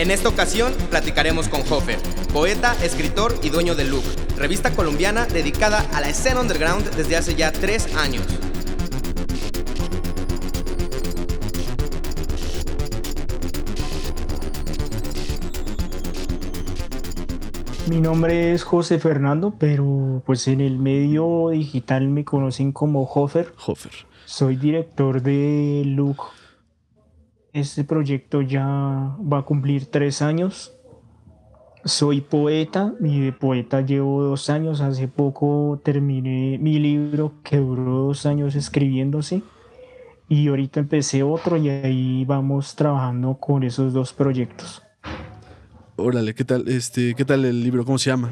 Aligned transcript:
En 0.00 0.10
esta 0.10 0.30
ocasión 0.30 0.72
platicaremos 0.88 1.50
con 1.50 1.60
Hofer, 1.60 1.98
poeta, 2.32 2.74
escritor 2.82 3.34
y 3.42 3.50
dueño 3.50 3.74
de 3.74 3.84
Look, 3.84 4.02
revista 4.38 4.72
colombiana 4.72 5.26
dedicada 5.26 5.80
a 5.92 6.00
la 6.00 6.08
escena 6.08 6.40
underground 6.40 6.88
desde 6.96 7.18
hace 7.18 7.34
ya 7.34 7.52
tres 7.52 7.94
años. 7.96 8.24
Mi 17.86 18.00
nombre 18.00 18.54
es 18.54 18.64
José 18.64 18.98
Fernando, 18.98 19.52
pero 19.58 20.22
pues 20.24 20.48
en 20.48 20.62
el 20.62 20.78
medio 20.78 21.50
digital 21.50 22.08
me 22.08 22.24
conocen 22.24 22.72
como 22.72 23.02
Hofer. 23.02 23.52
Hofer. 23.66 23.92
Soy 24.24 24.56
director 24.56 25.20
de 25.20 25.82
Look 25.84 26.39
este 27.52 27.84
proyecto 27.84 28.42
ya 28.42 28.64
va 28.64 29.38
a 29.38 29.42
cumplir 29.42 29.86
tres 29.86 30.22
años. 30.22 30.76
Soy 31.84 32.20
poeta 32.20 32.94
y 33.00 33.20
de 33.20 33.32
poeta 33.32 33.80
llevo 33.80 34.22
dos 34.22 34.50
años. 34.50 34.80
Hace 34.80 35.08
poco 35.08 35.80
terminé 35.82 36.58
mi 36.58 36.78
libro 36.78 37.34
que 37.42 37.56
duró 37.56 38.06
dos 38.06 38.26
años 38.26 38.54
escribiéndose. 38.54 39.42
Y 40.28 40.48
ahorita 40.48 40.80
empecé 40.80 41.22
otro 41.22 41.56
y 41.56 41.68
ahí 41.70 42.24
vamos 42.24 42.76
trabajando 42.76 43.34
con 43.34 43.64
esos 43.64 43.92
dos 43.92 44.12
proyectos. 44.12 44.82
Órale, 45.96 46.34
¿qué 46.34 46.44
tal, 46.44 46.68
este, 46.68 47.14
¿qué 47.14 47.24
tal 47.24 47.44
el 47.44 47.62
libro? 47.62 47.84
¿Cómo 47.84 47.98
se 47.98 48.10
llama? 48.10 48.30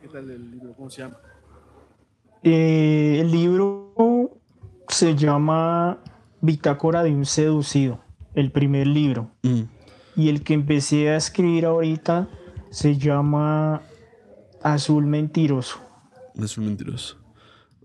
¿Qué 0.00 0.08
tal 0.08 0.30
el 0.30 0.50
libro? 0.52 0.74
¿Cómo 0.74 0.90
se 0.90 1.02
llama? 1.02 1.16
Eh, 2.42 3.18
el 3.20 3.32
libro 3.32 4.30
se 4.88 5.16
llama 5.16 5.98
Bitácora 6.40 7.02
de 7.02 7.10
un 7.10 7.24
seducido 7.24 8.03
el 8.34 8.50
primer 8.50 8.86
libro. 8.86 9.30
Mm. 9.42 9.62
Y 10.16 10.28
el 10.28 10.42
que 10.42 10.54
empecé 10.54 11.10
a 11.10 11.16
escribir 11.16 11.66
ahorita 11.66 12.28
se 12.70 12.96
llama 12.96 13.82
Azul 14.62 15.06
Mentiroso. 15.06 15.78
Azul 16.40 16.64
Mentiroso. 16.64 17.18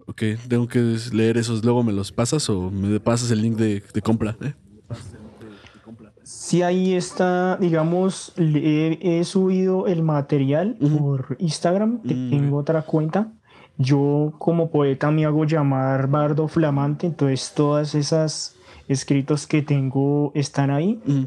Ok, 0.08 0.23
tengo 0.47 0.67
que 0.67 0.97
leer 1.14 1.38
esos, 1.38 1.64
luego 1.64 1.83
me 1.83 1.94
los 1.94 2.11
pasas 2.11 2.50
o 2.50 2.72
me 2.72 3.00
pasas 3.00 3.30
el 3.30 3.44
link 3.44 3.58
de, 3.58 4.02
compra. 4.02 4.36
¿eh? 4.42 4.53
Sí, 6.23 6.64
ahí 6.64 6.94
está, 6.94 7.58
digamos, 7.58 8.33
he, 8.38 9.22
subido 9.23 9.86
el 9.86 10.02
material 10.02 10.77
por 10.80 11.36
Instagram, 11.39 12.02
mm. 12.03 12.30
tengo 12.30 12.58
otra 12.58 12.81
cuenta. 12.81 13.31
Yo 13.77 14.33
como 14.39 14.72
poeta 14.72 15.11
me 15.11 15.25
hago 15.25 15.45
llamar 15.45 16.09
Bardo 16.09 16.47
Flamante, 16.47 17.08
entonces 17.08 17.53
todas 17.55 17.94
esas 17.95 18.55
escritos 18.90 19.48
que 19.48 19.62
tengo 19.62 20.34
están 20.36 20.72
ahí. 20.72 21.00
Mm. 21.06 21.23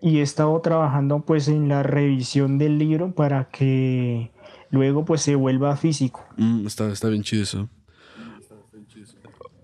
Y 0.00 0.18
he 0.18 0.22
estado 0.22 0.58
trabajando 0.60 1.20
pues 1.20 1.48
en 1.48 1.68
la 1.68 1.82
revisión 1.82 2.58
del 2.58 2.78
libro 2.78 3.14
para 3.14 3.50
que 3.50 4.32
luego 4.70 5.04
pues 5.04 5.20
se 5.20 5.34
vuelva 5.34 5.76
físico. 5.76 6.24
Mm, 6.36 6.66
está, 6.66 6.90
está 6.90 7.08
bien 7.08 7.22
chido 7.22 7.42
eso. 7.42 7.68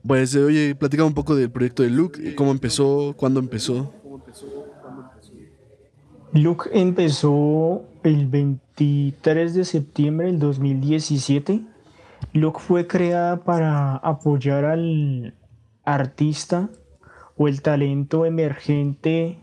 Pues 0.06 0.34
oye, 0.36 0.74
platica 0.74 1.04
un 1.04 1.14
poco 1.14 1.34
del 1.34 1.50
proyecto 1.50 1.82
de 1.82 1.90
Luke, 1.90 2.34
cómo 2.34 2.50
empezó, 2.50 3.14
cuándo 3.16 3.40
empezó. 3.40 3.92
Luke 6.32 6.70
empezó 6.72 7.82
el 8.04 8.26
23 8.26 9.54
de 9.54 9.64
septiembre 9.64 10.26
del 10.28 10.38
2017. 10.38 11.62
Luke 12.32 12.60
fue 12.60 12.86
creada 12.86 13.42
para 13.42 13.96
apoyar 13.96 14.64
al 14.64 15.34
artista 15.84 16.70
o 17.38 17.48
el 17.48 17.62
talento 17.62 18.26
emergente 18.26 19.38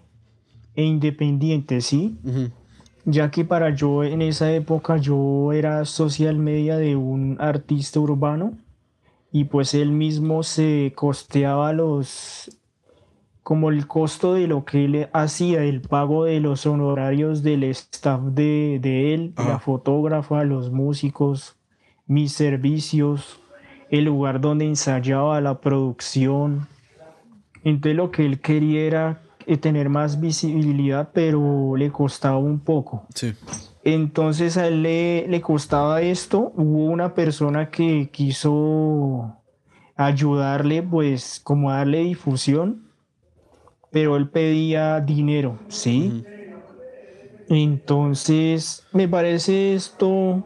e 0.76 0.84
independiente, 0.84 1.80
¿sí? 1.80 2.18
Ya 3.06 3.32
que 3.32 3.46
para 3.46 3.74
yo 3.74 4.04
en 4.04 4.22
esa 4.22 4.52
época 4.52 4.98
yo 4.98 5.54
era 5.54 5.86
social 5.86 6.38
media 6.38 6.76
de 6.78 6.98
un 6.98 7.38
artista 7.40 8.00
urbano 8.00 8.58
y 9.32 9.46
pues 9.46 9.74
él 9.74 9.92
mismo 9.92 10.44
se 10.44 10.92
costeaba 10.96 11.72
los 11.72 12.52
como 13.44 13.70
el 13.70 13.86
costo 13.86 14.34
de 14.34 14.48
lo 14.48 14.66
que 14.66 14.86
él 14.86 15.08
hacía, 15.14 15.64
el 15.64 15.82
pago 15.82 16.26
de 16.26 16.40
los 16.40 16.66
honorarios 16.66 17.44
del 17.44 17.64
staff 17.66 18.20
de, 18.22 19.14
él, 19.14 19.34
la 19.38 19.60
fotógrafa, 19.60 20.44
los 20.44 20.72
músicos, 20.72 21.56
mis 22.08 22.34
servicios, 22.34 23.40
el 23.92 24.06
lugar 24.06 24.42
donde 24.42 24.66
ensayaba, 24.66 25.40
la 25.42 25.62
producción, 25.62 26.68
entonces 27.66 27.98
lo 27.98 28.12
que 28.12 28.26
él 28.26 28.40
quería 28.40 28.82
era 28.82 29.22
eh, 29.48 29.58
tener 29.58 29.90
más 29.90 30.20
visibilidad, 30.22 31.10
pero 31.14 31.76
le 31.76 31.92
costaba 31.92 32.38
un 32.38 32.60
poco. 32.60 33.06
Sí. 33.14 33.34
Entonces 33.84 34.56
a 34.58 34.68
él 34.68 34.84
le, 34.84 35.28
le 35.28 35.42
costaba 35.42 36.02
esto. 36.02 36.54
Hubo 36.56 36.86
una 36.86 37.14
persona 37.14 37.70
que 37.70 38.10
quiso 38.12 39.36
ayudarle, 39.96 40.84
pues 40.84 41.42
como 41.44 41.72
darle 41.72 42.04
difusión, 42.04 42.92
pero 43.92 44.16
él 44.16 44.30
pedía 44.30 45.02
dinero, 45.02 45.58
¿sí? 45.68 46.24
Entonces 47.50 48.86
me 48.92 49.08
parece 49.08 49.74
esto 49.74 50.44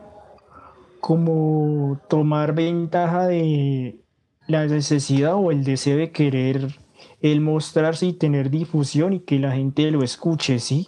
como 1.01 1.99
tomar 2.07 2.53
ventaja 2.53 3.27
de 3.27 3.99
la 4.47 4.65
necesidad 4.65 5.35
o 5.35 5.51
el 5.51 5.63
deseo 5.63 5.97
de 5.97 6.11
querer 6.11 6.79
el 7.21 7.41
mostrarse 7.41 8.05
y 8.05 8.13
tener 8.13 8.49
difusión 8.49 9.13
y 9.13 9.19
que 9.19 9.39
la 9.39 9.51
gente 9.51 9.91
lo 9.91 10.03
escuche, 10.03 10.59
¿sí? 10.59 10.87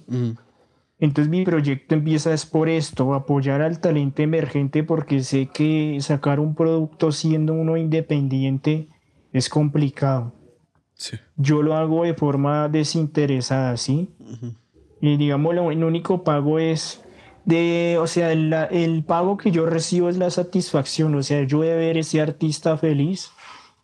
Entonces 1.00 1.30
mi 1.30 1.44
proyecto 1.44 1.96
empieza 1.96 2.34
es 2.34 2.46
por 2.46 2.70
esto, 2.70 3.14
apoyar 3.14 3.62
al 3.62 3.80
talento 3.80 4.22
emergente 4.22 4.84
porque 4.84 5.24
sé 5.24 5.48
que 5.48 5.98
sacar 6.00 6.40
un 6.40 6.56
producto 6.56 7.12
siendo 7.12 7.54
uno 7.54 7.76
independiente 7.76 8.88
es 9.34 9.50
complicado. 9.50 10.34
Yo 11.36 11.64
lo 11.64 11.76
hago 11.76 12.04
de 12.04 12.14
forma 12.14 12.70
desinteresada, 12.70 13.76
¿sí? 13.78 14.10
Y 15.02 15.18
digamos, 15.18 15.56
el 15.56 15.84
único 15.84 16.24
pago 16.24 16.60
es 16.60 17.04
de, 17.46 17.98
o 18.00 18.06
sea, 18.06 18.32
el, 18.32 18.54
el, 18.70 19.04
pago 19.04 19.38
que 19.38 19.50
yo 19.50 19.66
recibo 19.66 20.10
es 20.10 20.18
la 20.18 20.30
satisfacción, 20.30 21.16
o 21.16 21.24
sea, 21.24 21.42
yo 21.44 21.62
de 21.62 21.76
ver 21.76 21.98
ese 21.98 22.22
artista 22.22 22.78
feliz 22.78 23.32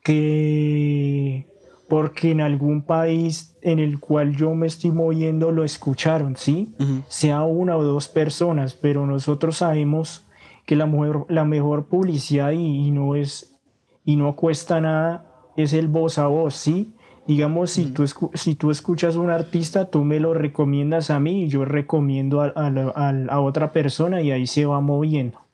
que 0.03 1.47
porque 1.87 2.31
en 2.31 2.41
algún 2.41 2.81
país 2.81 3.55
en 3.61 3.79
el 3.79 3.99
cual 3.99 4.35
yo 4.35 4.53
me 4.55 4.67
estoy 4.67 4.91
moviendo 4.91 5.51
lo 5.51 5.63
escucharon, 5.63 6.35
¿sí? 6.35 6.73
Sea 7.07 7.43
una 7.43 7.77
o 7.77 7.83
dos 7.83 8.07
personas, 8.07 8.73
pero 8.73 9.05
nosotros 9.05 9.57
sabemos 9.57 10.25
que 10.65 10.75
la 10.75 10.85
mejor, 10.85 11.25
la 11.29 11.45
mejor 11.45 11.85
publicidad 11.85 12.51
y, 12.51 12.91
no 12.91 13.15
es 13.15 13.55
y 14.03 14.17
no 14.17 14.35
cuesta 14.35 14.81
nada 14.81 15.25
es 15.55 15.73
el 15.73 15.87
voz 15.87 16.17
a 16.17 16.27
voz, 16.27 16.55
¿sí? 16.55 16.93
Digamos, 17.25 17.71
si, 17.71 17.91
tú, 17.91 18.05
si 18.33 18.55
tú 18.55 18.71
escuchas 18.71 19.15
a 19.15 19.19
un 19.19 19.29
artista, 19.29 19.89
tú 19.89 20.05
me 20.05 20.19
lo 20.19 20.33
recomiendas 20.33 21.09
a 21.09 21.19
mí 21.19 21.43
y 21.43 21.47
yo 21.49 21.65
recomiendo 21.65 22.41
a, 22.41 22.51
a 22.55 23.39
otra 23.41 23.73
persona 23.73 24.21
y 24.21 24.31
ahí 24.31 24.47
se 24.47 24.65
va 24.65 24.79
moviendo. 24.79 25.46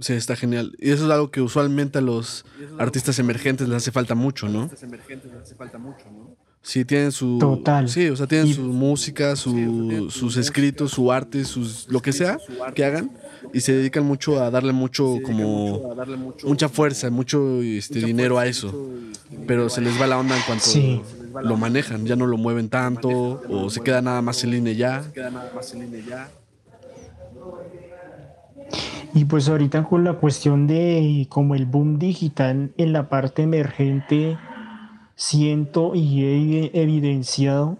Sí, 0.00 0.12
está 0.12 0.36
genial. 0.36 0.76
Y 0.78 0.90
eso 0.90 1.06
es 1.06 1.10
algo 1.10 1.30
que 1.30 1.40
usualmente 1.40 1.98
a 1.98 2.00
los 2.00 2.44
artistas 2.78 3.18
emergentes 3.18 3.68
les 3.68 3.78
hace 3.78 3.90
falta 3.90 4.14
mucho, 4.14 4.48
¿no? 4.48 4.70
Sí, 6.62 6.84
tienen 6.84 7.12
su. 7.12 7.38
Total. 7.38 7.88
Sí, 7.88 8.08
o 8.08 8.16
sea, 8.16 8.26
tienen 8.26 8.52
su 8.52 8.62
música, 8.62 9.36
sus 9.36 10.36
escritos, 10.36 10.92
su 10.92 11.10
arte, 11.10 11.44
sus 11.44 11.88
lo 11.88 12.00
que 12.00 12.12
sea 12.12 12.38
que 12.74 12.84
hagan. 12.84 13.10
Y 13.54 13.60
se 13.60 13.72
dedican 13.72 14.04
mucho 14.04 14.42
a 14.42 14.50
darle 14.50 14.72
mucho, 14.72 15.16
como. 15.24 15.94
mucha 16.44 16.68
fuerza, 16.68 17.10
mucho 17.10 17.62
este, 17.62 18.00
dinero 18.00 18.38
a 18.38 18.46
eso. 18.46 18.72
Pero 19.46 19.68
se 19.68 19.80
les 19.80 20.00
va 20.00 20.06
la 20.06 20.18
onda 20.18 20.36
en 20.36 20.42
cuanto 20.42 21.42
lo 21.42 21.56
manejan. 21.56 22.06
Ya 22.06 22.16
no 22.16 22.26
lo 22.26 22.36
mueven 22.36 22.68
tanto, 22.68 23.42
o 23.48 23.70
se 23.70 23.80
queda 23.80 24.02
nada 24.02 24.22
más 24.22 24.44
en 24.44 24.50
línea 24.50 24.72
ya. 24.74 25.04
Y 29.14 29.24
pues 29.24 29.48
ahorita 29.48 29.84
con 29.84 30.04
la 30.04 30.14
cuestión 30.14 30.66
de 30.66 31.26
como 31.28 31.54
el 31.54 31.66
boom 31.66 31.98
digital 31.98 32.72
en 32.76 32.92
la 32.92 33.08
parte 33.08 33.42
emergente, 33.42 34.36
siento 35.14 35.94
y 35.94 36.24
he 36.24 36.80
evidenciado 36.80 37.78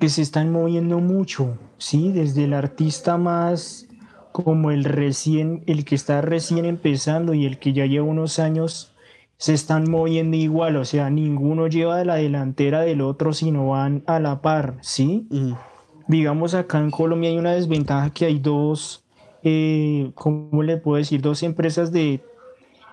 que 0.00 0.08
se 0.08 0.22
están 0.22 0.50
moviendo 0.50 0.98
mucho, 0.98 1.58
¿sí? 1.78 2.10
Desde 2.10 2.44
el 2.44 2.54
artista 2.54 3.18
más 3.18 3.86
como 4.32 4.70
el 4.70 4.84
recién, 4.84 5.62
el 5.66 5.84
que 5.84 5.94
está 5.94 6.20
recién 6.22 6.64
empezando 6.64 7.34
y 7.34 7.46
el 7.46 7.58
que 7.58 7.72
ya 7.72 7.86
lleva 7.86 8.06
unos 8.06 8.38
años, 8.38 8.92
se 9.36 9.54
están 9.54 9.90
moviendo 9.90 10.36
igual, 10.36 10.76
o 10.76 10.84
sea, 10.84 11.10
ninguno 11.10 11.66
lleva 11.66 11.98
de 11.98 12.04
la 12.04 12.14
delantera 12.14 12.80
del 12.80 13.00
otro, 13.02 13.32
sino 13.32 13.68
van 13.68 14.02
a 14.06 14.18
la 14.18 14.40
par, 14.40 14.78
¿sí? 14.80 15.28
Digamos, 16.08 16.54
acá 16.54 16.78
en 16.78 16.90
Colombia 16.90 17.30
hay 17.30 17.38
una 17.38 17.52
desventaja 17.52 18.10
que 18.10 18.24
hay 18.24 18.38
dos 18.38 19.01
eh, 19.42 20.10
¿cómo 20.14 20.62
le 20.62 20.76
puedo 20.76 20.98
decir? 20.98 21.20
Dos 21.20 21.42
empresas 21.42 21.92
de, 21.92 22.20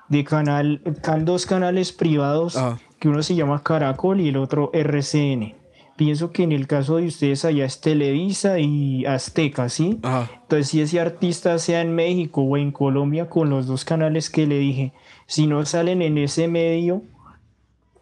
de 0.09 0.23
canal, 0.23 0.81
dos 1.21 1.45
canales 1.45 1.91
privados, 1.91 2.57
que 2.99 3.09
uno 3.09 3.23
se 3.23 3.35
llama 3.35 3.63
Caracol 3.63 4.19
y 4.21 4.29
el 4.29 4.37
otro 4.37 4.71
RCN. 4.73 5.55
pienso 5.95 6.31
que 6.31 6.43
en 6.43 6.51
el 6.51 6.65
caso 6.67 6.97
de 6.97 7.07
ustedes 7.07 7.45
allá 7.45 7.65
es 7.65 7.81
Televisa 7.81 8.59
y 8.59 9.05
Azteca, 9.05 9.69
¿sí? 9.69 9.99
Entonces, 10.41 10.67
si 10.69 10.81
ese 10.81 10.99
artista 10.99 11.57
sea 11.59 11.81
en 11.81 11.93
México 11.93 12.41
o 12.41 12.57
en 12.57 12.71
Colombia 12.71 13.29
con 13.29 13.49
los 13.49 13.67
dos 13.67 13.85
canales 13.85 14.29
que 14.29 14.47
le 14.47 14.57
dije, 14.59 14.93
si 15.27 15.45
no 15.45 15.65
salen 15.65 16.01
en 16.01 16.17
ese 16.17 16.47
medio, 16.47 17.03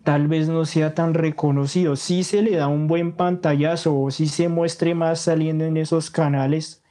tal 0.03 0.29
vez 0.29 0.47
no 0.47 0.63
sea 0.63 0.95
tan 0.95 1.13
reconocido. 1.13 1.97
Si 1.97 2.23
se 2.23 2.41
le 2.41 2.55
da 2.55 2.69
un 2.69 2.87
buen 2.87 3.11
pantallazo 3.11 3.99
o 3.99 4.09
si 4.09 4.27
se 4.27 4.47
muestre 4.47 4.95
más 4.95 5.19
saliendo 5.19 5.65
en 5.65 5.75
esos 5.75 6.09
canales, 6.09 6.81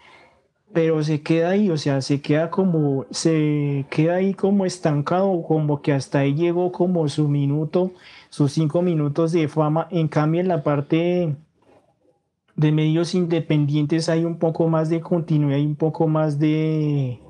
pero 0.73 1.03
se 1.03 1.23
queda 1.23 1.51
ahí, 1.51 1.71
o 1.71 1.77
sea, 1.77 2.01
se 2.03 2.21
queda 2.21 2.51
como, 2.51 3.07
se 3.11 3.87
queda 3.91 4.17
ahí 4.17 4.35
como 4.35 4.67
estancado, 4.67 5.43
como 5.43 5.81
que 5.81 5.93
hasta 5.93 6.21
ahí 6.21 6.35
llegó 6.35 6.73
como 6.73 7.09
su 7.09 7.29
minuto, 7.29 7.93
sus 8.29 8.53
cinco 8.53 8.83
minutos 8.83 9.33
de 9.33 9.49
fama. 9.49 9.89
En 9.91 10.09
cambio, 10.09 10.41
en 10.41 10.49
la 10.49 10.63
parte 10.63 11.35
de 12.57 12.73
medios 12.73 13.15
independientes 13.15 14.09
hay 14.09 14.25
un 14.25 14.39
poco 14.39 14.69
más 14.69 14.89
de 14.89 15.01
continuidad, 15.01 15.59
hay 15.59 15.67
un 15.67 15.77
poco 15.77 16.09
más 16.09 16.39
de, 16.39 17.21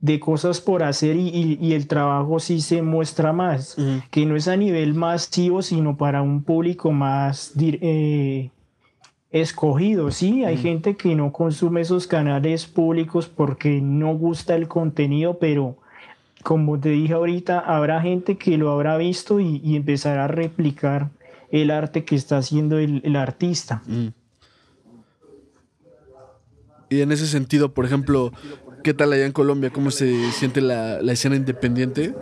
de 0.00 0.20
cosas 0.20 0.60
por 0.60 0.82
hacer 0.82 1.16
y, 1.16 1.72
el 1.72 1.86
trabajo 1.86 2.38
sí 2.38 2.60
se 2.60 2.82
muestra 2.82 3.32
más, 3.32 3.76
que 4.10 4.26
no 4.26 4.36
es 4.36 4.48
a 4.48 4.56
nivel 4.56 4.94
masivo, 4.94 5.62
sino 5.62 5.96
para 5.96 6.22
un 6.22 6.42
público 6.42 6.92
más 6.92 7.52
eh, 7.58 8.50
escogido. 9.30 10.10
Sí, 10.10 10.44
hay 10.44 10.56
mm. 10.56 10.60
gente 10.60 10.96
que 10.96 11.14
no 11.14 11.32
consume 11.32 11.80
esos 11.80 12.06
canales 12.06 12.66
públicos 12.66 13.28
porque 13.28 13.80
no 13.80 14.14
gusta 14.14 14.54
el 14.54 14.68
contenido, 14.68 15.38
pero 15.38 15.76
como 16.42 16.78
te 16.78 16.90
dije 16.90 17.14
ahorita, 17.14 17.58
habrá 17.58 18.00
gente 18.00 18.36
que 18.36 18.56
lo 18.56 18.70
habrá 18.70 18.96
visto 18.96 19.40
y, 19.40 19.74
empezará 19.76 20.24
a 20.24 20.28
replicar 20.28 21.10
el 21.50 21.70
arte 21.70 22.04
que 22.04 22.14
está 22.14 22.38
haciendo 22.38 22.78
el, 22.78 23.16
artista. 23.16 23.82
Mm. 23.86 24.08
Y 26.88 27.00
en 27.00 27.10
ese 27.10 27.26
sentido, 27.26 27.74
por 27.74 27.84
ejemplo, 27.84 28.32
¿qué 28.84 28.94
tal 28.94 29.12
allá 29.12 29.26
en 29.26 29.32
Colombia? 29.32 29.70
¿Cómo 29.70 29.90
se 29.90 30.30
siente 30.30 30.60
la, 30.60 31.00
escena 31.00 31.34
independiente 31.34 32.14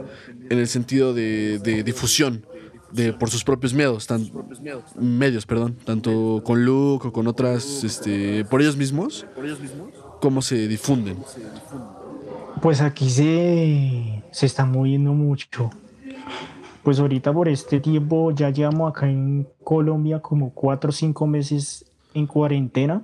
en 0.49 0.59
el 0.59 0.69
sentido 0.69 1.13
de, 1.13 1.59
de 1.59 1.83
difusión? 1.83 2.47
De, 2.95 3.13
por 3.13 3.29
sus 3.29 3.43
propios 3.43 3.75
medios, 3.75 4.07
tan, 4.07 4.31
medios, 4.99 5.45
perdón, 5.47 5.77
tanto 5.85 6.43
con 6.45 6.65
Luke 6.65 7.09
o 7.09 7.13
con 7.13 7.27
otras, 7.27 7.83
este, 7.83 8.45
por 8.45 8.63
ellos 8.63 8.77
mismos, 8.77 9.27
cómo 10.21 10.41
se 10.41 10.69
difunden. 10.69 11.17
Pues 12.63 12.81
aquí 12.81 13.11
se, 13.11 14.23
se 14.31 14.47
está 14.47 14.65
moviendo 14.65 15.13
mucho. 15.13 15.71
Pues 16.85 17.01
ahorita 17.01 17.33
por 17.33 17.49
este 17.49 17.81
tiempo 17.81 18.31
ya 18.31 18.51
llevamos 18.51 18.91
acá 18.91 19.09
en 19.09 19.49
Colombia 19.65 20.21
como 20.21 20.51
cuatro 20.51 20.91
o 20.91 20.93
cinco 20.93 21.27
meses 21.27 21.85
en 22.15 22.27
cuarentena. 22.27 23.03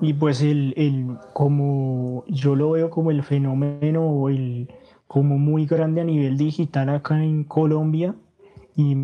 Y 0.00 0.14
pues 0.14 0.40
el, 0.40 0.72
el, 0.76 1.18
como 1.34 2.24
yo 2.28 2.56
lo 2.56 2.70
veo 2.70 2.88
como 2.88 3.10
el 3.10 3.22
fenómeno, 3.22 4.28
el, 4.30 4.68
como 5.06 5.36
muy 5.36 5.66
grande 5.66 6.00
a 6.00 6.04
nivel 6.04 6.38
digital 6.38 6.88
acá 6.88 7.22
en 7.22 7.44
Colombia, 7.44 8.14
y 8.76 8.96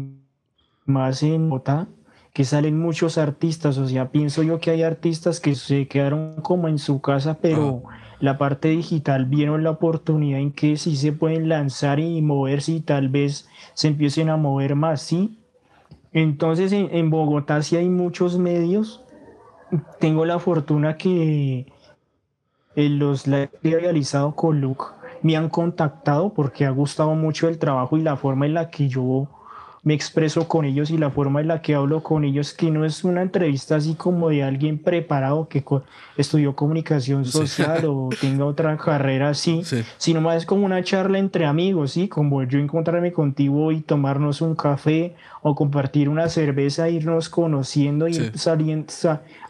más 0.85 1.23
en 1.23 1.49
Bogotá, 1.49 1.89
que 2.33 2.45
salen 2.45 2.79
muchos 2.79 3.17
artistas, 3.17 3.79
o 3.79 3.89
sea, 3.89 4.11
pienso 4.11 4.43
yo 4.43 4.61
que 4.61 4.71
hay 4.71 4.83
artistas 4.83 5.41
que 5.41 5.55
se 5.55 5.89
quedaron 5.89 6.37
como 6.43 6.69
en 6.69 6.79
su 6.79 7.01
casa, 7.01 7.39
pero 7.41 7.83
la 8.21 8.37
parte 8.37 8.69
digital 8.69 9.25
vieron 9.25 9.65
la 9.65 9.71
oportunidad 9.71 10.41
en 10.41 10.53
que 10.53 10.77
sí 10.77 10.97
se 10.97 11.13
pueden 11.13 11.49
lanzar 11.49 11.99
y 11.99 12.21
moverse 12.23 12.73
y 12.73 12.81
tal 12.81 13.09
vez 13.09 13.49
se 13.75 13.89
empiecen 13.89 14.29
a 14.29 14.37
mover 14.37 14.75
más, 14.75 15.01
¿sí? 15.01 15.39
Entonces 16.13 16.73
en, 16.73 17.11
Bogotá 17.11 17.63
sí 17.63 17.77
hay 17.77 17.89
muchos 17.89 18.39
medios, 18.39 19.03
tengo 19.99 20.25
la 20.25 20.39
fortuna 20.39 20.97
que 20.97 21.73
en 22.75 22.99
los 22.99 23.27
he 23.27 23.49
realizado 23.63 24.35
con 24.35 24.61
Luke. 24.61 24.85
Me 25.23 25.37
han 25.37 25.49
contactado 25.49 26.35
porque 26.35 26.67
ha 26.67 26.71
gustado 26.71 27.15
mucho 27.15 27.49
el 27.49 27.59
trabajo 27.59 27.97
y 27.97 28.03
la 28.03 28.17
forma 28.17 28.47
en 28.47 28.55
la 28.55 28.71
que 28.71 28.89
yo 28.89 29.29
me 29.87 29.95
expreso 29.95 30.49
con 30.49 30.65
ellos 30.65 30.91
y 30.91 30.99
la 30.99 31.11
forma 31.11 31.41
en 31.41 31.47
la 31.47 31.63
que 31.63 31.77
hablo 31.77 32.03
con 32.03 32.25
ellos, 32.25 32.53
que 32.53 32.73
no 32.73 32.85
es 32.85 33.05
una 33.05 33.23
entrevista 33.23 33.77
así 33.77 33.95
como 33.95 34.31
de 34.31 34.43
alguien 34.43 34.79
preparado 34.79 35.47
que 35.49 35.65
estudió 36.17 36.57
comunicación 36.57 37.25
social 37.25 37.85
o 37.87 38.09
tenga 38.21 38.47
otra 38.47 38.77
carrera 38.79 39.29
así, 39.29 39.63
sino 39.97 40.21
más 40.21 40.39
es 40.39 40.45
como 40.45 40.67
una 40.67 40.83
charla 40.83 41.21
entre 41.21 41.47
amigos, 41.47 41.93
¿sí? 41.93 42.09
Como 42.09 42.43
yo 42.43 42.59
encontrarme 42.59 43.13
contigo 43.13 43.71
y 43.71 43.81
tomarnos 43.81 44.41
un 44.41 44.57
café 44.57 45.15
o 45.41 45.55
compartir 45.55 46.09
una 46.09 46.29
cerveza, 46.29 46.89
irnos 46.89 47.29
conociendo 47.29 48.09
y 48.09 48.15
saliendo, 48.35 48.93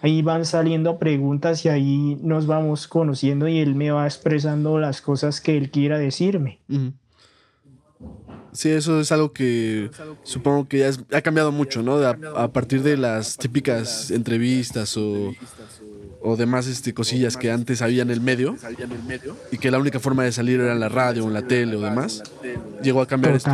ahí 0.02 0.20
van 0.20 0.44
saliendo 0.44 0.98
preguntas 0.98 1.64
y 1.64 1.70
ahí 1.70 2.18
nos 2.22 2.46
vamos 2.46 2.88
conociendo 2.88 3.48
y 3.48 3.60
él 3.60 3.74
me 3.74 3.90
va 3.90 4.04
expresando 4.04 4.78
las 4.78 5.00
cosas 5.00 5.40
que 5.40 5.56
él 5.56 5.70
quiera 5.70 5.96
decirme. 5.96 6.58
Sí, 8.52 8.70
eso 8.70 9.00
es 9.00 9.12
algo 9.12 9.32
que 9.32 9.90
supongo 10.22 10.66
que 10.66 10.78
ya 10.78 10.90
ha 11.12 11.20
cambiado 11.20 11.52
mucho, 11.52 11.82
¿no? 11.82 11.96
a, 11.98 12.52
partir 12.52 12.82
de 12.82 12.96
las 12.96 13.36
típicas 13.36 14.10
entrevistas 14.10 14.96
o, 14.96 15.34
o 16.22 16.36
demás 16.36 16.66
este, 16.66 16.94
cosillas 16.94 17.36
que 17.36 17.50
antes 17.50 17.82
había 17.82 18.02
en 18.02 18.10
el 18.10 18.20
medio 18.20 18.56
y 19.52 19.58
que 19.58 19.70
la 19.70 19.78
única 19.78 20.00
forma 20.00 20.24
de 20.24 20.32
salir 20.32 20.60
era 20.60 20.72
en 20.72 20.80
la 20.80 20.88
radio 20.88 21.24
o 21.24 21.28
en 21.28 21.34
la 21.34 21.42
tele 21.42 21.76
o 21.76 21.80
demás, 21.80 22.22
llegó 22.82 23.02
a 23.02 23.06
cambiar 23.06 23.34
esto 23.34 23.50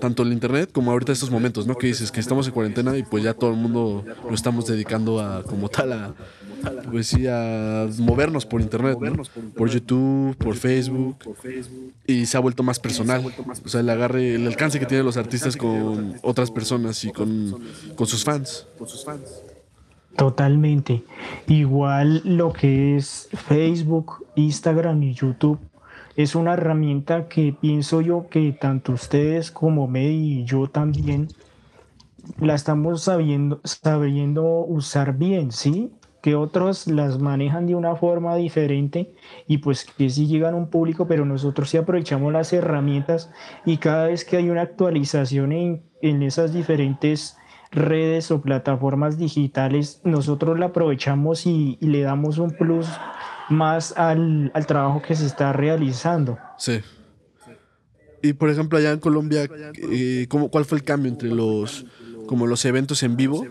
tanto 0.00 0.22
el 0.22 0.32
internet 0.32 0.70
como 0.72 0.90
ahorita 0.90 1.12
estos 1.12 1.30
momentos, 1.30 1.66
¿no? 1.66 1.76
Que 1.76 1.86
dices 1.86 2.10
que 2.10 2.20
estamos 2.20 2.46
en 2.46 2.52
cuarentena 2.52 2.96
y 2.96 3.02
pues 3.04 3.22
ya 3.22 3.34
todo 3.34 3.50
el 3.50 3.56
mundo 3.56 4.04
lo 4.28 4.34
estamos 4.34 4.66
dedicando 4.66 5.20
a 5.20 5.42
como 5.42 5.68
tal 5.68 5.92
a 5.92 6.14
pues 6.90 7.08
sí, 7.08 7.26
a 7.26 7.86
movernos 7.98 8.46
por 8.46 8.60
internet, 8.60 8.98
por 9.56 9.68
YouTube, 9.68 10.36
por 10.36 10.56
Facebook, 10.56 11.16
y 12.06 12.26
se 12.26 12.36
ha 12.36 12.40
vuelto 12.40 12.62
más 12.62 12.78
personal. 12.78 13.24
O 13.64 13.68
sea, 13.68 13.80
el 13.80 13.90
agarre, 13.90 14.34
el 14.34 14.46
alcance 14.46 14.78
que 14.78 14.86
tienen 14.86 15.06
los 15.06 15.16
artistas 15.16 15.56
con 15.56 16.14
otras 16.22 16.50
personas 16.50 17.04
y 17.04 17.12
con, 17.12 17.62
con 17.96 18.06
sus 18.06 18.24
fans. 18.24 18.66
Totalmente. 20.16 21.02
Igual 21.48 22.22
lo 22.24 22.52
que 22.52 22.96
es 22.96 23.28
Facebook, 23.32 24.26
Instagram 24.36 25.02
y 25.02 25.14
YouTube 25.14 25.58
es 26.16 26.36
una 26.36 26.52
herramienta 26.52 27.28
que 27.28 27.54
pienso 27.60 28.00
yo 28.00 28.28
que 28.28 28.52
tanto 28.52 28.92
ustedes 28.92 29.50
como 29.50 29.88
me 29.88 30.12
y 30.12 30.44
yo 30.44 30.68
también 30.68 31.28
la 32.38 32.54
estamos 32.54 33.02
sabiendo, 33.02 33.60
sabiendo 33.64 34.44
usar 34.64 35.16
bien, 35.16 35.50
¿sí? 35.50 35.90
Que 36.24 36.36
otros 36.36 36.86
las 36.86 37.18
manejan 37.18 37.66
de 37.66 37.74
una 37.74 37.96
forma 37.96 38.34
diferente 38.34 39.12
y 39.46 39.58
pues 39.58 39.84
que 39.84 40.08
sí 40.08 40.26
llegan 40.26 40.54
a 40.54 40.56
un 40.56 40.70
público, 40.70 41.06
pero 41.06 41.26
nosotros 41.26 41.68
sí 41.68 41.76
aprovechamos 41.76 42.32
las 42.32 42.50
herramientas 42.54 43.30
y 43.66 43.76
cada 43.76 44.06
vez 44.06 44.24
que 44.24 44.38
hay 44.38 44.48
una 44.48 44.62
actualización 44.62 45.52
en, 45.52 45.82
en 46.00 46.22
esas 46.22 46.54
diferentes 46.54 47.36
redes 47.70 48.30
o 48.30 48.40
plataformas 48.40 49.18
digitales, 49.18 50.00
nosotros 50.02 50.58
la 50.58 50.66
aprovechamos 50.66 51.44
y, 51.44 51.76
le 51.82 52.00
damos 52.00 52.38
un 52.38 52.52
plus 52.52 52.88
más 53.50 53.92
al, 53.98 54.50
al, 54.54 54.66
trabajo 54.66 55.02
que 55.02 55.14
se 55.14 55.26
está 55.26 55.52
realizando. 55.52 56.38
Sí. 56.56 56.80
Y 58.22 58.32
por 58.32 58.48
ejemplo, 58.48 58.78
allá 58.78 58.92
en 58.92 59.00
Colombia, 59.00 59.46
eh, 59.92 60.24
¿cómo, 60.30 60.48
¿cuál 60.48 60.64
fue 60.64 60.78
el 60.78 60.84
cambio 60.84 61.12
entre 61.12 61.28
los 61.28 61.84
como 62.34 62.48
los 62.48 62.64
eventos 62.64 63.04
en 63.04 63.16
vivo, 63.16 63.46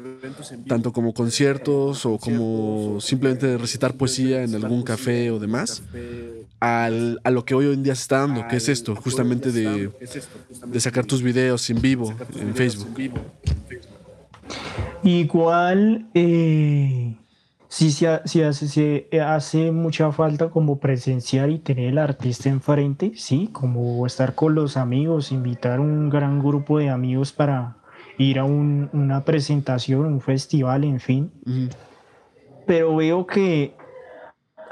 tanto 0.68 0.92
como 0.92 1.13
conciertos 1.13 2.06
o 2.06 2.18
como 2.18 3.00
simplemente 3.00 3.58
recitar 3.58 3.94
poesía 3.94 4.44
en 4.44 4.54
algún 4.56 4.84
café 4.84 5.32
o 5.32 5.40
demás, 5.40 5.84
al, 6.60 7.22
a 7.24 7.30
lo 7.30 7.46
que 7.46 7.56
hoy 7.56 7.74
en 7.74 7.82
día 7.82 7.96
se 7.96 8.02
está 8.02 8.18
dando, 8.18 8.46
que 8.50 8.58
es 8.58 8.68
esto, 8.68 8.94
justamente 8.94 9.54
de, 9.54 9.90
de 10.68 10.80
sacar 10.82 11.06
tus 11.06 11.24
videos 11.24 11.70
en 11.70 11.80
vivo 11.80 12.13
en 12.36 12.54
Facebook. 12.54 12.90
Igual, 15.02 16.06
eh, 16.13 17.16
sí, 17.70 17.90
se, 17.94 18.10
hace, 18.10 18.52
se 18.52 19.22
hace 19.22 19.72
mucha 19.72 20.12
falta 20.12 20.50
como 20.50 20.78
presenciar 20.80 21.52
y 21.52 21.60
tener 21.60 21.88
el 21.88 21.98
artista 22.00 22.50
enfrente, 22.50 23.13
sí, 23.16 23.48
como 23.54 24.06
estar 24.06 24.36
con 24.36 24.56
los 24.56 24.75
amigos, 24.75 25.32
invitar 25.32 25.80
un 25.80 26.10
gran 26.10 26.40
grupo 26.40 26.80
de 26.80 26.90
amigos 26.90 27.32
para 27.32 27.78
ir 28.17 28.39
a 28.39 28.46
una 28.46 29.24
presentación, 29.25 30.05
un 30.05 30.22
festival, 30.22 30.84
en 30.84 31.00
fin. 31.00 31.32
Pero 32.65 32.96
veo 32.96 33.25
que 33.25 33.75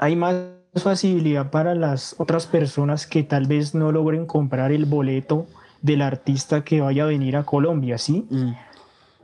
hay 0.00 0.16
más 0.16 0.34
facilidad 0.76 1.50
para 1.50 1.74
las 1.74 2.14
otras 2.18 2.46
personas 2.46 3.06
que 3.06 3.22
tal 3.22 3.46
vez 3.46 3.74
no 3.74 3.92
logren 3.92 4.26
comprar 4.26 4.72
el 4.72 4.86
boleto 4.86 5.46
del 5.82 6.02
artista 6.02 6.64
que 6.64 6.80
vaya 6.80 7.04
a 7.04 7.06
venir 7.06 7.36
a 7.36 7.44
Colombia, 7.44 7.98
¿sí? 7.98 8.26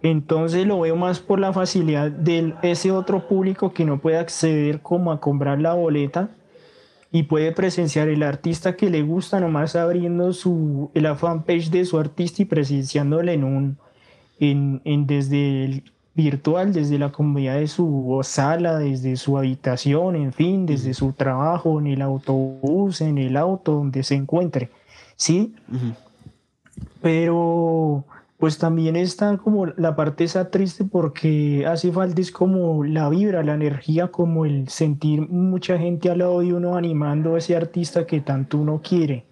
Entonces 0.03 0.67
lo 0.67 0.81
veo 0.81 0.97
más 0.97 1.21
por 1.21 1.41
la 1.41 1.53
facilidad 1.53 2.11
de 2.11 2.55
ese 2.63 2.93
otro 2.93 3.27
público 3.27 3.73
que 3.73 3.85
no 3.85 3.99
puede 3.99 4.19
acceder 4.19 4.81
como 4.81 5.11
a 5.11 5.21
comprar 5.21 5.61
la 5.61 5.75
boleta 5.75 6.31
y 7.11 7.25
puede 7.25 7.53
presenciar 7.53 8.09
el 8.09 8.23
artista 8.23 8.77
que 8.77 8.91
le 8.91 9.03
gusta 9.03 9.41
nomás 9.41 9.75
abriendo 9.75 10.33
su, 10.33 10.91
la 10.95 11.15
fanpage 11.15 11.71
de 11.71 11.85
su 11.85 11.99
artista 11.99 12.43
y 12.43 12.45
presenciándole 12.45 13.33
en 13.33 13.45
un, 13.45 13.79
en, 14.41 15.07
desde, 15.07 15.83
virtual 16.15 16.73
desde 16.73 16.99
la 16.99 17.13
comodidad 17.13 17.57
de 17.57 17.69
su 17.69 18.21
sala, 18.23 18.79
desde 18.79 19.17
su 19.17 19.39
habitación, 19.39 20.17
en 20.17 20.33
fin, 20.33 20.67
desde 20.67 20.95
su 20.95 21.13
trabajo, 21.13 21.79
en 21.81 21.87
el 21.87 22.03
autobús, 22.03 23.01
en 23.01 23.19
el 23.19 23.37
auto, 23.37 23.73
donde 23.73 24.03
se 24.03 24.15
encuentre, 24.15 24.71
¿sí? 25.17 25.55
Pero 27.01 28.05
pues 28.39 28.57
también 28.57 28.95
está 28.95 29.37
como 29.37 29.67
la 29.67 29.97
parte 29.97 30.25
esa 30.25 30.51
triste 30.51 30.85
porque 30.85 31.67
hace 31.67 31.91
falta 31.91 32.21
es 32.21 32.31
como 32.31 32.85
la 32.85 33.09
vibra, 33.09 33.43
la 33.43 33.55
energía, 33.55 34.09
como 34.09 34.45
el 34.45 34.69
sentir 34.69 35.29
mucha 35.29 35.77
gente 35.77 36.09
al 36.09 36.19
lado 36.19 36.41
de 36.41 36.55
uno 36.55 36.77
animando 36.77 37.35
a 37.35 37.39
ese 37.39 37.57
artista 37.57 38.07
que 38.07 38.21
tanto 38.21 38.59
uno 38.59 38.81
quiere. 38.81 39.28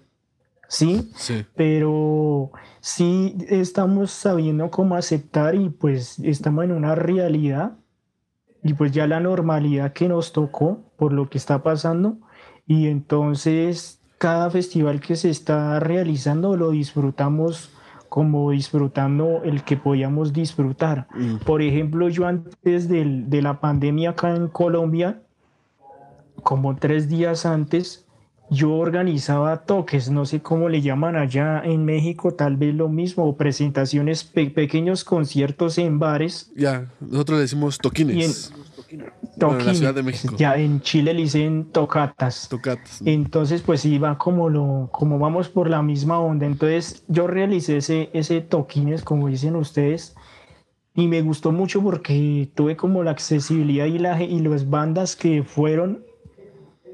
¿Sí? 0.68 1.10
Sí. 1.16 1.44
Pero 1.54 2.50
sí 2.80 3.36
estamos 3.48 4.10
sabiendo 4.10 4.70
cómo 4.70 4.94
aceptar 4.96 5.54
y 5.54 5.68
pues 5.68 6.18
estamos 6.20 6.64
en 6.64 6.72
una 6.72 6.94
realidad 6.94 7.72
y 8.62 8.74
pues 8.74 8.92
ya 8.92 9.06
la 9.06 9.20
normalidad 9.20 9.92
que 9.92 10.08
nos 10.08 10.32
tocó 10.32 10.80
por 10.96 11.12
lo 11.12 11.28
que 11.30 11.38
está 11.38 11.62
pasando 11.62 12.18
y 12.66 12.88
entonces 12.88 14.00
cada 14.18 14.50
festival 14.50 15.00
que 15.00 15.14
se 15.14 15.30
está 15.30 15.78
realizando 15.78 16.56
lo 16.56 16.70
disfrutamos 16.70 17.70
como 18.08 18.50
disfrutando 18.52 19.42
el 19.44 19.62
que 19.62 19.76
podíamos 19.76 20.32
disfrutar. 20.32 21.06
Mm. 21.14 21.36
Por 21.44 21.60
ejemplo, 21.60 22.08
yo 22.08 22.26
antes 22.26 22.88
del- 22.88 23.28
de 23.28 23.42
la 23.42 23.60
pandemia 23.60 24.10
acá 24.10 24.34
en 24.34 24.48
Colombia, 24.48 25.20
como 26.42 26.76
tres 26.76 27.08
días 27.08 27.44
antes, 27.44 28.05
yo 28.50 28.72
organizaba 28.74 29.64
toques, 29.64 30.10
no 30.10 30.24
sé 30.24 30.40
cómo 30.40 30.68
le 30.68 30.80
llaman 30.80 31.16
allá 31.16 31.62
en 31.64 31.84
México, 31.84 32.34
tal 32.34 32.56
vez 32.56 32.74
lo 32.74 32.88
mismo, 32.88 33.24
o 33.24 33.36
presentaciones, 33.36 34.24
pe- 34.24 34.50
pequeños 34.50 35.02
conciertos 35.04 35.78
en 35.78 35.98
bares. 35.98 36.52
Ya, 36.56 36.90
nosotros 37.00 37.38
le 37.38 37.42
decimos 37.42 37.78
toquines. 37.78 38.52
Bueno, 39.36 39.58
en 39.60 39.66
la. 39.66 39.74
Ciudad 39.74 39.94
de 39.94 40.02
México. 40.04 40.34
Ya 40.38 40.54
en 40.56 40.80
Chile 40.80 41.12
le 41.12 41.22
dicen 41.22 41.66
tocatas. 41.72 42.48
Entonces, 43.04 43.62
pues 43.62 43.84
iba 43.84 44.16
como 44.16 44.48
lo, 44.48 44.88
como 44.92 45.18
vamos 45.18 45.48
por 45.48 45.68
la 45.68 45.82
misma 45.82 46.20
onda. 46.20 46.46
Entonces, 46.46 47.02
yo 47.08 47.26
realicé 47.26 47.78
ese, 47.78 48.10
ese 48.12 48.40
toquines, 48.40 49.02
como 49.02 49.28
dicen 49.28 49.56
ustedes, 49.56 50.14
y 50.94 51.08
me 51.08 51.20
gustó 51.20 51.50
mucho 51.52 51.82
porque 51.82 52.48
tuve 52.54 52.76
como 52.76 53.02
la 53.02 53.10
accesibilidad 53.10 53.86
y, 53.86 53.98
la, 53.98 54.22
y 54.22 54.38
las 54.38 54.70
bandas 54.70 55.16
que 55.16 55.42
fueron, 55.42 56.04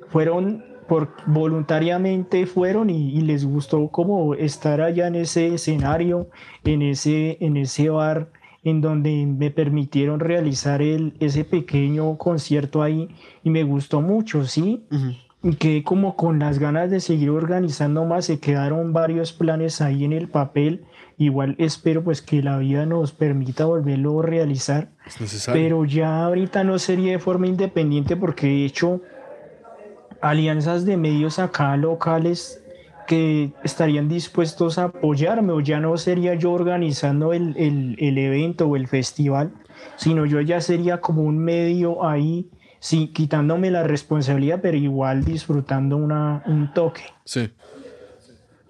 fueron 0.09 0.64
por 0.92 1.08
voluntariamente 1.25 2.44
fueron 2.44 2.90
y, 2.90 3.16
y 3.16 3.22
les 3.22 3.46
gustó 3.46 3.88
como 3.88 4.34
estar 4.34 4.82
allá 4.82 5.06
en 5.06 5.14
ese 5.14 5.54
escenario, 5.54 6.28
en 6.64 6.82
ese, 6.82 7.38
en 7.40 7.56
ese 7.56 7.88
bar 7.88 8.28
en 8.62 8.82
donde 8.82 9.25
me 9.25 9.50
permitieron 9.50 10.20
realizar 10.20 10.82
el, 10.82 11.14
ese 11.18 11.46
pequeño 11.46 12.18
concierto 12.18 12.82
ahí 12.82 13.08
y 13.42 13.49
me 13.49 13.62
gustó 13.62 14.02
mucho, 14.02 14.44
¿sí? 14.44 14.84
Ujú. 14.90 15.14
Y 15.50 15.56
quedé 15.56 15.82
como 15.82 16.14
con 16.14 16.38
las 16.38 16.58
ganas 16.58 16.90
de 16.90 17.00
seguir 17.00 17.30
organizando 17.30 18.04
más, 18.04 18.26
se 18.26 18.38
quedaron 18.38 18.92
varios 18.92 19.32
planes 19.32 19.80
ahí 19.80 20.04
en 20.04 20.12
el 20.12 20.28
papel, 20.28 20.84
igual 21.16 21.56
espero 21.58 22.04
pues 22.04 22.20
que 22.20 22.42
la 22.42 22.58
vida 22.58 22.84
nos 22.84 23.12
permita 23.12 23.64
volverlo 23.64 24.20
a 24.20 24.26
realizar, 24.26 24.90
pero 25.46 25.87
ya 25.87 26.22
ahorita 26.22 26.64
no 26.64 26.78
sería 26.78 27.12
de 27.12 27.18
forma 27.18 27.46
independiente 27.46 28.14
porque 28.14 28.46
he 28.46 28.66
hecho 28.66 29.00
alianzas 30.23 30.85
de 30.85 30.97
medios 30.97 31.38
acá 31.38 31.76
locales 31.76 32.61
que 33.07 33.52
estarían 33.64 34.09
dispuestos 34.09 34.79
a 34.79 34.85
apoyarme 34.85 35.52
o 35.52 35.61
ya 35.61 35.81
no 35.81 35.97
sería 35.97 36.35
yo 36.35 36.52
organizando 36.52 37.33
el, 37.33 37.55
el- 37.57 37.97
el 37.99 38.17
evento 38.19 38.67
o 38.67 38.76
el 38.76 38.87
festival, 38.87 39.52
sino 39.97 40.25
yo 40.25 40.41
ya 40.41 40.61
sería 40.61 41.00
como 41.00 41.23
un 41.23 41.38
medio 41.38 42.05
ahí, 42.07 42.49
sí, 42.79 43.09
quitándome 43.12 43.71
la 43.71 43.83
responsabilidad, 43.83 44.61
pero 44.62 44.76
igual 44.76 45.25
disfrutando 45.25 45.97
una, 45.97 46.43
un 46.47 46.73
toque. 46.73 47.02
Sí. 47.25 47.50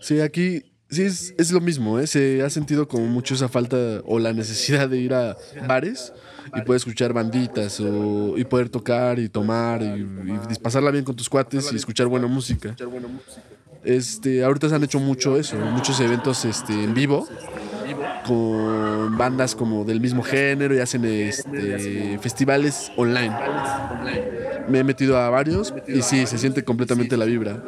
Sí, 0.01 0.21
aquí 0.21 0.65
sí 0.91 1.03
es, 1.03 1.35
es 1.39 1.53
lo 1.53 1.61
mismo, 1.61 1.99
¿eh? 2.01 2.07
Se 2.07 2.43
ha 2.43 2.51
sentido 2.51 2.89
como 2.89 3.07
mucho 3.07 3.35
esa 3.35 3.49
falta 3.49 3.77
o 4.05 4.19
la 4.19 4.33
necesidad 4.33 4.89
de 4.89 4.99
ir 4.99 5.15
a 5.15 5.37
bares 5.69 6.13
y 6.55 6.61
poder 6.63 6.77
escuchar 6.77 7.13
banditas 7.13 7.81
o, 7.81 8.37
y 8.37 8.45
poder 8.45 8.69
tocar 8.69 9.19
y 9.19 9.29
tomar 9.29 9.83
y, 9.83 9.87
y 9.87 10.91
bien 10.93 11.05
con 11.05 11.17
tus 11.17 11.29
cuates 11.29 11.73
y 11.73 11.77
escuchar 11.77 12.07
buena 12.07 12.27
música. 12.27 12.75
Este, 13.85 14.45
ahorita 14.45 14.69
se 14.69 14.75
han 14.77 14.85
hecho 14.85 15.01
mucho 15.01 15.37
eso, 15.37 15.57
muchos 15.57 15.99
eventos 16.01 16.45
este, 16.45 16.73
en 16.73 16.95
vivo 16.95 17.27
con 18.27 19.19
bandas 19.19 19.55
como 19.57 19.85
del 19.85 20.01
mismo 20.01 20.23
género 20.23 20.75
y 20.75 20.79
hacen 20.79 21.05
este, 21.05 22.19
festivales 22.21 22.93
online. 22.97 23.35
Me 24.69 24.79
he 24.81 24.85
metido 24.85 25.19
a 25.19 25.29
varios 25.31 25.75
y 25.89 26.03
sí, 26.03 26.27
se 26.27 26.39
siente 26.39 26.65
completamente 26.65 27.17
la 27.17 27.25
vibra. 27.25 27.61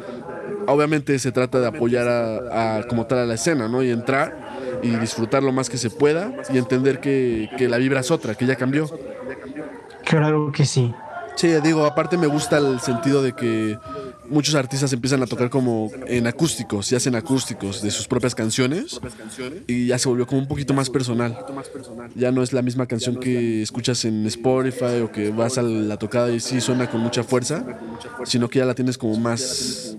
Obviamente 0.67 1.19
se 1.19 1.31
trata 1.31 1.59
de 1.59 1.67
apoyar 1.67 2.07
a, 2.07 2.77
a 2.77 2.87
como 2.87 3.05
tal 3.05 3.19
a 3.19 3.25
la 3.25 3.35
escena, 3.35 3.67
¿no? 3.67 3.83
Y 3.83 3.91
entrar 3.91 4.54
y 4.81 4.89
disfrutar 4.97 5.43
lo 5.43 5.51
más 5.51 5.69
que 5.69 5.77
se 5.77 5.89
pueda 5.89 6.31
y 6.53 6.57
entender 6.57 6.99
que, 6.99 7.49
que 7.57 7.67
la 7.67 7.77
vibra 7.77 7.99
es 7.99 8.11
otra, 8.11 8.35
que 8.35 8.45
ya 8.45 8.55
cambió. 8.55 8.87
Claro 10.03 10.51
que 10.51 10.65
sí. 10.65 10.93
Sí, 11.35 11.49
digo, 11.61 11.85
aparte 11.85 12.17
me 12.17 12.27
gusta 12.27 12.57
el 12.57 12.79
sentido 12.79 13.21
de 13.21 13.33
que 13.33 13.77
muchos 14.29 14.55
artistas 14.55 14.91
empiezan 14.93 15.21
a 15.23 15.27
tocar 15.27 15.49
como 15.49 15.91
en 16.07 16.27
acústicos 16.27 16.91
y 16.91 16.95
hacen 16.95 17.15
acústicos 17.15 17.81
de 17.81 17.91
sus 17.91 18.07
propias 18.07 18.35
canciones 18.35 18.99
y 19.67 19.87
ya 19.87 19.99
se 19.99 20.09
volvió 20.09 20.25
como 20.25 20.41
un 20.41 20.47
poquito 20.47 20.73
más 20.73 20.89
personal. 20.89 21.37
Ya 22.15 22.31
no 22.31 22.43
es 22.43 22.53
la 22.53 22.61
misma 22.61 22.85
canción 22.87 23.19
que 23.19 23.61
escuchas 23.61 24.05
en 24.05 24.25
Spotify 24.27 25.01
o 25.03 25.11
que 25.11 25.31
vas 25.31 25.57
a 25.57 25.61
la 25.61 25.97
tocada 25.97 26.31
y 26.31 26.39
sí 26.39 26.61
suena 26.61 26.89
con 26.89 27.01
mucha 27.01 27.23
fuerza, 27.23 27.65
sino 28.25 28.49
que 28.49 28.59
ya 28.59 28.65
la 28.65 28.75
tienes 28.75 28.97
como 28.97 29.17
más 29.17 29.95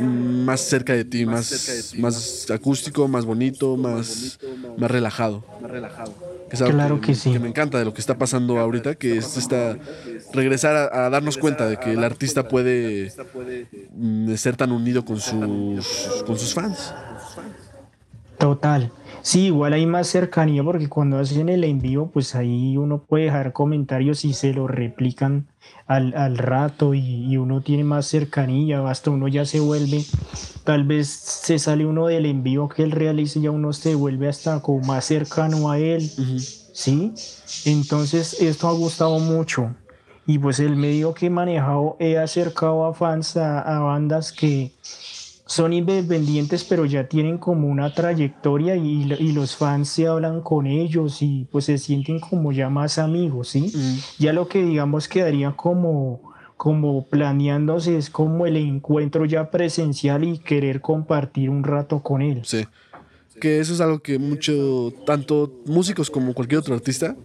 más 0.00 0.60
cerca 0.60 0.92
de 0.92 1.04
ti, 1.04 1.26
más, 1.26 1.94
más 1.98 2.50
acústico, 2.50 3.08
más 3.08 3.24
bonito, 3.24 3.76
más, 3.76 4.38
más 4.76 4.90
relajado. 4.90 5.44
Que 6.48 6.56
es 6.56 6.62
algo 6.62 6.74
Claro 6.74 7.00
que 7.00 7.14
sí. 7.14 7.38
me 7.38 7.48
encanta 7.48 7.78
de 7.78 7.84
lo 7.84 7.92
que 7.92 8.00
está 8.00 8.16
pasando 8.16 8.58
ahorita, 8.58 8.94
que 8.94 9.18
es 9.18 9.36
esta 9.36 9.76
regresar 10.32 10.76
a, 10.76 11.06
a 11.06 11.10
darnos 11.10 11.36
cuenta 11.36 11.68
de 11.68 11.76
que 11.76 11.92
el 11.92 12.02
artista 12.04 12.48
puede 12.48 13.12
mm, 13.94 14.34
ser 14.34 14.56
tan 14.56 14.72
unido 14.72 15.04
con 15.04 15.20
sus, 15.20 16.22
con 16.26 16.38
sus 16.38 16.54
fans. 16.54 16.94
Total. 18.38 18.92
Sí, 19.20 19.46
igual 19.46 19.72
hay 19.72 19.84
más 19.84 20.06
cercanía 20.06 20.62
porque 20.62 20.88
cuando 20.88 21.18
hacen 21.18 21.48
el 21.48 21.64
envío, 21.64 22.06
pues 22.06 22.34
ahí 22.34 22.76
uno 22.76 22.98
puede 22.98 23.24
dejar 23.24 23.52
comentarios 23.52 24.24
y 24.24 24.32
se 24.32 24.52
lo 24.54 24.68
replican 24.68 25.48
al, 25.86 26.14
al 26.16 26.36
rato 26.36 26.94
y, 26.94 27.00
y 27.00 27.36
uno 27.36 27.62
tiene 27.62 27.82
más 27.84 28.06
cercanía, 28.06 28.86
hasta 28.88 29.10
uno 29.10 29.26
ya 29.26 29.44
se 29.44 29.60
vuelve, 29.60 30.04
tal 30.64 30.84
vez 30.84 31.08
se 31.08 31.58
sale 31.58 31.86
uno 31.86 32.06
del 32.06 32.26
envío 32.26 32.68
que 32.68 32.82
él 32.82 32.92
realice 32.92 33.38
y 33.38 33.42
ya 33.42 33.50
uno 33.50 33.72
se 33.72 33.94
vuelve 33.94 34.28
hasta 34.28 34.60
como 34.60 34.80
más 34.86 35.06
cercano 35.06 35.70
a 35.70 35.78
él, 35.78 36.08
¿sí? 36.08 37.14
Entonces 37.64 38.40
esto 38.40 38.68
ha 38.68 38.72
gustado 38.72 39.18
mucho 39.18 39.74
y 40.26 40.38
pues 40.38 40.60
el 40.60 40.76
medio 40.76 41.14
que 41.14 41.26
he 41.26 41.30
manejado 41.30 41.96
he 41.98 42.18
acercado 42.18 42.84
a 42.84 42.92
fans, 42.92 43.38
a, 43.38 43.60
a 43.60 43.80
bandas 43.80 44.30
que 44.30 44.72
son 45.48 45.72
independientes, 45.72 46.62
pero 46.62 46.84
ya 46.84 47.08
tienen 47.08 47.38
como 47.38 47.68
una 47.68 47.94
trayectoria 47.94 48.76
y, 48.76 49.10
y 49.18 49.32
los 49.32 49.56
fans 49.56 49.88
se 49.88 50.06
hablan 50.06 50.42
con 50.42 50.66
ellos 50.66 51.22
y 51.22 51.48
pues 51.50 51.64
se 51.64 51.78
sienten 51.78 52.20
como 52.20 52.52
ya 52.52 52.68
más 52.68 52.98
amigos, 52.98 53.48
¿sí? 53.48 53.72
Ya 54.18 54.34
lo 54.34 54.46
que 54.46 54.62
digamos 54.62 55.08
quedaría 55.08 55.52
como, 55.52 56.34
como 56.58 57.06
planeándose 57.06 57.96
es 57.96 58.10
como 58.10 58.44
el 58.44 58.58
encuentro 58.58 59.24
ya 59.24 59.50
presencial 59.50 60.22
y 60.22 60.38
querer 60.38 60.82
compartir 60.82 61.48
un 61.48 61.64
rato 61.64 62.02
con 62.02 62.20
él. 62.20 62.42
Sí. 62.44 62.66
Que 63.40 63.60
eso 63.60 63.72
es 63.72 63.80
algo 63.80 64.00
que 64.00 64.18
mucho, 64.18 64.92
tanto 65.06 65.52
músicos 65.66 66.10
como 66.10 66.34
cualquier 66.34 66.60
otro 66.60 66.74
artista, 66.74 67.16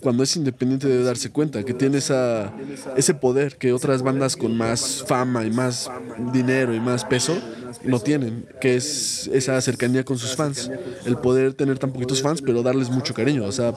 cuando 0.00 0.22
es 0.22 0.36
independiente 0.36 0.88
debe 0.88 1.04
darse 1.04 1.30
cuenta, 1.30 1.62
que 1.64 1.74
tiene 1.74 1.98
esa, 1.98 2.52
ese 2.96 3.14
poder 3.14 3.56
que 3.56 3.72
otras 3.72 4.02
bandas 4.02 4.36
con 4.36 4.56
más 4.56 5.04
fama 5.06 5.44
y 5.44 5.50
más 5.50 5.90
dinero 6.32 6.74
y 6.74 6.80
más 6.80 7.04
peso 7.04 7.36
no 7.84 8.00
tienen, 8.00 8.46
que 8.60 8.76
es 8.76 9.28
esa 9.32 9.60
cercanía 9.60 10.04
con 10.04 10.18
sus 10.18 10.34
fans. 10.36 10.70
El 11.04 11.16
poder 11.16 11.54
tener 11.54 11.78
tan 11.78 11.92
poquitos 11.92 12.22
fans, 12.22 12.42
pero 12.42 12.62
darles 12.62 12.90
mucho 12.90 13.14
cariño, 13.14 13.44
o 13.44 13.52
sea, 13.52 13.74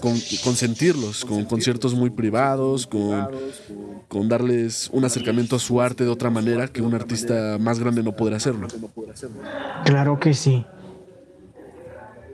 con, 0.00 0.14
consentirlos, 0.42 1.24
con 1.24 1.44
conciertos 1.44 1.94
muy 1.94 2.10
privados, 2.10 2.86
con, 2.86 3.28
con 4.08 4.28
darles 4.28 4.88
un 4.92 5.04
acercamiento 5.04 5.56
a 5.56 5.58
su 5.58 5.80
arte 5.80 6.04
de 6.04 6.10
otra 6.10 6.30
manera 6.30 6.68
que 6.68 6.82
un 6.82 6.94
artista 6.94 7.58
más 7.58 7.78
grande 7.78 8.02
no 8.02 8.12
podrá 8.12 8.36
hacerlo. 8.36 8.68
Claro 9.84 10.18
que 10.18 10.34
sí. 10.34 10.64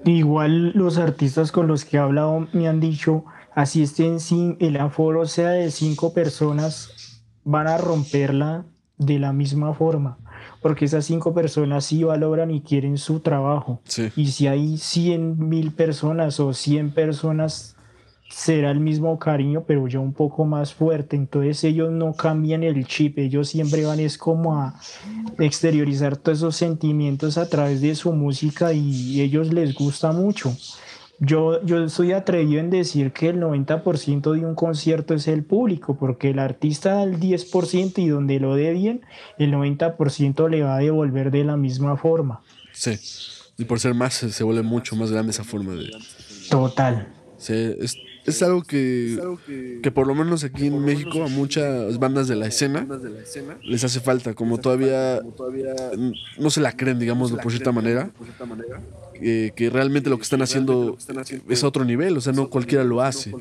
Igual 0.04 0.72
los 0.72 0.98
artistas 0.98 1.52
con 1.52 1.66
los 1.66 1.84
que 1.84 1.96
he 1.96 2.00
hablado 2.00 2.46
me 2.52 2.68
han 2.68 2.80
dicho, 2.80 3.24
así 3.54 3.82
estén 3.82 4.20
sin 4.20 4.56
el 4.60 4.76
aforo 4.76 5.26
sea 5.26 5.50
de 5.50 5.70
cinco 5.70 6.12
personas, 6.12 7.22
van 7.44 7.66
a 7.66 7.78
romperla 7.78 8.64
de 8.98 9.18
la 9.18 9.32
misma 9.32 9.74
forma, 9.74 10.18
porque 10.60 10.84
esas 10.84 11.04
cinco 11.04 11.34
personas 11.34 11.84
sí 11.84 12.04
valoran 12.04 12.50
y 12.50 12.60
quieren 12.60 12.98
su 12.98 13.20
trabajo. 13.20 13.80
Sí. 13.84 14.12
Y 14.16 14.28
si 14.28 14.46
hay 14.46 14.78
100 14.78 15.48
mil 15.48 15.72
personas 15.72 16.38
o 16.40 16.52
100 16.52 16.92
personas 16.92 17.73
será 18.34 18.72
el 18.72 18.80
mismo 18.80 19.16
cariño, 19.18 19.62
pero 19.64 19.86
ya 19.86 20.00
un 20.00 20.12
poco 20.12 20.44
más 20.44 20.74
fuerte. 20.74 21.14
Entonces 21.14 21.62
ellos 21.62 21.92
no 21.92 22.14
cambian 22.14 22.64
el 22.64 22.84
chip, 22.86 23.18
ellos 23.18 23.48
siempre 23.48 23.86
van 23.86 24.00
es 24.00 24.18
como 24.18 24.60
a 24.60 24.74
exteriorizar 25.38 26.16
todos 26.16 26.38
esos 26.38 26.56
sentimientos 26.56 27.38
a 27.38 27.48
través 27.48 27.80
de 27.80 27.94
su 27.94 28.12
música 28.12 28.72
y 28.72 29.20
ellos 29.20 29.52
les 29.52 29.72
gusta 29.74 30.10
mucho. 30.10 30.54
Yo, 31.20 31.64
yo 31.64 31.88
soy 31.88 32.10
atrevido 32.10 32.58
en 32.58 32.70
decir 32.70 33.12
que 33.12 33.28
el 33.28 33.40
90% 33.40 34.32
de 34.32 34.44
un 34.44 34.56
concierto 34.56 35.14
es 35.14 35.28
el 35.28 35.44
público, 35.44 35.96
porque 35.96 36.30
el 36.30 36.40
artista 36.40 36.94
da 36.94 37.04
el 37.04 37.20
10% 37.20 37.98
y 37.98 38.08
donde 38.08 38.40
lo 38.40 38.56
dé 38.56 38.72
bien, 38.72 39.02
el 39.38 39.52
90% 39.52 40.50
le 40.50 40.62
va 40.62 40.74
a 40.74 40.80
devolver 40.80 41.30
de 41.30 41.44
la 41.44 41.56
misma 41.56 41.96
forma. 41.96 42.42
Sí, 42.72 42.98
y 43.56 43.64
por 43.64 43.78
ser 43.78 43.94
más 43.94 44.14
se 44.14 44.44
vuelve 44.44 44.62
mucho 44.62 44.96
más 44.96 45.12
grande 45.12 45.30
esa 45.30 45.44
forma 45.44 45.74
de... 45.74 45.92
Total. 46.50 47.06
Sí, 47.38 47.76
es, 47.78 47.96
es 48.26 48.42
algo 48.42 48.62
que, 48.62 49.18
que 49.82 49.90
por 49.90 50.06
lo 50.06 50.14
menos 50.14 50.44
aquí 50.44 50.66
en 50.66 50.84
México 50.84 51.24
a 51.24 51.28
muchas 51.28 51.98
bandas 51.98 52.28
de 52.28 52.36
la 52.36 52.46
escena 52.46 52.86
les 53.62 53.84
hace 53.84 54.00
falta, 54.00 54.34
como 54.34 54.58
todavía 54.58 55.20
no 56.38 56.50
se 56.50 56.60
la 56.60 56.72
creen, 56.72 56.98
digámoslo 56.98 57.38
por 57.38 57.52
cierta 57.52 57.72
manera, 57.72 58.10
que 59.20 59.70
realmente 59.70 60.10
lo 60.10 60.16
que 60.16 60.22
están 60.22 60.42
haciendo 60.42 60.96
es 61.48 61.64
a 61.64 61.68
otro 61.68 61.84
nivel, 61.84 62.16
o 62.16 62.20
sea, 62.20 62.32
no 62.32 62.48
cualquiera 62.50 62.84
lo 62.84 63.00
hace. 63.02 63.32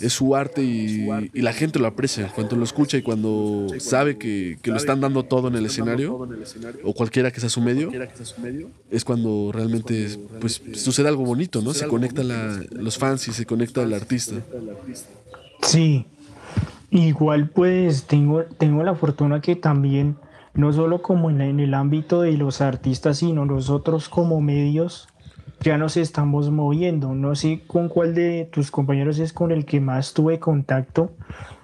Es 0.00 0.12
su 0.12 0.34
arte 0.36 0.62
y, 0.62 1.06
la 1.34 1.52
gente 1.52 1.78
lo 1.78 1.86
aprecia 1.86 2.28
cuando 2.34 2.56
lo 2.56 2.64
escucha 2.64 2.96
y 2.96 3.02
cuando 3.02 3.66
sabe 3.78 4.18
que, 4.18 4.58
lo 4.64 4.76
están 4.76 5.00
dando 5.00 5.24
todo 5.24 5.48
en 5.48 5.56
el 5.56 5.66
escenario, 5.66 6.28
o 6.82 6.94
cualquiera 6.94 7.30
que 7.30 7.40
sea 7.40 7.48
su 7.48 7.60
medio, 7.60 7.90
es 8.90 9.04
cuando 9.04 9.50
realmente 9.52 10.08
pues, 10.40 10.62
sucede 10.74 11.08
algo 11.08 11.24
bonito, 11.24 11.62
¿no? 11.62 11.74
Se 11.74 11.86
conecta 11.86 12.22
los 12.22 12.98
fans 12.98 13.28
y 13.28 13.32
se 13.32 13.46
conecta 13.46 13.82
el 13.82 13.94
artista. 13.94 14.36
Sí, 15.62 16.06
igual 16.90 17.48
pues 17.48 18.04
tengo, 18.04 18.44
tengo 18.58 18.82
la 18.82 18.94
fortuna 18.94 19.40
que 19.40 19.56
también 19.56 20.16
no 20.54 20.72
solo 20.72 21.02
como 21.02 21.30
en, 21.30 21.60
el 21.60 21.74
ámbito 21.74 22.22
de 22.22 22.32
los 22.34 22.60
artistas, 22.60 23.18
sino 23.18 23.44
nosotros 23.44 24.08
como 24.08 24.40
medios 24.40 25.08
ya 25.64 25.78
nos 25.78 25.96
estamos 25.96 26.50
moviendo. 26.50 27.14
No 27.14 27.34
sé 27.34 27.62
con 27.66 27.88
cuál 27.88 28.14
de 28.14 28.46
tus 28.52 28.70
compañeros 28.70 29.18
es 29.18 29.32
con 29.32 29.50
el 29.50 29.64
que 29.64 29.80
más 29.80 30.12
tuve 30.12 30.38
contacto. 30.38 31.12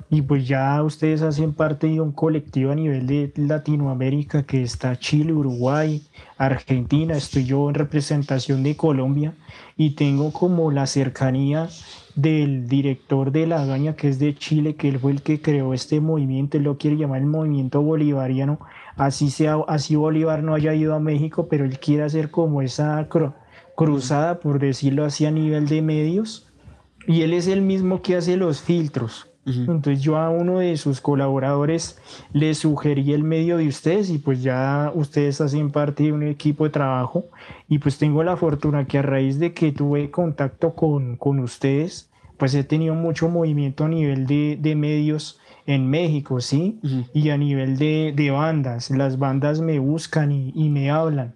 Y 0.09 0.23
pues 0.23 0.49
ya 0.49 0.83
ustedes 0.83 1.21
hacen 1.21 1.53
parte 1.53 1.87
de 1.87 2.01
un 2.01 2.11
colectivo 2.11 2.73
a 2.73 2.75
nivel 2.75 3.07
de 3.07 3.31
Latinoamérica 3.37 4.43
que 4.43 4.63
está 4.63 4.99
Chile, 4.99 5.35
Uruguay, 5.35 6.03
Argentina. 6.39 7.15
Estoy 7.15 7.45
yo 7.45 7.69
en 7.69 7.75
representación 7.75 8.63
de 8.63 8.75
Colombia 8.75 9.35
y 9.77 9.91
tengo 9.91 10.33
como 10.33 10.73
la 10.73 10.87
cercanía 10.87 11.69
del 12.15 12.67
director 12.69 13.31
de 13.31 13.47
La 13.47 13.67
Gaña, 13.67 13.97
que 13.97 14.09
es 14.09 14.19
de 14.19 14.35
Chile, 14.35 14.77
que 14.77 14.89
él 14.89 14.99
fue 14.99 15.13
el 15.13 15.23
que 15.23 15.41
creó 15.41 15.75
este 15.75 16.01
movimiento, 16.01 16.57
él 16.57 16.65
lo 16.65 16.77
quiere 16.77 16.97
llamar 16.97 17.21
el 17.21 17.27
movimiento 17.27 17.81
bolivariano, 17.81 18.59
así 18.97 19.31
sea, 19.31 19.59
así 19.69 19.95
Bolívar 19.95 20.43
no 20.43 20.55
haya 20.55 20.75
ido 20.75 20.95
a 20.95 21.01
México, 21.01 21.47
pero 21.49 21.65
él 21.65 21.79
quiere 21.79 22.03
hacer 22.03 22.33
como 22.33 22.63
esa 22.63 23.07
cruzada, 23.81 24.41
por 24.41 24.59
decirlo 24.59 25.07
así, 25.07 25.25
a 25.25 25.31
nivel 25.31 25.67
de 25.67 25.81
medios. 25.81 26.47
Y 27.07 27.23
él 27.23 27.33
es 27.33 27.47
el 27.47 27.63
mismo 27.63 28.03
que 28.03 28.15
hace 28.15 28.37
los 28.37 28.61
filtros. 28.61 29.27
Entonces 29.47 30.03
yo 30.03 30.19
a 30.19 30.29
uno 30.29 30.59
de 30.59 30.77
sus 30.77 31.01
colaboradores 31.01 31.99
le 32.35 32.55
sugerí 32.55 33.15
el 33.15 33.25
medio 33.25 33.57
de 33.57 33.69
ustedes 33.69 34.11
y 34.11 34.19
pues 34.19 34.43
ya 34.43 34.93
ustedes 34.95 35.41
hacen 35.41 35.71
parte 35.71 36.03
de 36.05 36.13
un 36.13 36.23
equipo 36.23 36.65
de 36.65 36.71
trabajo 36.71 37.25
y 37.69 37.79
pues 37.79 37.97
tengo 37.97 38.23
la 38.23 38.37
fortuna 38.37 38.87
que 38.87 38.99
a 38.99 39.03
raíz 39.03 39.39
de 39.39 39.55
que 39.55 39.73
tuve 39.73 40.11
contacto 40.11 40.75
con, 40.75 41.17
con 41.17 41.41
ustedes, 41.41 42.11
pues 42.37 42.55
he 42.55 42.65
tenido 42.65 42.95
mucho 42.95 43.31
movimiento 43.31 43.87
a 43.87 43.89
nivel 43.89 44.27
de, 44.27 44.59
de 44.61 44.77
medios 44.77 45.41
en 45.65 45.89
México, 45.89 46.41
¿sí? 46.41 46.79
Y 47.15 47.31
a 47.31 47.39
nivel 47.39 47.79
de, 47.79 48.13
de, 48.15 48.31
bandas, 48.31 48.91
las 48.91 49.19
bandas 49.19 49.63
me 49.63 49.79
buscan 49.79 50.33
y, 50.33 50.53
y 50.55 50.69
me 50.69 50.91
hablan. 50.91 51.35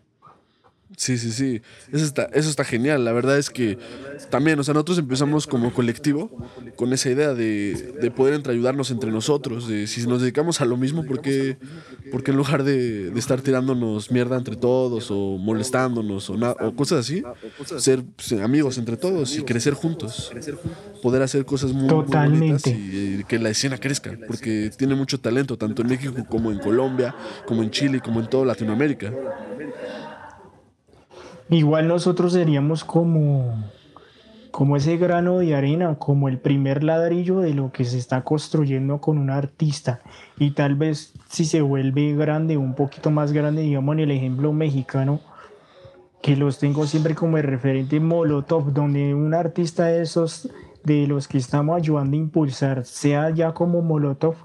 Sí, 0.96 1.18
sí, 1.18 1.33
sí. 1.33 1.61
Eso 1.92 2.04
está, 2.04 2.24
eso 2.33 2.48
está 2.48 2.64
genial. 2.64 3.04
La 3.04 3.12
verdad 3.12 3.38
es 3.38 3.50
que 3.50 3.78
también, 4.30 4.59
o 4.59 4.64
sea, 4.64 4.74
nosotros 4.74 4.98
empezamos 4.98 5.46
como 5.46 5.72
colectivo 5.72 6.30
con 6.76 6.92
esa 6.92 7.11
idea 7.11 7.35
de, 7.35 7.94
de 8.00 8.11
poder 8.11 8.35
entre 8.35 8.52
ayudarnos 8.52 8.90
entre 8.90 9.11
nosotros. 9.11 9.66
De 9.66 9.87
si 9.87 10.07
nos 10.07 10.20
dedicamos 10.20 10.61
a 10.61 10.64
lo 10.64 10.76
mismo, 10.76 11.04
¿por 11.04 11.20
qué, 11.20 11.57
porque 12.11 12.30
en 12.30 12.37
lugar 12.37 12.64
de, 12.64 13.11
de, 13.11 13.18
estar 13.18 13.40
tirándonos 13.40 14.11
mierda 14.11 14.37
entre 14.37 14.57
todos 14.57 15.11
o 15.11 15.38
molestándonos 15.38 16.30
o, 16.30 16.35
o 16.35 16.74
cosas 16.76 17.00
así, 17.00 17.22
ser 17.78 18.04
pues, 18.16 18.33
amigos 18.40 18.78
entre 18.78 18.96
todos 18.96 19.37
y 19.37 19.42
crecer 19.42 19.74
juntos? 19.74 20.33
Poder 21.02 21.22
hacer 21.22 21.44
cosas 21.44 21.72
muy, 21.72 21.88
bonitas 21.88 22.66
y, 22.66 23.24
que 23.24 23.38
la 23.38 23.50
escena 23.50 23.78
crezca, 23.78 24.16
porque 24.26 24.70
tiene 24.76 24.94
mucho 24.94 25.18
talento, 25.18 25.57
tanto 25.57 25.83
en 25.83 25.88
México 25.88 26.24
como 26.28 26.50
en 26.52 26.59
Colombia, 26.59 27.14
como 27.46 27.62
en 27.62 27.70
Chile, 27.70 28.00
como 28.00 28.20
en 28.20 28.28
toda 28.28 28.46
Latinoamérica. 28.46 29.12
Igual 31.50 31.88
nosotros 31.88 32.33
seríamos 32.33 32.85
como, 32.85 33.54
como 34.50 34.76
ese 34.76 34.96
grano 34.96 35.38
de 35.38 35.54
arena, 35.54 35.96
como 35.96 36.28
el 36.28 36.38
primer 36.38 36.83
ladrillo 36.83 37.40
de 37.40 37.52
lo 37.52 37.70
que 37.70 37.85
se 37.85 37.98
está 37.98 38.24
construyendo 38.24 38.98
con 39.00 39.18
un 39.18 39.30
artista. 39.30 40.00
Y 40.38 40.52
tal 40.52 40.74
vez 40.74 41.12
si 41.28 41.44
se 41.44 41.61
vuelve 41.61 42.14
grande, 42.14 42.57
un 42.57 42.74
poquito 42.74 43.11
más 43.11 43.33
grande, 43.33 43.62
digamos 43.62 43.94
en 43.94 44.00
el 44.00 44.11
ejemplo 44.11 44.52
mexicano, 44.52 45.20
que 46.22 46.37
los 46.37 46.59
tengo 46.59 46.87
siempre 46.87 47.14
como 47.14 47.37
referente 47.37 48.00
Molotov, 48.00 48.72
donde 48.72 49.14
un 49.14 49.35
artista 49.35 49.85
de 49.85 50.00
esos, 50.00 50.48
de 50.83 51.07
los 51.07 51.28
que 51.28 51.37
estamos 51.37 51.76
ayudando 51.76 52.16
a 52.16 52.20
impulsar, 52.20 52.87
sea 52.87 53.28
ya 53.28 53.52
como 53.52 53.83
Molotov, 53.83 54.37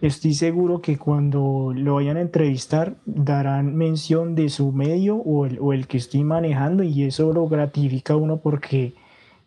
estoy 0.00 0.34
seguro 0.34 0.80
que 0.80 0.96
cuando 0.96 1.72
lo 1.74 1.96
vayan 1.96 2.16
a 2.16 2.20
entrevistar 2.20 2.96
darán 3.04 3.76
mención 3.76 4.34
de 4.34 4.48
su 4.48 4.72
medio 4.72 5.16
o 5.16 5.46
el, 5.46 5.58
o 5.60 5.72
el 5.72 5.86
que 5.86 5.98
estoy 5.98 6.24
manejando 6.24 6.82
y 6.82 7.04
eso 7.04 7.32
lo 7.32 7.48
gratifica 7.48 8.14
a 8.14 8.16
uno 8.16 8.38
porque 8.38 8.94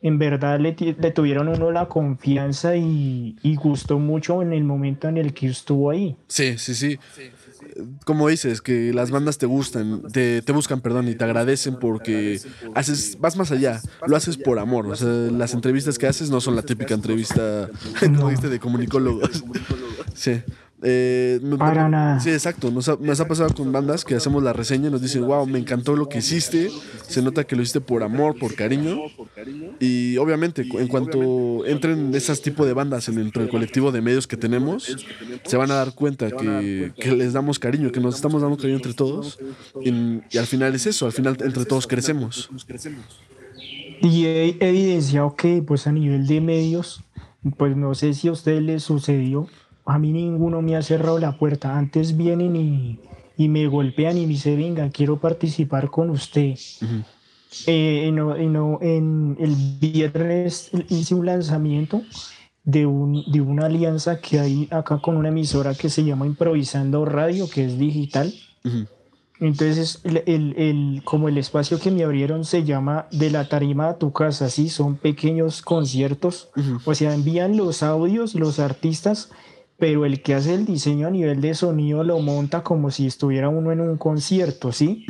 en 0.02 0.18
verdad 0.18 0.60
le, 0.60 0.76
le 0.76 1.12
tuvieron 1.12 1.48
uno 1.48 1.72
la 1.72 1.88
confianza 1.88 2.76
y, 2.76 3.36
y, 3.44 3.56
gustó 3.56 4.00
mucho 4.00 4.42
en 4.42 4.52
el 4.52 4.64
momento 4.64 5.08
en 5.08 5.18
el 5.18 5.34
que 5.34 5.48
estuvo 5.48 5.92
ahí. 5.92 6.16
Sí, 6.28 6.58
sí, 6.58 6.74
sí. 6.74 7.00
Como 8.06 8.28
dices, 8.28 8.62
que 8.62 8.94
las 8.94 9.12
bandas 9.12 9.38
te 9.38 9.46
gustan, 9.46 10.04
te, 10.12 10.42
te, 10.42 10.52
buscan, 10.52 10.82
perdón, 10.82 11.08
y 11.08 11.16
te 11.16 11.24
agradecen 11.24 11.78
porque 11.78 12.40
haces, 12.76 13.18
vas 13.20 13.38
más 13.38 13.52
allá, 13.52 13.82
lo 14.06 14.16
haces 14.16 14.38
por 14.38 14.60
amor. 14.60 14.88
O 14.88 14.96
sea, 14.96 15.08
las 15.08 15.54
entrevistas 15.54 15.98
que 15.98 16.08
haces 16.08 16.30
no 16.30 16.42
son 16.42 16.56
la 16.56 16.62
típica 16.62 16.94
entrevista, 16.94 17.70
como 18.00 18.30
dijiste, 18.30 18.50
de 18.50 18.60
comunicólogos. 18.60 19.44
Sí. 20.14 20.42
Eh, 20.84 21.40
Para 21.58 21.88
nada. 21.90 22.20
Sí, 22.20 22.30
exacto. 22.30 22.72
Nos 22.72 22.90
ha, 22.90 23.28
pasado 23.28 23.54
con 23.54 23.72
bandas 23.72 24.04
que 24.04 24.16
hacemos 24.16 24.42
la 24.42 24.54
reseña 24.54 24.88
y 24.88 24.92
nos 24.92 25.02
dicen, 25.02 25.26
wow, 25.26 25.46
me 25.46 25.60
encantó 25.60 25.96
lo 25.96 26.10
que 26.10 26.20
hiciste. 26.20 26.70
Se 27.08 27.22
nota 27.22 27.44
que 27.44 27.56
lo 27.56 27.62
hiciste 27.62 27.82
por 27.82 28.04
amor, 28.04 28.38
por 28.40 28.56
cariño. 28.56 29.00
Y 29.80 30.18
obviamente, 30.18 30.66
en 30.72 30.88
cuanto 30.88 31.66
entren 31.66 32.14
esas 32.16 32.42
tipos 32.42 32.66
de 32.66 32.74
bandas 32.74 33.10
en 33.10 33.20
el, 33.20 33.32
colectivo 33.32 33.92
de 33.92 34.02
medios 34.02 34.28
que 34.28 34.38
tenemos, 34.38 34.96
se 35.44 35.58
van 35.58 35.72
a 35.72 35.76
dar 35.76 35.94
cuenta 35.94 36.30
que, 36.32 36.92
les 37.16 37.34
damos 37.34 37.60
cariño, 37.60 37.92
que 37.92 38.00
nos 38.00 38.16
estamos 38.16 38.42
dando 38.42 38.58
cariño 38.58 38.78
entre 38.78 38.94
todos. 38.94 39.40
Y, 39.84 40.22
y 40.32 40.38
al 40.38 40.48
final 40.48 40.74
es 40.74 40.88
eso, 40.88 41.06
al 41.06 41.12
final 41.12 41.38
entre 41.42 41.66
todos 41.66 41.86
crecemos. 41.88 42.50
Y 44.02 44.26
he 44.26 44.58
evidenciado 44.60 45.36
que, 45.36 45.62
pues 45.62 45.86
a 45.86 45.92
nivel 45.92 46.26
de 46.26 46.42
medios, 46.42 47.04
pues 47.58 47.76
no 47.76 47.94
sé 47.94 48.14
si 48.16 48.30
a 48.30 48.32
ustedes 48.32 48.64
les 48.64 48.84
sucedió 48.84 49.48
a 49.94 50.00
mí 50.00 50.14
ninguno 50.14 50.62
me 50.62 50.78
ha 50.78 50.82
cerrado 50.82 51.20
la 51.20 51.38
puerta. 51.38 51.78
Antes 51.78 52.16
vienen 52.16 52.56
y, 52.56 53.00
y 53.36 53.50
me 53.50 53.68
golpean 53.68 54.18
y 54.18 54.22
me 54.22 54.28
dicen, 54.28 54.58
venga, 54.58 54.90
quiero 54.90 55.20
participar 55.20 55.90
con 55.90 56.10
usted. 56.10 56.56
Eh, 57.68 58.10
no, 58.14 58.38
no, 58.38 58.80
en 58.82 59.36
el 59.38 59.54
viernes 59.82 60.72
hice 60.88 61.14
un 61.14 61.26
lanzamiento 61.26 62.04
de, 62.64 62.86
un, 62.86 63.22
de 63.30 63.42
una 63.42 63.66
alianza 63.66 64.22
que 64.22 64.40
hay 64.40 64.68
acá 64.72 65.00
con 65.00 65.18
una 65.18 65.28
emisora 65.28 65.76
que 65.76 65.90
se 65.90 66.06
llama 66.06 66.26
Improvisando 66.26 67.04
Radio, 67.04 67.50
que 67.50 67.66
es 67.66 67.78
digital. 67.78 68.34
Entonces, 69.42 70.00
el, 70.06 70.24
el, 70.26 70.56
el, 70.56 71.02
como 71.04 71.28
el 71.28 71.38
espacio 71.38 71.80
que 71.80 71.92
me 71.92 72.04
abrieron 72.06 72.46
se 72.46 72.64
llama 72.64 73.08
De 73.12 73.30
la 73.30 73.50
tarima 73.50 73.90
a 73.90 73.98
tu 73.98 74.14
casa, 74.14 74.50
sí, 74.50 74.70
son 74.70 74.96
pequeños 74.96 75.62
conciertos. 75.62 76.50
O 76.86 76.96
sea, 76.96 77.14
envían 77.14 77.58
los 77.58 77.84
audios, 77.84 78.36
los 78.36 78.60
artistas 78.60 79.32
pero 79.82 80.06
el 80.06 80.22
que 80.22 80.36
hace 80.36 80.54
el 80.54 80.68
diseño 80.68 81.08
a 81.08 81.10
nivel 81.10 81.42
de 81.42 81.56
sonido 81.56 82.04
lo 82.04 82.20
monta 82.20 82.62
como 82.62 82.92
si 82.92 83.08
estuviera 83.08 83.50
uno 83.50 83.72
en 83.72 83.82
un 83.82 83.98
concierto, 83.98 84.72
¿sí? 84.72 85.08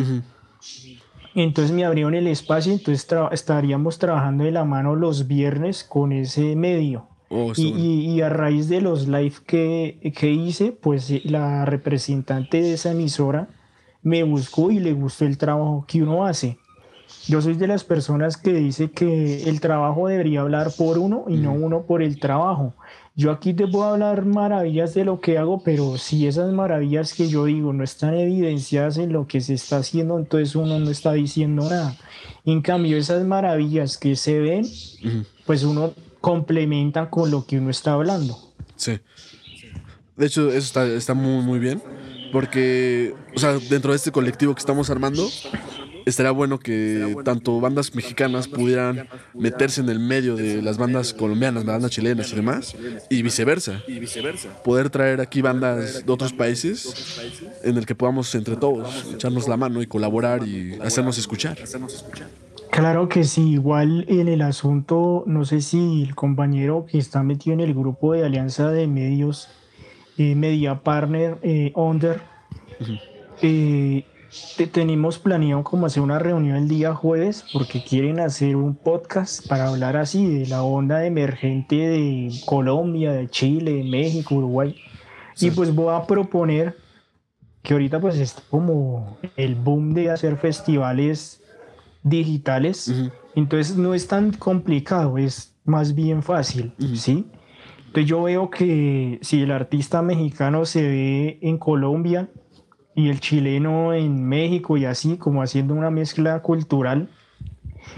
Entonces 1.35 1.73
me 1.75 1.83
abrieron 1.83 2.15
el 2.15 2.25
espacio, 2.27 2.71
entonces 2.71 3.05
estaríamos 3.33 3.99
trabajando 3.99 4.45
de 4.45 4.51
la 4.51 4.63
mano 4.63 4.95
los 4.95 5.27
viernes 5.27 5.83
con 5.83 6.13
ese 6.13 6.55
medio. 6.55 7.05
Oh, 7.27 7.51
y, 7.53 8.13
y, 8.13 8.21
a 8.21 8.29
raíz 8.29 8.69
de 8.69 8.79
los 8.79 9.09
live 9.09 9.35
que, 9.45 10.13
que 10.17 10.31
hice, 10.31 10.71
pues 10.71 11.11
eh, 11.11 11.21
la 11.25 11.65
representante 11.65 12.61
de 12.61 12.75
esa 12.75 12.91
emisora 12.91 13.49
me 14.01 14.23
buscó 14.23 14.71
y 14.71 14.79
le 14.79 14.93
gustó 14.93 15.25
el 15.25 15.37
trabajo 15.37 15.83
que 15.85 16.01
uno 16.01 16.25
hace. 16.25 16.57
yo 17.27 17.41
soy 17.41 17.55
de 17.55 17.67
las 17.67 17.83
personas 17.83 18.37
que 18.37 18.53
dice 18.53 18.91
que 18.91 19.43
el 19.49 19.59
trabajo 19.59 20.07
debería 20.07 20.41
hablar 20.41 20.71
por 20.77 20.97
uno 20.97 21.25
y 21.27 21.35
no 21.35 21.51
uno 21.51 21.81
por 21.81 22.01
el 22.01 22.21
trabajo. 22.21 22.73
Yo 23.13 23.31
aquí 23.31 23.53
te 23.53 23.67
puedo 23.67 23.85
hablar 23.85 24.25
maravillas 24.25 24.93
de 24.93 25.03
lo 25.03 25.19
que 25.19 25.37
hago, 25.37 25.61
pero 25.63 25.97
si 25.97 26.27
esas 26.27 26.53
maravillas 26.53 27.13
que 27.13 27.27
yo 27.27 27.45
digo 27.45 27.73
no 27.73 27.83
están 27.83 28.13
evidenciadas 28.13 28.97
en 28.97 29.11
lo 29.11 29.27
que 29.27 29.41
se 29.41 29.53
está 29.53 29.77
haciendo, 29.77 30.17
entonces 30.17 30.55
uno 30.55 30.79
no 30.79 30.89
está 30.89 31.11
diciendo 31.11 31.69
nada. 31.69 31.97
En 32.45 32.61
cambio, 32.61 32.97
esas 32.97 33.25
maravillas 33.25 33.97
que 33.97 34.15
se 34.15 34.39
ven, 34.39 34.65
pues 35.45 35.63
uno 35.63 35.93
complementa 36.21 37.09
con 37.09 37.29
lo 37.31 37.45
que 37.45 37.57
uno 37.57 37.69
está 37.69 37.93
hablando. 37.93 38.37
Sí. 38.77 38.99
De 40.15 40.27
hecho, 40.27 40.49
eso 40.49 40.59
está, 40.59 40.87
está 40.87 41.13
muy, 41.13 41.43
muy 41.43 41.59
bien. 41.59 41.81
Porque, 42.31 43.13
o 43.35 43.39
sea, 43.39 43.57
dentro 43.69 43.91
de 43.91 43.97
este 43.97 44.11
colectivo 44.11 44.55
que 44.55 44.59
estamos 44.59 44.89
armando, 44.89 45.27
estaría 46.05 46.31
bueno 46.31 46.59
que 46.59 47.15
tanto 47.23 47.59
bandas 47.59 47.93
mexicanas 47.95 48.47
pudieran 48.47 49.07
meterse 49.33 49.81
en 49.81 49.89
el 49.89 49.99
medio 49.99 50.35
de 50.35 50.61
las 50.61 50.77
bandas 50.77 51.13
colombianas, 51.13 51.65
bandas 51.65 51.91
chilenas 51.91 52.31
y 52.31 52.35
demás, 52.35 52.75
y 53.09 53.21
viceversa. 53.21 53.83
Poder 54.63 54.89
traer 54.89 55.21
aquí 55.21 55.41
bandas 55.41 56.05
de 56.05 56.11
otros 56.11 56.33
países 56.33 57.21
en 57.63 57.77
el 57.77 57.85
que 57.85 57.95
podamos 57.95 58.33
entre 58.35 58.55
todos 58.55 59.05
echarnos 59.13 59.47
la 59.47 59.57
mano 59.57 59.81
y 59.81 59.87
colaborar 59.87 60.47
y 60.47 60.77
hacernos 60.81 61.17
escuchar. 61.17 61.57
Claro 62.71 63.09
que 63.09 63.25
sí, 63.25 63.51
igual 63.51 64.05
en 64.07 64.29
el 64.29 64.41
asunto, 64.41 65.23
no 65.27 65.43
sé 65.43 65.59
si 65.59 66.03
el 66.03 66.15
compañero 66.15 66.85
que 66.89 66.99
está 66.99 67.21
metido 67.21 67.53
en 67.53 67.59
el 67.59 67.73
grupo 67.73 68.13
de 68.13 68.25
alianza 68.25 68.71
de 68.71 68.87
medios, 68.87 69.49
eh, 70.17 70.35
Media 70.35 70.75
Partner, 70.75 71.37
eh, 71.41 71.73
Under, 71.75 72.21
eh, 73.41 74.05
tenemos 74.71 75.19
planeado 75.19 75.63
como 75.63 75.85
hacer 75.85 76.01
una 76.01 76.19
reunión 76.19 76.55
el 76.55 76.67
día 76.67 76.93
jueves 76.93 77.45
porque 77.51 77.83
quieren 77.83 78.19
hacer 78.19 78.55
un 78.55 78.75
podcast 78.75 79.45
para 79.47 79.67
hablar 79.67 79.97
así 79.97 80.25
de 80.25 80.47
la 80.47 80.63
onda 80.63 81.05
emergente 81.05 81.75
de 81.75 82.31
Colombia, 82.45 83.11
de 83.11 83.29
Chile, 83.29 83.73
de 83.73 83.83
México, 83.83 84.35
Uruguay. 84.35 84.75
Y 85.39 85.51
pues 85.51 85.73
voy 85.73 85.93
a 85.93 86.05
proponer 86.05 86.77
que 87.61 87.73
ahorita 87.73 87.99
pues 87.99 88.17
es 88.17 88.35
como 88.49 89.17
el 89.35 89.55
boom 89.55 89.93
de 89.93 90.11
hacer 90.11 90.37
festivales 90.37 91.41
digitales. 92.03 92.93
Entonces 93.35 93.75
no 93.75 93.93
es 93.93 94.07
tan 94.07 94.31
complicado, 94.31 95.17
es 95.17 95.55
más 95.65 95.93
bien 95.93 96.23
fácil, 96.23 96.73
¿sí? 96.95 97.27
Entonces 97.87 98.09
yo 98.09 98.23
veo 98.23 98.49
que 98.49 99.19
si 99.21 99.41
el 99.41 99.51
artista 99.51 100.01
mexicano 100.01 100.65
se 100.65 100.81
ve 100.81 101.39
en 101.41 101.57
Colombia, 101.57 102.29
y 102.95 103.09
el 103.09 103.19
chileno 103.19 103.93
en 103.93 104.23
México 104.23 104.77
y 104.77 104.85
así, 104.85 105.17
como 105.17 105.41
haciendo 105.41 105.73
una 105.73 105.89
mezcla 105.89 106.41
cultural. 106.41 107.09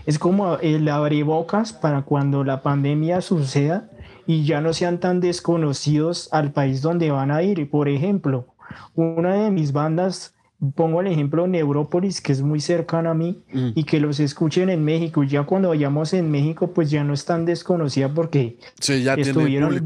Es 0.06 0.20
como 0.20 0.58
el 0.58 0.88
abrebocas 0.88 1.74
para 1.74 2.04
cuando 2.04 2.44
la 2.44 2.62
pandemia 2.62 3.22
suceda 3.22 3.90
y 4.26 4.46
ya 4.46 4.62
no 4.62 4.74
sean 4.74 5.00
tan 5.00 5.20
desconocidos 5.20 6.30
al 6.32 6.52
país 6.52 6.82
donde 6.82 7.12
van 7.12 7.32
a 7.32 7.44
ir. 7.44 7.70
Por 7.70 7.90
ejemplo, 7.90 8.48
una 8.96 9.36
de 9.36 9.52
mis 9.52 9.74
bandas 9.74 10.33
pongo 10.72 11.02
el 11.02 11.08
ejemplo 11.08 11.48
Neurópolis, 11.48 12.22
que 12.22 12.32
es 12.32 12.42
muy 12.42 12.60
cercana 12.60 13.12
a 13.12 13.14
mí, 13.14 13.44
mm. 13.52 13.70
y 13.76 13.84
que 13.84 14.00
los 14.00 14.20
escuchen 14.20 14.70
en 14.70 14.84
México. 14.84 15.24
Ya 15.24 15.44
cuando 15.44 15.70
vayamos 15.70 16.14
en 16.14 16.32
México, 16.32 16.72
pues 16.74 16.90
ya 16.90 17.04
no 17.04 17.14
es 17.14 17.26
tan 17.26 17.46
desconocida 17.46 18.10
porque 18.14 18.58
ya 18.80 19.14
estuvieron, 19.16 19.84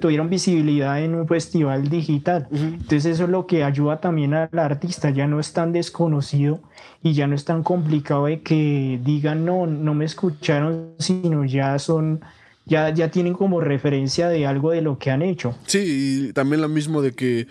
tuvieron 0.00 0.30
visibilidad 0.30 1.02
en 1.02 1.14
un 1.14 1.28
festival 1.28 1.88
digital. 1.88 2.48
Entonces 2.50 3.06
eso 3.06 3.24
es 3.24 3.30
lo 3.30 3.46
que 3.46 3.64
ayuda 3.64 4.00
también 4.00 4.34
al 4.34 4.58
artista, 4.58 5.10
ya 5.10 5.26
no 5.26 5.40
es 5.40 5.52
tan 5.52 5.72
desconocido 5.72 6.60
y 7.02 7.12
ya 7.12 7.26
no 7.26 7.34
es 7.34 7.44
tan 7.44 7.62
complicado 7.62 8.26
de 8.26 8.42
que 8.42 9.00
digan, 9.04 9.44
no, 9.44 9.66
no 9.66 9.94
me 9.94 10.04
escucharon, 10.04 10.94
sino 10.98 11.44
ya 11.44 11.78
son 11.78 12.20
ya, 12.68 12.90
ya 12.92 13.10
tienen 13.10 13.32
como 13.32 13.60
referencia 13.60 14.28
de 14.28 14.46
algo 14.46 14.70
de 14.70 14.82
lo 14.82 14.98
que 14.98 15.10
han 15.10 15.22
hecho. 15.22 15.54
Sí, 15.66 16.28
y 16.28 16.32
también 16.32 16.60
lo 16.60 16.68
mismo 16.68 17.02
de 17.02 17.12
que 17.12 17.46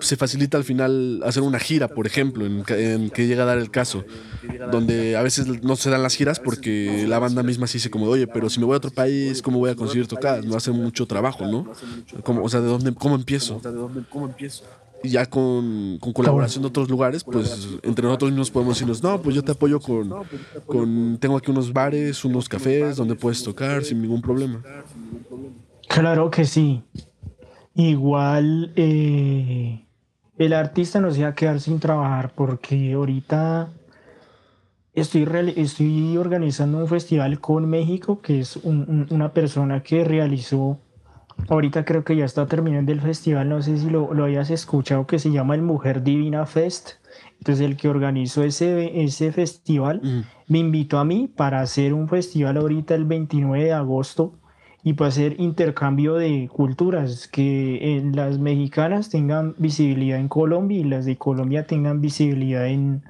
se 0.00 0.16
facilita 0.16 0.58
al 0.58 0.64
final 0.64 1.22
hacer 1.24 1.42
una 1.42 1.58
gira, 1.58 1.88
por 1.88 2.06
ejemplo, 2.06 2.44
en, 2.44 3.10
que 3.10 3.26
llega 3.26 3.44
a 3.44 3.46
dar 3.46 3.58
el 3.58 3.70
caso, 3.70 4.04
donde 4.70 5.16
a 5.16 5.22
veces 5.22 5.62
no 5.62 5.76
se 5.76 5.90
dan 5.90 6.02
las 6.02 6.14
giras 6.14 6.40
porque 6.40 7.06
la 7.08 7.18
banda 7.18 7.42
misma 7.42 7.66
se 7.66 7.78
dice 7.78 7.90
como, 7.90 8.06
oye, 8.06 8.26
pero 8.26 8.50
si 8.50 8.60
me 8.60 8.66
voy 8.66 8.74
a 8.74 8.78
otro 8.78 8.90
país, 8.90 9.40
¿cómo 9.40 9.58
voy 9.58 9.70
a 9.70 9.74
conseguir 9.74 10.06
tocadas? 10.06 10.44
No 10.44 10.56
hace 10.56 10.72
mucho 10.72 11.06
trabajo, 11.06 11.46
¿no? 11.46 11.72
Como, 12.22 12.42
o 12.42 12.48
sea, 12.48 12.60
¿de 12.60 12.68
dónde, 12.68 12.94
cómo 12.94 13.14
empiezo? 13.14 13.60
Ya 15.02 15.26
con, 15.26 15.98
con, 16.00 16.12
colaboración 16.12 16.62
de 16.62 16.68
otros 16.68 16.88
lugares, 16.88 17.22
pues 17.22 17.78
entre 17.82 18.04
nosotros 18.04 18.30
mismos 18.30 18.50
podemos 18.50 18.74
decirnos, 18.74 19.02
no, 19.02 19.20
pues 19.20 19.36
yo 19.36 19.42
te 19.42 19.52
apoyo 19.52 19.78
con, 19.78 20.12
con, 20.66 21.18
tengo 21.18 21.36
aquí 21.36 21.50
unos 21.50 21.72
bares, 21.72 22.24
unos 22.24 22.48
cafés 22.48 22.96
donde 22.96 23.14
puedes 23.14 23.42
tocar 23.42 23.84
sin 23.84 24.02
ningún 24.02 24.22
problema. 24.22 24.62
Claro 25.88 26.30
que 26.30 26.44
sí. 26.44 26.82
Igual 27.74 28.72
eh, 28.74 29.86
el 30.38 30.52
artista 30.52 31.00
no 31.00 31.10
se 31.10 31.22
va 31.22 31.28
a 31.28 31.34
quedar 31.34 31.60
sin 31.60 31.78
trabajar 31.78 32.32
porque 32.34 32.94
ahorita 32.94 33.68
estoy, 34.94 35.26
estoy 35.56 36.16
organizando 36.16 36.78
un 36.78 36.88
festival 36.88 37.38
con 37.40 37.68
México, 37.68 38.20
que 38.20 38.40
es 38.40 38.56
una 38.56 39.32
persona 39.32 39.82
que 39.82 40.04
realizó, 40.04 40.78
ahorita 41.48 41.84
creo 41.84 42.04
que 42.04 42.16
ya 42.16 42.24
está 42.24 42.46
terminando 42.46 42.92
el 42.92 43.00
festival, 43.00 43.48
no 43.48 43.62
sé 43.62 43.78
si 43.78 43.90
lo, 43.90 44.12
lo 44.14 44.24
hayas 44.24 44.50
escuchado, 44.50 45.06
que 45.06 45.18
se 45.18 45.30
llama 45.30 45.54
el 45.54 45.62
Mujer 45.62 46.02
Divina 46.02 46.46
Fest. 46.46 46.92
Entonces 47.38 47.64
el 47.64 47.76
que 47.76 47.88
organizó 47.88 48.42
ese, 48.42 49.04
ese 49.04 49.30
festival 49.32 50.26
me 50.48 50.58
invitó 50.58 50.98
a 50.98 51.04
mí 51.04 51.28
para 51.28 51.60
hacer 51.60 51.92
un 51.92 52.08
festival 52.08 52.56
ahorita 52.56 52.94
el 52.94 53.04
29 53.04 53.64
de 53.64 53.72
agosto 53.72 54.34
y 54.82 54.94
para 54.94 55.08
hacer 55.08 55.40
intercambio 55.40 56.14
de 56.14 56.48
culturas, 56.52 57.28
que 57.28 57.96
en 57.96 58.14
las 58.14 58.38
mexicanas 58.38 59.10
tengan 59.10 59.54
visibilidad 59.58 60.18
en 60.18 60.28
Colombia 60.28 60.78
y 60.78 60.84
las 60.84 61.04
de 61.04 61.16
Colombia 61.16 61.66
tengan 61.66 62.00
visibilidad 62.00 62.66
en, 62.66 63.02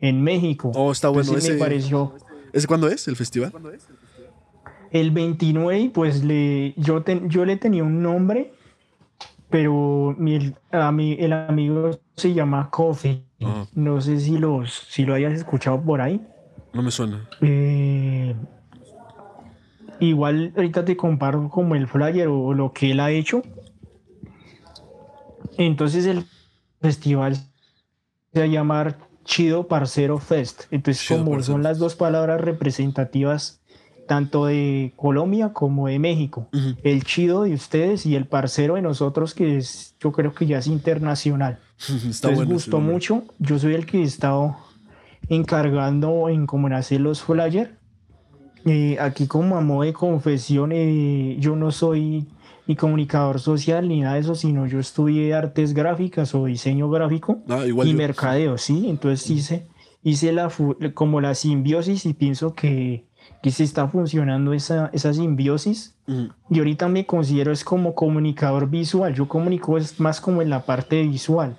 en 0.00 0.22
México. 0.22 0.72
Oh, 0.74 0.90
está 0.90 1.08
bueno. 1.08 1.36
ese, 1.36 1.52
me 1.52 1.58
pareció... 1.58 2.14
¿Ese 2.52 2.66
cuándo 2.66 2.88
es 2.88 3.06
el 3.08 3.16
festival? 3.16 3.52
El 3.54 3.80
29, 4.92 5.90
pues 5.92 6.24
le, 6.24 6.74
yo, 6.76 7.04
yo 7.26 7.44
le 7.44 7.56
tenía 7.56 7.84
un 7.84 8.02
nombre, 8.02 8.52
pero 9.50 10.14
mi, 10.18 10.34
el, 10.34 10.54
a 10.72 10.90
el 10.90 11.32
amigo 11.32 11.90
se 12.16 12.34
llama 12.34 12.70
Coffee. 12.70 13.24
No 13.74 14.00
sé 14.00 14.18
si, 14.18 14.36
los, 14.36 14.72
si 14.88 15.04
lo 15.04 15.14
hayas 15.14 15.32
escuchado 15.32 15.80
por 15.80 16.00
ahí. 16.00 16.20
No 16.72 16.82
me 16.82 16.90
suena. 16.90 17.28
Eh, 17.40 18.34
Igual 20.00 20.52
ahorita 20.54 20.84
te 20.84 20.96
comparo 20.96 21.48
como 21.48 21.74
el 21.74 21.88
flyer 21.88 22.28
o 22.28 22.54
lo 22.54 22.72
que 22.72 22.92
él 22.92 23.00
ha 23.00 23.10
hecho. 23.10 23.42
Entonces 25.56 26.06
el 26.06 26.24
festival 26.80 27.36
se 28.32 28.38
va 28.38 28.44
a 28.44 28.46
llamar 28.46 28.98
Chido 29.24 29.66
Parcero 29.66 30.18
Fest. 30.18 30.64
Entonces 30.70 31.06
como 31.08 31.42
son 31.42 31.62
las 31.62 31.78
dos 31.78 31.96
palabras 31.96 32.40
representativas 32.40 33.60
tanto 34.08 34.46
de 34.46 34.92
Colombia 34.96 35.52
como 35.52 35.86
de 35.86 36.00
México. 36.00 36.48
El 36.82 37.04
chido 37.04 37.44
de 37.44 37.54
ustedes 37.54 38.04
y 38.06 38.16
el 38.16 38.26
parcero 38.26 38.74
de 38.74 38.82
nosotros 38.82 39.34
que 39.34 39.58
es, 39.58 39.94
yo 40.00 40.10
creo 40.10 40.34
que 40.34 40.46
ya 40.46 40.58
es 40.58 40.66
internacional. 40.66 41.60
Está 41.78 42.30
Entonces 42.30 42.52
gustó 42.52 42.80
mucho. 42.80 43.22
Yo 43.38 43.60
soy 43.60 43.74
el 43.74 43.86
que 43.86 44.00
he 44.00 44.02
estado 44.02 44.56
encargando 45.28 46.28
en 46.28 46.46
cómo 46.46 46.66
hacer 46.68 47.00
los 47.00 47.22
flyers 47.22 47.68
eh, 48.64 48.98
aquí 49.00 49.26
como 49.26 49.56
a 49.56 49.60
modo 49.60 49.82
de 49.82 49.92
confesión, 49.92 50.72
eh, 50.72 51.36
yo 51.38 51.56
no 51.56 51.70
soy 51.70 52.26
ni 52.66 52.76
comunicador 52.76 53.40
social 53.40 53.88
ni 53.88 54.00
nada 54.00 54.14
de 54.14 54.20
eso, 54.20 54.34
sino 54.34 54.66
yo 54.66 54.78
estudié 54.78 55.32
artes 55.32 55.72
gráficas 55.72 56.34
o 56.34 56.44
diseño 56.44 56.90
gráfico 56.90 57.38
ah, 57.48 57.64
y 57.66 57.94
mercadeo, 57.94 58.58
¿sí? 58.58 58.86
Entonces 58.88 59.30
hice, 59.30 59.66
hice 60.02 60.32
la, 60.32 60.50
como 60.92 61.20
la 61.20 61.34
simbiosis 61.34 62.04
y 62.04 62.12
pienso 62.12 62.54
que, 62.54 63.06
que 63.42 63.50
se 63.50 63.64
está 63.64 63.88
funcionando 63.88 64.52
esa, 64.52 64.90
esa 64.92 65.12
simbiosis. 65.12 65.94
Y 66.50 66.58
ahorita 66.58 66.88
me 66.88 67.06
considero 67.06 67.52
es 67.52 67.64
como 67.64 67.94
comunicador 67.94 68.68
visual, 68.68 69.14
yo 69.14 69.28
comunico 69.28 69.76
es 69.76 70.00
más 70.00 70.20
como 70.20 70.42
en 70.42 70.50
la 70.50 70.64
parte 70.64 71.02
visual. 71.02 71.56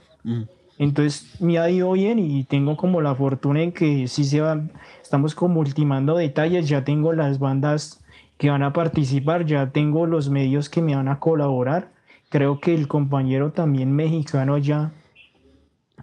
Entonces 0.78 1.40
me 1.42 1.60
ha 1.60 1.70
ido 1.70 1.92
bien 1.92 2.20
y 2.20 2.44
tengo 2.46 2.78
como 2.78 3.02
la 3.02 3.14
fortuna 3.14 3.62
en 3.62 3.72
que 3.72 4.08
sí 4.08 4.24
se 4.24 4.42
van 4.42 4.72
estamos 5.10 5.34
como 5.34 5.60
ultimando 5.60 6.16
detalles, 6.16 6.70
ya 6.70 6.84
tengo 6.84 7.14
las 7.14 7.40
bandas 7.40 8.00
que 8.38 8.50
van 8.50 8.64
a 8.64 8.74
participar, 8.74 9.46
ya 9.46 9.72
tengo 9.72 10.06
los 10.06 10.30
medios 10.30 10.70
que 10.70 10.82
me 10.82 10.96
van 10.96 11.08
a 11.08 11.20
colaborar. 11.20 11.92
Creo 12.30 12.60
que 12.60 12.76
el 12.76 12.88
compañero 12.88 13.52
también 13.52 13.92
mexicano 13.92 14.58
ya 14.60 14.92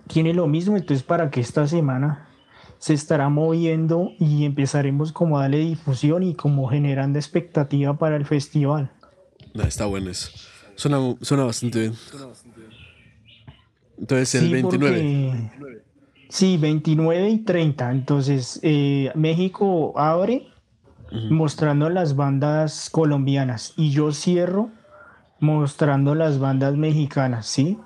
tiene 0.08 0.34
lo 0.34 0.46
mismo, 0.48 0.76
entonces 0.76 1.04
para 1.04 1.30
que 1.30 1.40
esta 1.40 1.66
semana 1.66 2.25
se 2.86 2.94
estará 2.94 3.28
moviendo 3.28 4.12
y 4.20 4.44
empezaremos 4.44 5.10
como 5.10 5.40
a 5.40 5.42
darle 5.42 5.58
difusión 5.58 6.22
y 6.22 6.34
como 6.34 6.68
generando 6.68 7.18
expectativa 7.18 7.98
para 7.98 8.14
el 8.14 8.24
festival. 8.24 8.92
está 9.54 9.86
bueno 9.86 10.08
eso. 10.08 10.30
Suena, 10.76 11.44
bastante 11.44 11.80
bien. 11.80 11.94
Entonces 13.98 14.40
el 14.40 14.52
29. 14.52 15.50
Sí, 16.28 16.58
29 16.58 17.28
y 17.28 17.38
30. 17.38 17.90
Entonces, 17.90 18.60
eh, 18.62 19.10
México 19.16 19.92
abre 19.98 20.46
mostrando 21.28 21.90
las 21.90 22.14
bandas 22.14 22.88
colombianas 22.88 23.74
y 23.76 23.90
yo 23.90 24.12
cierro 24.12 24.70
mostrando 25.38 26.14
las 26.14 26.38
bandas 26.38 26.76
mexicanas, 26.76 27.46
¿sí? 27.46 27.78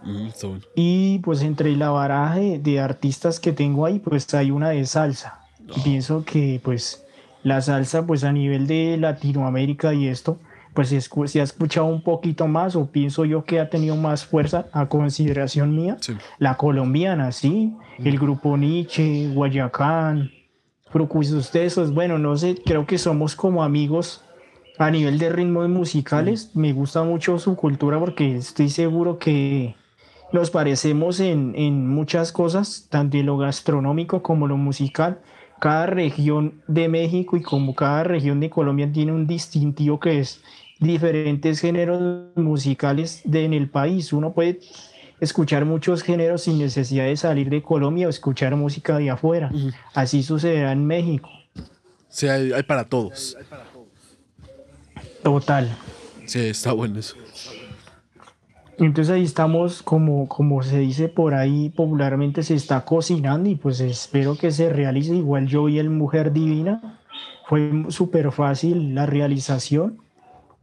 Y 0.76 1.18
pues 1.18 1.42
entre 1.42 1.76
la 1.76 1.90
baraje 1.90 2.58
de 2.58 2.80
artistas 2.80 3.40
que 3.40 3.52
tengo 3.52 3.86
ahí, 3.86 3.98
pues 3.98 4.32
hay 4.34 4.50
una 4.50 4.70
de 4.70 4.86
salsa. 4.86 5.40
Pienso 5.84 6.24
que 6.24 6.60
pues 6.62 7.04
la 7.42 7.60
salsa 7.60 8.06
pues 8.06 8.24
a 8.24 8.32
nivel 8.32 8.66
de 8.66 8.96
Latinoamérica 8.98 9.94
y 9.94 10.08
esto, 10.08 10.38
pues 10.74 10.88
se 10.88 11.40
ha 11.40 11.42
escuchado 11.42 11.86
un 11.86 12.02
poquito 12.02 12.46
más 12.46 12.76
o 12.76 12.86
pienso 12.86 13.24
yo 13.24 13.44
que 13.44 13.58
ha 13.58 13.68
tenido 13.68 13.96
más 13.96 14.24
fuerza 14.24 14.66
a 14.72 14.86
consideración 14.86 15.74
mía, 15.74 15.96
la 16.38 16.56
colombiana, 16.56 17.32
¿sí? 17.32 17.74
El 17.98 18.18
grupo 18.18 18.56
Nietzsche, 18.56 19.28
Guayacán, 19.34 20.30
Procursus 20.92 21.50
Tesos, 21.50 21.92
bueno, 21.92 22.18
no 22.18 22.36
sé, 22.36 22.56
creo 22.64 22.86
que 22.86 22.98
somos 22.98 23.34
como 23.34 23.62
amigos 23.62 24.24
a 24.78 24.90
nivel 24.90 25.18
de 25.18 25.30
ritmos 25.30 25.68
musicales. 25.68 26.50
Me 26.54 26.72
gusta 26.72 27.02
mucho 27.02 27.38
su 27.38 27.56
cultura 27.56 27.98
porque 27.98 28.36
estoy 28.36 28.68
seguro 28.70 29.18
que 29.18 29.74
nos 30.32 30.50
parecemos 30.50 31.20
en, 31.20 31.54
en 31.56 31.88
muchas 31.88 32.32
cosas, 32.32 32.86
tanto 32.88 33.16
en 33.16 33.26
lo 33.26 33.36
gastronómico 33.36 34.22
como 34.22 34.46
lo 34.46 34.56
musical. 34.56 35.20
Cada 35.60 35.86
región 35.86 36.62
de 36.66 36.88
México 36.88 37.36
y 37.36 37.42
como 37.42 37.74
cada 37.74 38.04
región 38.04 38.40
de 38.40 38.48
Colombia 38.48 38.90
tiene 38.90 39.12
un 39.12 39.26
distintivo 39.26 40.00
que 40.00 40.20
es 40.20 40.40
diferentes 40.80 41.60
géneros 41.60 42.24
musicales 42.34 43.20
de, 43.24 43.44
en 43.44 43.52
el 43.52 43.68
país. 43.68 44.12
Uno 44.12 44.32
puede 44.32 44.60
escuchar 45.20 45.66
muchos 45.66 46.02
géneros 46.02 46.42
sin 46.42 46.58
necesidad 46.58 47.04
de 47.04 47.16
salir 47.16 47.50
de 47.50 47.62
Colombia 47.62 48.06
o 48.06 48.10
escuchar 48.10 48.56
música 48.56 48.98
de 48.98 49.10
afuera. 49.10 49.52
Así 49.94 50.22
sucederá 50.22 50.72
en 50.72 50.86
México. 50.86 51.28
Sí, 52.08 52.26
hay, 52.26 52.62
para 52.64 52.84
todos. 52.84 53.36
Total. 55.22 55.76
Sí, 56.26 56.40
está 56.40 56.72
bueno 56.72 56.98
eso. 56.98 57.16
Entonces 58.78 59.12
ahí 59.12 59.24
estamos, 59.24 59.82
como, 59.82 60.26
como 60.28 60.62
se 60.62 60.78
dice 60.78 61.08
por 61.08 61.34
ahí 61.34 61.68
popularmente, 61.68 62.42
se 62.42 62.54
está 62.54 62.84
cocinando 62.84 63.50
y 63.50 63.54
pues 63.54 63.80
espero 63.80 64.36
que 64.36 64.50
se 64.50 64.70
realice. 64.70 65.14
Igual 65.14 65.46
yo 65.46 65.64
vi 65.64 65.78
el 65.78 65.90
Mujer 65.90 66.32
Divina, 66.32 66.98
fue 67.46 67.84
súper 67.88 68.32
fácil 68.32 68.94
la 68.94 69.04
realización 69.04 69.98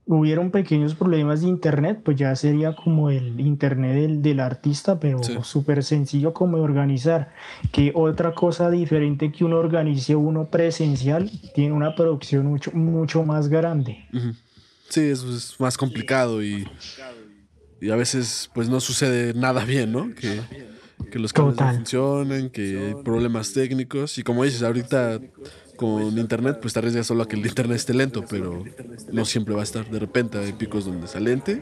hubieron 0.08 0.52
pequeños 0.52 0.96
problemas 0.96 1.42
de 1.42 1.50
internet, 1.50 2.00
pues 2.04 2.18
ya 2.18 2.36
sería 2.36 2.76
como 2.76 3.10
el 3.10 3.40
internet 3.40 3.96
del, 3.96 4.22
del 4.22 4.40
artista, 4.40 5.00
pero 5.00 5.22
súper 5.44 5.84
sencillo 5.84 6.34
como 6.34 6.58
organizar. 6.58 7.30
Que 7.72 7.92
otra 7.94 8.34
cosa 8.34 8.70
diferente 8.72 9.32
que 9.32 9.44
uno 9.44 9.58
organice 9.58 10.16
uno 10.16 10.46
presencial 10.46 11.30
tiene 11.54 11.74
una 11.74 11.94
producción 11.96 12.46
mucho, 12.46 12.72
mucho 12.72 13.24
más 13.24 13.50
grande. 13.50 14.06
Sí, 14.90 15.02
eso 15.02 15.30
es 15.36 15.60
más 15.60 15.78
complicado 15.78 16.44
y, 16.44 16.68
y, 17.82 17.90
a 17.90 17.96
veces 17.96 18.50
pues 18.54 18.70
no 18.70 18.80
sucede 18.80 19.34
nada 19.34 19.66
bien, 19.66 19.92
¿no? 19.92 20.14
Que, 20.16 20.42
que 21.12 21.20
los 21.20 21.34
cables 21.34 21.58
no 21.60 21.74
funcionan, 21.74 22.50
que 22.50 22.88
hay 22.88 23.04
problemas 23.04 23.54
técnicos 23.54 24.18
y 24.18 24.24
como 24.24 24.44
dices, 24.44 24.64
ahorita 24.64 25.20
con 25.78 26.18
internet, 26.18 26.58
pues 26.62 26.74
te 26.74 26.80
arriesgas 26.80 27.08
solo 27.08 27.24
a 27.24 27.28
que 27.28 27.38
el 27.38 27.46
internet 27.46 27.78
esté 27.78 27.94
lento, 27.94 28.26
pero 28.28 28.64
no 29.12 29.24
siempre 29.24 29.54
va 29.54 29.62
a 29.62 29.64
estar. 29.64 29.90
De 29.90 30.00
repente 30.00 30.38
hay 30.38 30.52
picos 30.54 30.86
donde 30.86 31.06
está 31.06 31.20
lente. 31.20 31.62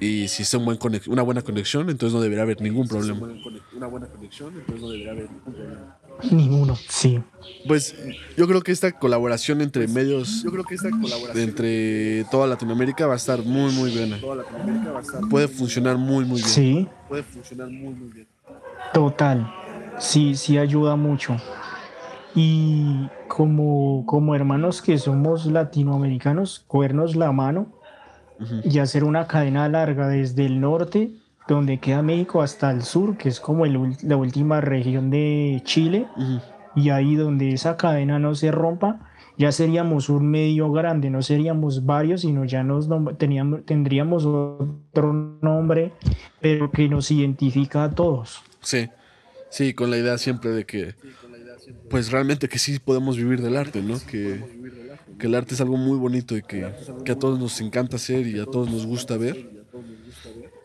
Y 0.00 0.28
si 0.28 0.42
es 0.42 0.54
un 0.54 0.64
buen 0.64 0.78
una 1.06 1.22
buena 1.22 1.42
conexión, 1.42 1.90
entonces 1.90 2.14
no 2.14 2.20
debería 2.20 2.42
haber 2.42 2.60
ningún 2.60 2.88
problema. 2.88 3.28
Una 3.76 3.86
buena 3.86 4.08
conexión, 4.08 4.54
entonces 4.54 4.80
no 4.80 4.90
debería 4.90 5.12
haber 5.12 5.30
ningún 5.30 5.54
problema. 5.54 5.99
Ninguno, 6.30 6.76
sí. 6.88 7.20
Pues 7.66 7.94
yo 8.36 8.46
creo 8.46 8.62
que 8.62 8.72
esta 8.72 8.90
colaboración 8.92 9.60
entre 9.60 9.86
medios, 9.86 10.42
yo 10.42 10.50
creo 10.50 10.64
que 10.64 10.74
esta 10.74 10.90
colaboración 10.90 11.48
entre 11.48 12.24
toda 12.30 12.46
Latinoamérica 12.46 13.06
va 13.06 13.14
a 13.14 13.16
estar 13.16 13.42
muy, 13.42 13.72
muy 13.72 13.96
buena. 13.96 14.18
Puede 15.28 15.48
funcionar 15.48 15.96
muy, 15.98 16.24
muy 16.24 16.40
bien. 16.40 16.48
Sí. 16.48 16.88
Puede 17.08 17.22
funcionar 17.22 17.68
muy, 17.68 17.94
muy 17.94 18.08
bien. 18.08 18.26
Total. 18.92 19.52
Sí, 19.98 20.34
sí 20.34 20.58
ayuda 20.58 20.96
mucho. 20.96 21.36
Y 22.34 23.08
como, 23.28 24.04
como 24.06 24.34
hermanos 24.34 24.80
que 24.82 24.98
somos 24.98 25.46
latinoamericanos, 25.46 26.64
cogernos 26.66 27.16
la 27.16 27.32
mano 27.32 27.72
y 28.64 28.78
hacer 28.78 29.04
una 29.04 29.26
cadena 29.26 29.68
larga 29.68 30.08
desde 30.08 30.46
el 30.46 30.60
norte, 30.60 31.10
donde 31.54 31.78
queda 31.78 32.02
México, 32.02 32.42
hasta 32.42 32.70
el 32.70 32.82
sur, 32.82 33.16
que 33.16 33.28
es 33.28 33.40
como 33.40 33.66
la 33.66 34.16
última 34.16 34.60
región 34.60 35.10
de 35.10 35.60
Chile, 35.64 36.06
y 36.74 36.90
ahí 36.90 37.16
donde 37.16 37.52
esa 37.52 37.76
cadena 37.76 38.18
no 38.18 38.34
se 38.34 38.50
rompa, 38.50 39.10
ya 39.36 39.52
seríamos 39.52 40.08
un 40.08 40.30
medio 40.30 40.70
grande, 40.70 41.08
no 41.08 41.22
seríamos 41.22 41.86
varios, 41.86 42.22
sino 42.22 42.44
ya 42.44 42.62
nos 42.62 42.88
teníamos, 43.16 43.64
tendríamos 43.64 44.26
otro 44.26 45.38
nombre, 45.40 45.92
pero 46.40 46.70
que 46.70 46.88
nos 46.88 47.10
identifica 47.10 47.84
a 47.84 47.90
todos. 47.90 48.42
Sí, 48.60 48.88
sí, 49.48 49.72
con 49.72 49.90
la 49.90 49.96
idea 49.96 50.18
siempre 50.18 50.50
de 50.50 50.64
que 50.66 50.94
pues 51.88 52.10
realmente 52.12 52.48
que 52.48 52.58
sí 52.58 52.78
podemos 52.78 53.16
vivir 53.16 53.40
del 53.40 53.56
arte, 53.56 53.82
¿no? 53.82 53.98
Que, 54.06 54.42
que 55.18 55.26
el 55.26 55.34
arte 55.34 55.54
es 55.54 55.60
algo 55.60 55.76
muy 55.76 55.98
bonito 55.98 56.36
y 56.36 56.42
que, 56.42 56.68
que, 57.04 57.12
a 57.12 57.18
todos 57.18 57.38
nos 57.38 57.60
encanta 57.60 57.96
hacer 57.96 58.26
y 58.26 58.38
a 58.38 58.44
todos 58.44 58.70
nos 58.70 58.86
gusta 58.86 59.16
ver. 59.16 59.59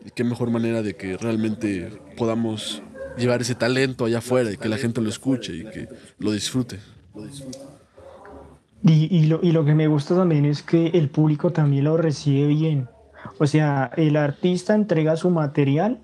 Y 0.06 0.10
qué 0.10 0.24
mejor 0.24 0.50
manera 0.50 0.82
de 0.82 0.94
que 0.94 1.16
realmente 1.16 1.90
podamos 2.16 2.82
llevar 3.18 3.40
ese 3.40 3.54
talento 3.54 4.04
allá 4.04 4.18
afuera 4.18 4.52
y 4.52 4.56
que 4.56 4.68
la 4.68 4.78
gente 4.78 5.00
lo 5.00 5.08
escuche 5.08 5.54
y 5.54 5.64
que 5.64 5.88
lo 6.18 6.32
disfrute. 6.32 6.78
Y, 8.82 9.14
y, 9.16 9.26
lo, 9.26 9.40
y 9.42 9.52
lo 9.52 9.64
que 9.64 9.74
me 9.74 9.88
gusta 9.88 10.14
también 10.14 10.44
es 10.44 10.62
que 10.62 10.88
el 10.88 11.10
público 11.10 11.50
también 11.50 11.84
lo 11.84 11.96
recibe 11.96 12.46
bien. 12.46 12.88
O 13.38 13.46
sea, 13.46 13.90
el 13.96 14.16
artista 14.16 14.74
entrega 14.74 15.16
su 15.16 15.30
material 15.30 16.00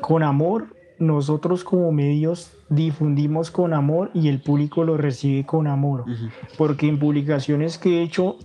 con 0.00 0.22
amor 0.22 0.76
nosotros 0.98 1.64
como 1.64 1.92
medios 1.92 2.52
difundimos 2.68 3.50
con 3.50 3.72
amor 3.72 4.10
y 4.14 4.28
el 4.28 4.40
público 4.40 4.84
lo 4.84 4.96
recibe 4.96 5.46
con 5.46 5.66
amor. 5.66 6.04
Porque 6.56 6.88
en 6.88 6.98
publicaciones 6.98 7.78
que 7.78 7.98
he 7.98 8.02
hecho, 8.02 8.36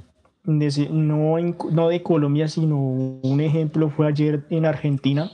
no, 0.45 1.37
no 1.71 1.87
de 1.89 2.03
Colombia, 2.03 2.47
sino 2.47 2.77
un 2.77 3.41
ejemplo 3.41 3.89
fue 3.89 4.07
ayer 4.07 4.45
en 4.49 4.65
Argentina, 4.65 5.31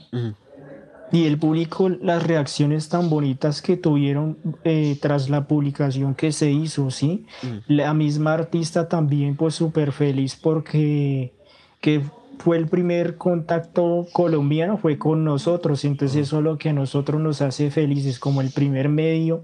y 1.12 1.26
el 1.26 1.38
público, 1.38 1.88
las 1.88 2.22
reacciones 2.22 2.88
tan 2.88 3.10
bonitas 3.10 3.62
que 3.62 3.76
tuvieron 3.76 4.38
eh, 4.62 4.96
tras 5.00 5.28
la 5.28 5.48
publicación 5.48 6.14
que 6.14 6.30
se 6.30 6.52
hizo, 6.52 6.90
¿sí? 6.90 7.26
La 7.66 7.94
misma 7.94 8.34
artista 8.34 8.88
también, 8.88 9.36
pues 9.36 9.56
súper 9.56 9.90
feliz 9.92 10.36
porque 10.36 11.32
que 11.80 12.02
fue 12.38 12.58
el 12.58 12.68
primer 12.68 13.16
contacto 13.16 14.06
colombiano, 14.12 14.78
fue 14.78 14.98
con 14.98 15.24
nosotros, 15.24 15.84
entonces 15.84 16.28
eso 16.28 16.38
es 16.38 16.44
lo 16.44 16.58
que 16.58 16.68
a 16.70 16.72
nosotros 16.72 17.20
nos 17.20 17.42
hace 17.42 17.70
felices, 17.70 18.18
como 18.18 18.40
el 18.40 18.50
primer 18.50 18.88
medio 18.88 19.42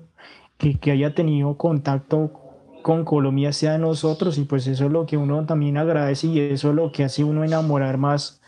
que, 0.59 0.79
que 0.79 0.92
haya 0.92 1.14
tenido 1.14 1.57
contacto 1.57 2.45
con 2.87 3.05
Colombia 3.05 3.53
sea 3.53 3.79
nosotros 3.79 4.38
y 4.38 4.44
pues 4.44 4.64
eso 4.68 4.85
es 4.85 4.92
lo 4.92 5.07
que 5.07 5.16
uno 5.16 5.44
también 5.44 5.77
agradece 5.77 6.29
y 6.29 6.38
eso 6.38 6.70
es 6.70 6.77
lo 6.77 6.92
que 6.92 7.03
hace 7.03 7.25
uno 7.25 7.42
enamorar 7.42 7.99
más, 7.99 8.40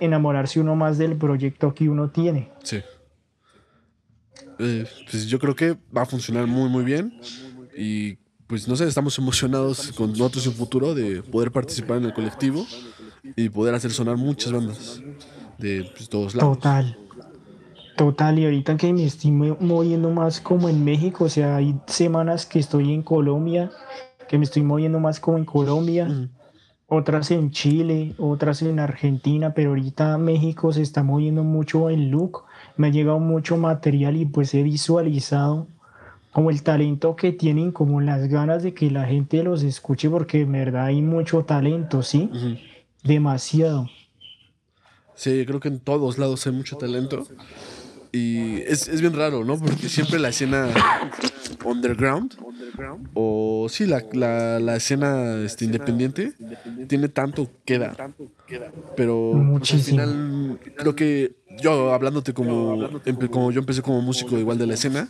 enamorarse 0.00 0.58
uno 0.58 0.74
más 0.74 0.98
del 0.98 1.16
proyecto 1.16 1.72
que 1.72 1.88
uno 1.88 2.10
tiene. 2.10 2.50
Sí. 2.64 2.80
Eh, 4.58 4.84
pues 5.08 5.28
yo 5.28 5.38
creo 5.38 5.54
que 5.54 5.76
va 5.96 6.02
a 6.02 6.06
funcionar 6.06 6.48
muy 6.48 6.68
muy 6.68 6.82
bien 6.82 7.20
y 7.78 8.16
pues 8.48 8.66
no 8.66 8.74
sé, 8.74 8.88
estamos 8.88 9.16
emocionados 9.20 9.92
con 9.92 10.10
nosotros 10.10 10.44
en 10.48 10.52
futuro 10.54 10.92
de 10.92 11.22
poder 11.22 11.52
participar 11.52 11.98
en 11.98 12.06
el 12.06 12.12
colectivo 12.12 12.66
y 13.36 13.50
poder 13.50 13.76
hacer 13.76 13.92
sonar 13.92 14.16
muchas 14.16 14.50
bandas 14.50 15.00
de 15.58 15.88
pues, 15.96 16.08
todos 16.08 16.34
lados. 16.34 16.56
Total. 16.56 16.98
Total, 18.00 18.38
y 18.38 18.46
ahorita 18.46 18.78
que 18.78 18.94
me 18.94 19.04
estoy 19.04 19.30
moviendo 19.30 20.08
más 20.08 20.40
como 20.40 20.70
en 20.70 20.82
México, 20.82 21.24
o 21.24 21.28
sea, 21.28 21.56
hay 21.56 21.78
semanas 21.86 22.46
que 22.46 22.58
estoy 22.58 22.94
en 22.94 23.02
Colombia, 23.02 23.70
que 24.26 24.38
me 24.38 24.44
estoy 24.44 24.62
moviendo 24.62 24.98
más 24.98 25.20
como 25.20 25.36
en 25.36 25.44
Colombia, 25.44 26.08
otras 26.86 27.30
en 27.30 27.50
Chile, 27.50 28.14
otras 28.16 28.62
en 28.62 28.80
Argentina, 28.80 29.52
pero 29.52 29.68
ahorita 29.68 30.16
México 30.16 30.72
se 30.72 30.80
está 30.80 31.02
moviendo 31.02 31.44
mucho 31.44 31.90
en 31.90 32.10
look, 32.10 32.44
me 32.78 32.86
ha 32.86 32.90
llegado 32.90 33.18
mucho 33.18 33.58
material 33.58 34.16
y 34.16 34.24
pues 34.24 34.54
he 34.54 34.62
visualizado 34.62 35.66
como 36.32 36.48
el 36.48 36.62
talento 36.62 37.16
que 37.16 37.32
tienen, 37.32 37.70
como 37.70 38.00
las 38.00 38.28
ganas 38.28 38.62
de 38.62 38.72
que 38.72 38.90
la 38.90 39.04
gente 39.04 39.42
los 39.42 39.62
escuche, 39.62 40.08
porque 40.08 40.40
en 40.40 40.52
verdad 40.52 40.86
hay 40.86 41.02
mucho 41.02 41.44
talento, 41.44 42.02
¿sí? 42.02 42.30
Demasiado. 43.04 43.90
Sí, 45.16 45.44
creo 45.44 45.60
que 45.60 45.68
en 45.68 45.80
todos 45.80 46.16
lados 46.16 46.46
hay 46.46 46.54
mucho 46.54 46.78
talento. 46.78 47.26
Y 48.12 48.60
es, 48.62 48.88
es 48.88 49.00
bien 49.00 49.14
raro, 49.14 49.44
¿no? 49.44 49.58
Porque 49.58 49.88
siempre 49.88 50.18
la 50.18 50.30
escena 50.30 50.68
underground, 51.64 52.34
o 53.14 53.66
sí, 53.68 53.86
la, 53.86 54.04
la, 54.12 54.58
la 54.58 54.76
escena 54.76 55.36
este, 55.44 55.64
independiente, 55.64 56.32
tiene 56.88 57.08
tanto 57.08 57.50
que 57.64 57.78
dar. 57.78 58.10
Pero 58.96 59.40
pues, 59.58 59.72
al 59.74 59.80
final 59.80 60.58
creo 60.76 60.96
que 60.96 61.36
yo 61.60 61.92
hablándote 61.92 62.32
como, 62.32 62.88
como 63.30 63.52
yo 63.52 63.60
empecé 63.60 63.82
como 63.82 64.00
músico 64.00 64.38
igual 64.38 64.58
de 64.58 64.66
la 64.66 64.74
escena, 64.74 65.08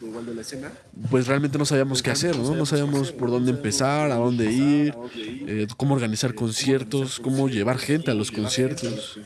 pues 1.11 1.27
realmente 1.27 1.59
no 1.59 1.65
sabíamos 1.65 2.03
qué 2.03 2.11
hacer, 2.11 2.37
¿no? 2.37 2.55
No 2.55 2.67
sabíamos 2.67 3.13
por 3.13 3.31
dónde 3.31 3.51
empezar, 3.51 4.11
a 4.11 4.17
dónde 4.17 4.53
ir, 4.53 4.95
eh, 5.17 5.67
cómo 5.77 5.95
organizar 5.95 6.35
conciertos, 6.35 7.21
cómo 7.21 7.49
llevar 7.49 7.79
gente 7.79 8.11
a 8.11 8.15
los 8.15 8.31
conciertos. 8.31 9.19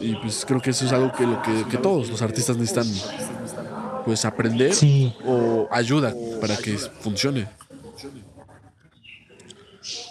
Y 0.00 0.14
pues 0.16 0.44
creo 0.46 0.60
que 0.60 0.70
eso 0.70 0.84
es 0.84 0.92
algo 0.92 1.12
que, 1.12 1.26
lo 1.26 1.40
que, 1.42 1.76
todos 1.78 2.08
los 2.08 2.22
artistas 2.22 2.56
necesitan 2.56 2.86
pues 4.04 4.24
aprender 4.24 4.72
o 5.26 5.66
ayuda 5.70 6.14
para 6.40 6.56
que 6.56 6.76
funcione. 6.76 7.46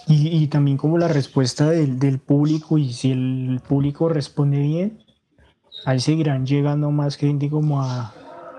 Y, 0.06 0.46
también 0.48 0.76
como 0.76 0.98
la 0.98 1.08
respuesta 1.08 1.70
del, 1.70 1.98
del 1.98 2.18
público 2.18 2.76
y 2.78 2.92
si 2.92 3.10
el 3.12 3.60
público 3.66 4.08
responde 4.08 4.58
bien, 4.58 5.04
ahí 5.84 6.00
seguirán 6.00 6.46
llegando 6.46 6.90
más 6.90 7.16
gente 7.16 7.50
como 7.50 7.82
a, 7.82 8.12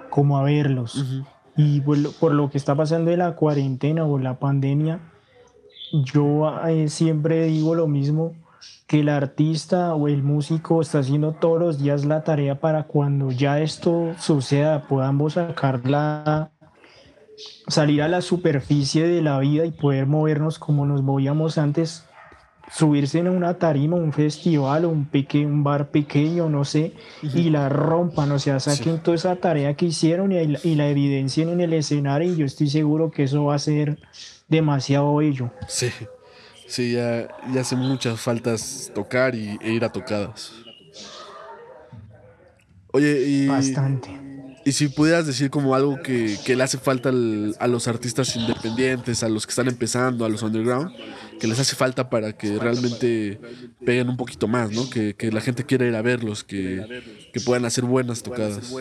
como 0.09 0.37
a 0.37 0.43
verlos. 0.43 1.03
Y 1.57 1.81
por 1.81 2.33
lo, 2.33 2.49
que 2.49 2.57
está 2.57 2.75
pasando 2.75 3.11
en 3.11 3.19
la 3.19 3.35
cuarentena 3.35 4.05
o 4.05 4.19
la 4.19 4.39
pandemia, 4.39 4.99
yo 5.91 6.51
eh, 6.67 6.89
siempre 6.89 7.45
digo 7.45 7.75
lo 7.75 7.87
mismo, 7.87 8.33
que 8.87 8.99
el 8.99 9.09
artista 9.09 9.95
o 9.95 10.07
el 10.07 10.21
músico 10.21 10.81
está 10.81 10.99
haciendo 10.99 11.33
todos 11.33 11.59
los 11.59 11.79
días 11.79 12.05
la 12.05 12.23
tarea 12.23 12.59
para 12.59 12.83
cuando 12.83 13.31
ya 13.31 13.59
esto 13.59 14.13
suceda, 14.19 14.87
podamos 14.87 15.33
sacarla, 15.33 16.51
salir 17.67 18.01
a 18.03 18.07
la 18.07 18.21
superficie 18.21 19.07
de 19.07 19.21
la 19.21 19.39
vida 19.39 19.65
y 19.65 19.71
poder 19.71 20.05
movernos 20.05 20.59
como 20.59 20.85
nos 20.85 21.01
movíamos 21.01 21.57
antes 21.57 22.05
subirse 22.71 23.19
en 23.19 23.27
una 23.27 23.55
tarima, 23.55 23.95
un 23.95 24.11
festival 24.11 24.85
o 24.85 24.89
un, 24.89 25.09
un 25.11 25.63
bar 25.63 25.89
pequeño, 25.89 26.49
no 26.49 26.65
sé, 26.65 26.93
y 27.21 27.49
la 27.49 27.69
rompan, 27.69 28.31
o 28.31 28.39
sea, 28.39 28.59
saquen 28.59 28.99
toda 28.99 29.15
esa 29.15 29.35
tarea 29.35 29.75
que 29.75 29.85
hicieron 29.85 30.31
y, 30.31 30.37
y, 30.63 30.75
la 30.75 30.89
evidencien 30.89 31.49
en 31.49 31.61
el 31.61 31.73
escenario 31.73 32.33
y 32.33 32.37
yo 32.37 32.45
estoy 32.45 32.69
seguro 32.69 33.11
que 33.11 33.23
eso 33.23 33.45
va 33.45 33.55
a 33.55 33.59
ser 33.59 33.99
demasiado 34.47 35.15
bello. 35.15 35.51
Sí, 35.67 35.91
sí, 36.67 36.93
ya, 36.93 37.27
ya 37.53 37.61
hace 37.61 37.75
muchas 37.75 38.19
faltas 38.19 38.91
tocar 38.93 39.35
y, 39.35 39.57
e 39.61 39.71
ir 39.71 39.83
a 39.83 39.91
tocadas. 39.91 40.51
Oye, 42.91 43.25
y... 43.27 43.47
Bastante. 43.47 44.25
Y 44.67 44.71
si 44.71 44.87
pudieras 44.87 45.27
decir 45.27 45.51
como 45.51 45.75
algo 45.75 46.01
que, 46.01 46.39
le 46.47 46.63
hace 46.63 46.79
falta 46.79 47.09
a 47.09 47.67
los 47.67 47.87
artistas 47.87 48.35
independientes, 48.35 49.21
a 49.21 49.29
los 49.29 49.45
que 49.45 49.51
están 49.51 49.67
empezando, 49.67 50.25
a 50.25 50.29
los 50.29 50.41
underground, 50.41 50.91
que 51.39 51.45
les 51.45 51.59
hace 51.59 51.75
falta 51.75 52.09
para 52.09 52.33
que 52.33 52.57
realmente 52.57 53.39
peguen 53.85 54.09
un 54.09 54.17
poquito 54.17 54.47
más, 54.47 54.71
¿no? 54.71 54.89
Que, 54.89 55.15
la 55.31 55.41
gente 55.41 55.65
quiera 55.65 55.85
ir 55.85 55.95
a 55.95 56.01
verlos, 56.01 56.43
que, 56.43 56.83
puedan 57.45 57.65
hacer 57.65 57.83
buenas 57.83 58.23
tocadas. 58.23 58.73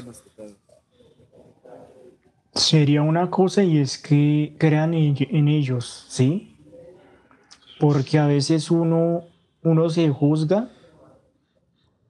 Sería 2.55 3.03
una 3.03 3.29
cosa 3.29 3.63
y 3.63 3.77
es 3.77 3.99
que 3.99 4.55
crean 4.57 4.95
en 4.95 5.49
ellos, 5.49 6.07
¿sí? 6.09 6.54
Porque 7.79 8.19
a 8.19 8.27
veces 8.27 8.71
uno, 8.71 9.23
uno 9.63 9.91
se 9.91 10.09
juzga 10.11 10.69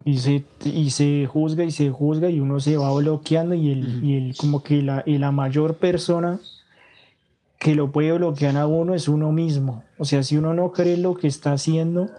y 0.04 0.18
se, 0.18 0.44
y 0.64 0.90
se 0.90 1.26
juzga 1.26 1.64
y 1.64 1.70
se 1.70 1.90
juzga 1.90 2.28
y 2.28 2.40
uno 2.40 2.60
se 2.60 2.76
va 2.76 2.92
bloqueando 2.92 3.54
y, 3.54 3.70
el, 3.70 4.04
y 4.04 4.16
el, 4.16 4.36
como 4.36 4.62
que 4.62 4.82
la, 4.82 5.02
y 5.06 5.18
la 5.18 5.32
mayor 5.32 5.76
persona 5.76 6.40
que 7.58 7.74
lo 7.74 7.90
puede 7.90 8.12
bloquear 8.12 8.56
a 8.58 8.66
uno 8.66 8.94
es 8.94 9.08
uno 9.08 9.32
mismo. 9.32 9.82
O 9.98 10.04
sea, 10.04 10.22
si 10.22 10.36
uno 10.36 10.52
no 10.52 10.72
cree 10.72 10.98
lo 10.98 11.14
que 11.14 11.26
está 11.26 11.52
haciendo, 11.54 12.10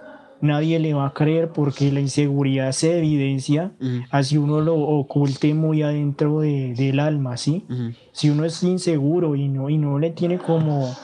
nadie 0.42 0.80
le 0.80 0.94
va 0.94 1.08
a 1.08 1.14
creer 1.14 1.50
porque 1.50 1.92
la 1.92 2.00
inseguridad 2.00 2.72
se 2.72 2.98
evidencia 2.98 3.72
así 4.10 4.38
uno 4.38 4.62
lo 4.62 4.76
oculte 4.76 5.54
muy 5.54 5.82
adentro 5.84 6.40
de, 6.40 6.74
del 6.74 7.00
alma, 7.00 7.38
¿sí? 7.38 7.66
Si 8.12 8.30
uno 8.30 8.46
es 8.46 8.64
inseguro 8.64 9.36
y 9.36 9.48
no, 9.48 9.70
y 9.70 9.78
no 9.78 10.00
le 10.00 10.12
tiene 10.12 10.40
como, 10.40 10.96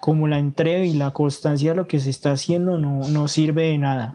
como 0.00 0.28
la 0.28 0.38
entrega 0.38 0.84
y 0.84 0.94
la 0.94 1.12
constancia 1.12 1.72
a 1.72 1.74
lo 1.74 1.86
que 1.86 2.00
se 2.00 2.10
está 2.10 2.32
haciendo, 2.32 2.78
no, 2.78 3.08
no 3.08 3.28
sirve 3.28 3.64
de 3.64 3.78
nada. 3.78 4.14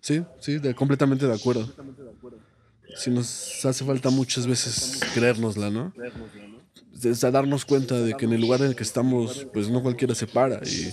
Sí, 0.00 0.22
sí, 0.40 0.58
completamente 0.74 1.26
de 1.26 1.34
acuerdo. 1.34 1.68
Si 2.96 3.10
nos 3.10 3.64
hace 3.64 3.84
falta 3.84 4.10
muchas 4.10 4.46
veces 4.46 5.00
creérnosla, 5.14 5.70
¿no? 5.70 5.92
A 7.22 7.30
darnos 7.30 7.64
cuenta 7.64 8.00
de 8.00 8.14
que 8.14 8.24
en 8.24 8.32
el 8.32 8.40
lugar 8.40 8.60
en 8.60 8.68
el 8.68 8.76
que 8.76 8.82
estamos, 8.82 9.46
pues 9.52 9.68
no 9.68 9.82
cualquiera 9.82 10.14
se 10.14 10.26
para 10.26 10.60
y, 10.64 10.92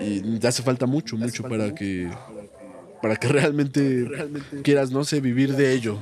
y 0.00 0.46
hace 0.46 0.62
falta 0.62 0.86
mucho, 0.86 1.18
mucho 1.18 1.42
para 1.42 1.74
que 1.74 2.10
para 3.02 3.16
que 3.16 3.28
realmente, 3.28 4.08
quieras, 4.62 4.92
no 4.92 5.02
sé, 5.04 5.20
vivir 5.20 5.56
de 5.56 5.74
ello. 5.74 5.98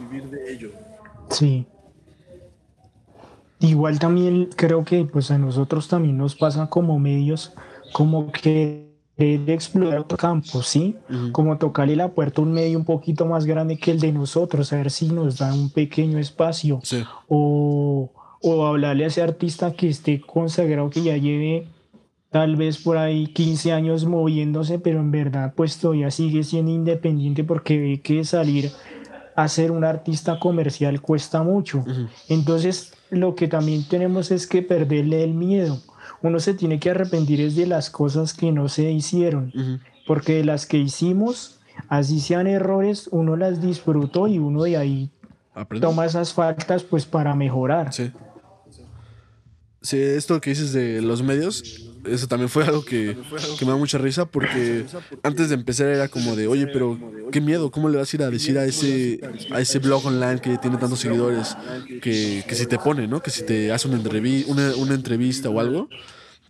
Sí. 1.30 1.66
Igual 3.60 3.98
también 3.98 4.48
creo 4.56 4.84
que 4.84 5.04
pues 5.04 5.30
a 5.30 5.38
nosotros 5.38 5.86
también 5.86 6.16
nos 6.16 6.34
pasa 6.34 6.68
como 6.68 6.98
medios, 6.98 7.52
como 7.92 8.32
que 8.32 8.90
de 9.16 9.52
explorar 9.52 9.98
otro 9.98 10.16
campo, 10.16 10.62
¿sí? 10.62 10.96
Como 11.32 11.58
tocarle 11.58 11.94
la 11.94 12.08
puerta 12.08 12.40
a 12.40 12.44
un 12.44 12.52
medio 12.52 12.78
un 12.78 12.86
poquito 12.86 13.26
más 13.26 13.44
grande 13.44 13.76
que 13.76 13.90
el 13.90 14.00
de 14.00 14.12
nosotros, 14.12 14.72
a 14.72 14.76
ver 14.76 14.90
si 14.90 15.08
nos 15.08 15.36
da 15.38 15.52
un 15.52 15.68
pequeño 15.70 16.18
espacio. 16.18 16.80
O, 17.28 18.10
o 18.40 18.66
hablarle 18.66 19.04
a 19.04 19.08
ese 19.08 19.20
artista 19.20 19.72
que 19.72 19.90
esté 19.90 20.22
consagrado, 20.22 20.88
que 20.88 21.02
ya 21.02 21.18
lleve 21.18 21.66
tal 22.30 22.56
vez 22.56 22.78
por 22.78 22.96
ahí 22.96 23.26
15 23.26 23.72
años 23.72 24.06
moviéndose, 24.06 24.78
pero 24.78 25.00
en 25.00 25.10
verdad 25.10 25.52
pues 25.54 25.78
todavía 25.78 26.10
sigue 26.10 26.42
siendo 26.42 26.70
independiente 26.70 27.44
porque 27.44 27.78
ve 27.78 28.00
que 28.00 28.24
salir 28.24 28.70
a 29.36 29.48
ser 29.48 29.70
un 29.70 29.84
artista 29.84 30.38
comercial 30.38 31.00
cuesta 31.02 31.42
mucho. 31.42 31.84
Entonces 32.28 32.94
lo 33.10 33.34
que 33.34 33.48
también 33.48 33.84
tenemos 33.88 34.30
es 34.30 34.46
que 34.46 34.62
perderle 34.62 35.24
el 35.24 35.34
miedo 35.34 35.80
uno 36.22 36.40
se 36.40 36.54
tiene 36.54 36.78
que 36.78 36.90
arrepentir 36.90 37.40
es 37.40 37.56
de 37.56 37.66
las 37.66 37.90
cosas 37.90 38.34
que 38.34 38.52
no 38.52 38.68
se 38.68 38.90
hicieron, 38.90 39.52
porque 40.06 40.34
de 40.34 40.44
las 40.44 40.66
que 40.66 40.78
hicimos, 40.78 41.60
así 41.88 42.20
sean 42.20 42.46
errores, 42.46 43.08
uno 43.10 43.36
las 43.36 43.60
disfrutó 43.60 44.28
y 44.28 44.38
uno 44.38 44.64
de 44.64 44.76
ahí 44.76 45.10
toma 45.80 46.06
esas 46.06 46.32
faltas 46.32 46.82
pues 46.82 47.06
para 47.06 47.34
mejorar. 47.34 47.92
Sí. 47.92 48.12
Sí, 49.82 49.98
esto 49.98 50.40
que 50.40 50.50
dices 50.50 50.72
de 50.72 51.00
los 51.00 51.22
medios, 51.22 51.90
eso 52.04 52.26
también 52.26 52.50
fue 52.50 52.64
algo 52.64 52.84
que, 52.84 53.16
me 53.62 53.66
da 53.66 53.76
mucha 53.76 53.96
risa 53.96 54.26
porque 54.26 54.84
antes 55.22 55.48
de 55.48 55.54
empezar 55.54 55.86
era 55.86 56.08
como 56.08 56.36
de, 56.36 56.46
oye, 56.48 56.66
pero 56.66 56.98
qué 57.32 57.40
miedo, 57.40 57.70
¿cómo 57.70 57.88
le 57.88 57.96
vas 57.96 58.12
a 58.12 58.16
ir 58.16 58.22
a 58.22 58.30
decir 58.30 58.58
a 58.58 58.66
ese, 58.66 59.20
a 59.50 59.60
ese 59.60 59.78
blog 59.78 60.04
online 60.04 60.40
que 60.40 60.58
tiene 60.58 60.76
tantos 60.76 61.00
seguidores 61.00 61.56
que, 62.02 62.44
si 62.50 62.66
te 62.66 62.78
pone, 62.78 63.06
¿no? 63.06 63.22
Que 63.22 63.30
si 63.30 63.42
te 63.42 63.72
hace 63.72 63.88
una, 63.88 63.98
una, 64.48 64.76
una 64.76 64.94
entrevista 64.94 65.48
o 65.48 65.60
algo, 65.60 65.88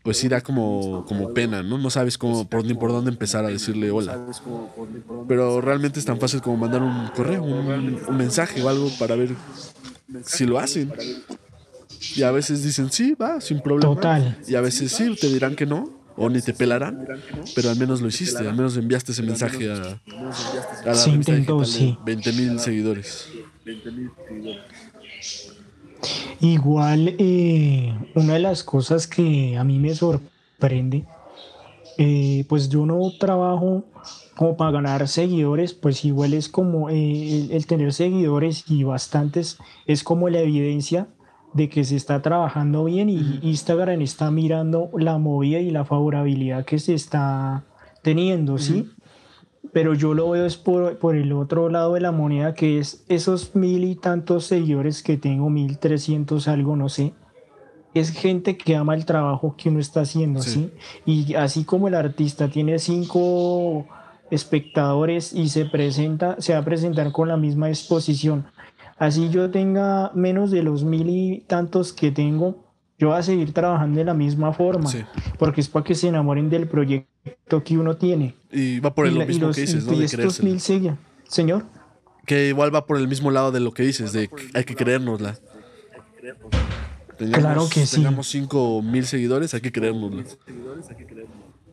pues 0.03 0.17
sí 0.17 0.29
como, 0.43 1.05
como 1.07 1.33
pena, 1.33 1.63
¿no? 1.63 1.79
No 1.79 1.91
sabes 1.91 2.19
cómo, 2.19 2.49
por, 2.49 2.65
ni 2.65 2.75
por 2.75 2.91
dónde 2.91 3.13
empezar 3.13 3.45
a 3.45 3.49
decirle 3.49 3.93
hola. 3.93 4.27
Pero 5.29 5.61
realmente 5.61 6.01
es 6.01 6.05
tan 6.05 6.19
fácil 6.19 6.41
como 6.41 6.57
mandar 6.57 6.83
un 6.83 7.09
correo, 7.15 7.45
un, 7.45 8.01
un 8.09 8.17
mensaje 8.17 8.61
o 8.61 8.69
algo 8.69 8.91
para 8.99 9.15
ver 9.15 9.37
si 10.25 10.47
lo 10.47 10.59
hacen. 10.59 10.93
Y 12.17 12.23
a 12.23 12.31
veces 12.31 12.63
dicen, 12.63 12.91
sí, 12.91 13.15
va, 13.15 13.41
sin 13.41 13.61
problema. 13.61 13.95
Total. 13.95 14.39
Y 14.49 14.55
a 14.55 14.61
veces 14.61 14.93
sí, 14.93 15.15
te 15.21 15.29
dirán 15.29 15.55
que 15.55 15.67
no, 15.67 16.01
o 16.17 16.29
ni 16.29 16.41
te 16.41 16.53
pelarán, 16.53 17.07
pero 17.55 17.71
al 17.71 17.77
menos 17.77 18.01
lo 18.01 18.09
hiciste, 18.09 18.47
al 18.47 18.55
menos 18.55 18.77
enviaste 18.77 19.13
ese 19.13 19.23
mensaje 19.23 19.71
a, 19.71 20.01
a 20.85 20.87
la 20.87 20.95
sí, 20.95 21.11
intentó, 21.11 21.65
sí. 21.65 21.97
20 22.05 22.33
mil 22.33 22.61
seguidores. 22.61 23.29
Igual, 26.41 27.17
eh, 27.19 27.95
una 28.15 28.35
de 28.35 28.39
las 28.41 28.65
cosas 28.65 29.07
que 29.07 29.57
a 29.59 29.65
mí 29.65 29.79
me 29.79 29.95
sorprende, 29.95 31.05
eh, 31.99 32.45
pues 32.49 32.69
yo 32.71 32.87
no 32.87 33.13
trabajo 33.19 33.85
como 34.37 34.57
para 34.57 34.71
ganar 34.71 35.07
seguidores, 35.07 35.75
pues 35.75 36.03
igual 36.05 36.33
es 36.33 36.49
como 36.49 36.89
eh, 36.89 37.49
el, 37.51 37.67
tener 37.67 37.93
seguidores 37.93 38.65
y 38.69 38.85
bastantes, 38.85 39.59
es 39.87 40.03
como 40.03 40.31
la 40.31 40.41
evidencia 40.41 41.09
de 41.53 41.69
que 41.69 41.85
se 41.85 41.97
está 41.97 42.23
trabajando 42.23 42.85
bien 42.85 43.09
y 43.09 43.41
Instagram 43.43 44.01
está 44.03 44.31
mirando 44.31 44.91
la 44.97 45.19
movida 45.19 45.59
y 45.59 45.71
la 45.71 45.85
favorabilidad 45.85 46.65
que 46.65 46.79
se 46.79 46.95
está 46.95 47.65
teniendo, 48.03 48.59
¿sí? 48.59 48.91
Pero 49.73 49.95
yo 49.95 50.15
lo 50.15 50.31
veo 50.31 50.47
es 50.47 50.57
por, 50.57 50.99
por, 50.99 51.17
el 51.17 51.33
otro 51.33 51.69
lado 51.69 51.95
de 51.95 52.01
la 52.01 52.13
moneda, 52.13 52.55
que 52.55 52.79
es 52.79 53.05
esos 53.09 53.55
mil 53.55 53.85
y 53.85 53.95
tantos 53.95 54.47
seguidores 54.47 55.03
que 55.03 55.17
tengo, 55.17 55.51
mil 55.51 55.79
trescientos 55.79 56.49
algo, 56.49 56.77
no 56.77 56.89
sé, 56.89 57.13
es 57.95 58.11
gente 58.11 58.57
que 58.57 58.77
ama 58.77 58.95
el 58.95 59.05
trabajo 59.05 59.55
que 59.57 59.69
uno 59.69 59.81
está 59.81 60.03
haciendo, 60.03 60.43
¿sí? 60.43 60.71
Y 61.05 61.35
así 61.35 61.65
como 61.65 61.89
el 61.89 61.95
artista 61.95 62.49
tiene 62.49 62.79
cinco 62.79 63.87
espectadores 64.31 65.33
y 65.33 65.49
se 65.49 65.65
presenta, 65.65 66.37
se 66.39 66.53
va 66.53 66.61
a 66.61 66.65
presentar 66.65 67.11
con 67.11 67.29
la 67.29 67.37
misma 67.37 67.69
exposición 67.69 68.47
Así 69.01 69.31
yo 69.31 69.51
tenga 69.51 70.13
menos 70.15 70.51
de 70.51 70.63
los 70.63 70.85
mil 70.85 71.09
y 71.09 71.41
tantos 71.47 71.95
que 71.95 72.11
tengo, 72.11 72.63
yo 72.99 73.09
voy 73.09 73.17
a 73.17 73.23
seguir 73.23 73.55
trabajando 73.55 73.99
de 73.99 74.05
la 74.05 74.13
misma 74.13 74.53
forma, 74.53 74.91
porque 75.39 75.63
es 75.63 75.69
para 75.71 75.87
que 75.87 75.95
se 75.95 76.09
enamoren 76.09 76.51
del 76.51 76.69
proyecto 76.69 77.65
que 77.65 77.79
uno 77.79 77.97
tiene. 77.97 78.35
Y 78.53 78.79
va 78.79 78.95
por 78.95 79.07
el 79.07 79.15
lo 79.15 79.25
mismo 79.25 79.53
que 79.53 79.63
dices, 79.63 79.87
¿no? 79.87 79.95
Y 79.95 80.05
estos 80.05 80.43
mil 80.43 80.61
siguen. 80.61 80.99
Señor. 81.27 81.65
Que 82.27 82.49
igual 82.49 82.75
va 82.75 82.85
por 82.85 82.99
el 82.99 83.09
mismo 83.09 83.31
lado 83.31 83.53
de 83.53 83.61
lo 83.61 83.73
que 83.73 83.85
dices, 83.85 84.13
de 84.13 84.29
que 84.29 84.51
hay 84.53 84.65
que 84.65 84.77
creérnosla. 84.77 85.39
claro 87.33 87.71
que 87.73 87.87
sí. 87.87 87.97
Tengamos 87.97 88.29
5 88.29 88.83
mil 88.83 89.07
seguidores, 89.07 89.55
hay 89.55 89.63
que 89.63 89.73
creérnosla. 89.73 90.25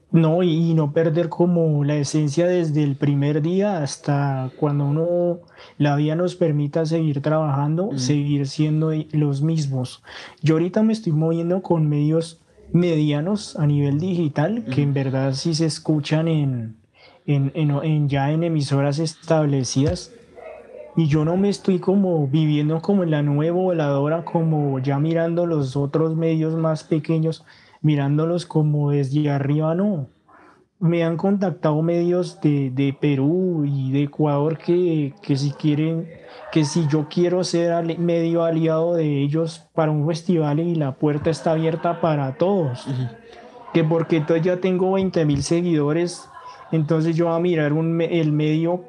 No, 0.09 0.41
y 0.41 0.73
no 0.73 0.93
perder 0.93 1.27
como 1.27 1.83
la 1.83 1.95
esencia 1.95 2.47
desde 2.47 2.81
el 2.81 2.95
primer 2.95 3.41
día 3.41 3.83
hasta 3.83 4.51
cuando 4.57 4.85
uno, 4.85 5.39
la 5.77 5.97
vida 5.97 6.15
nos 6.15 6.35
permita 6.35 6.85
seguir 6.85 7.21
trabajando, 7.21 7.89
seguir 7.97 8.47
siendo 8.47 8.93
los 9.11 9.41
mismos. 9.41 10.01
Yo 10.41 10.55
ahorita 10.55 10.81
me 10.81 10.93
estoy 10.93 11.11
moviendo 11.11 11.61
con 11.61 11.89
medios 11.89 12.39
medianos 12.71 13.57
a 13.57 13.67
nivel 13.67 13.99
digital, 13.99 14.63
que 14.73 14.81
en 14.81 14.93
verdad 14.93 15.33
sí 15.33 15.53
se 15.53 15.65
escuchan 15.65 16.29
en, 16.29 16.77
en, 17.25 17.51
en, 17.53 18.07
ya 18.07 18.31
en 18.31 18.43
emisoras 18.43 18.99
establecidas. 18.99 20.13
Y 20.95 21.07
yo 21.07 21.25
no 21.25 21.35
me 21.35 21.49
estoy 21.49 21.79
como 21.79 22.27
viviendo 22.27 22.81
como 22.81 23.03
en 23.03 23.11
la 23.11 23.21
nueva 23.21 23.57
voladora, 23.57 24.23
como 24.23 24.79
ya 24.79 24.99
mirando 24.99 25.45
los 25.45 25.75
otros 25.75 26.15
medios 26.15 26.55
más 26.55 26.83
pequeños 26.83 27.43
mirándolos 27.81 28.45
como 28.45 28.91
desde 28.91 29.29
arriba, 29.29 29.75
no. 29.75 30.07
Me 30.79 31.03
han 31.03 31.17
contactado 31.17 31.81
medios 31.81 32.39
de, 32.41 32.69
de 32.69 32.95
Perú 32.99 33.65
y 33.65 33.91
de 33.91 34.03
Ecuador 34.03 34.59
que, 34.59 35.13
que, 35.23 35.35
si 35.35 35.51
quieren, 35.51 36.07
que 36.51 36.65
si 36.65 36.87
yo 36.87 37.07
quiero 37.09 37.43
ser 37.43 37.97
medio 37.97 38.43
aliado 38.43 38.93
de 38.93 39.23
ellos 39.23 39.67
para 39.73 39.91
un 39.91 40.05
festival 40.07 40.59
y 40.59 40.75
la 40.75 40.93
puerta 40.93 41.31
está 41.31 41.51
abierta 41.51 41.99
para 41.99 42.37
todos. 42.37 42.87
Que 43.73 43.83
porque 43.83 44.17
entonces 44.17 44.45
ya 44.45 44.57
tengo 44.57 44.91
20 44.93 45.25
mil 45.25 45.41
seguidores, 45.41 46.29
entonces 46.71 47.15
yo 47.15 47.25
voy 47.25 47.35
a 47.35 47.39
mirar 47.39 47.73
un, 47.73 47.99
el 48.01 48.31
medio 48.31 48.83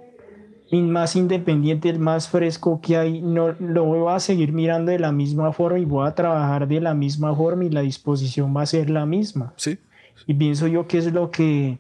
más 0.73 1.17
independiente, 1.17 1.89
el 1.89 1.99
más 1.99 2.29
fresco 2.29 2.81
que 2.81 2.97
hay, 2.97 3.23
no 3.23 3.55
lo 3.59 3.85
voy 3.85 4.13
a 4.13 4.21
seguir 4.21 4.53
mirando 4.53 4.93
de 4.93 4.99
la 4.99 5.13
misma 5.13 5.53
forma 5.53 5.79
y 5.79 5.85
voy 5.85 6.07
a 6.07 6.15
trabajar 6.15 6.69
de 6.69 6.81
la 6.81 6.95
misma 6.95 7.35
forma 7.35 7.65
y 7.65 7.71
la 7.71 7.81
disposición 7.81 8.55
va 8.55 8.63
a 8.63 8.67
ser 8.67 8.91
la 8.91 9.07
misma. 9.07 9.55
Sí. 9.57 9.79
Y 10.27 10.35
pienso 10.35 10.67
yo 10.67 10.87
que 10.87 10.99
es 10.99 11.13
lo 11.13 11.31
que 11.31 11.79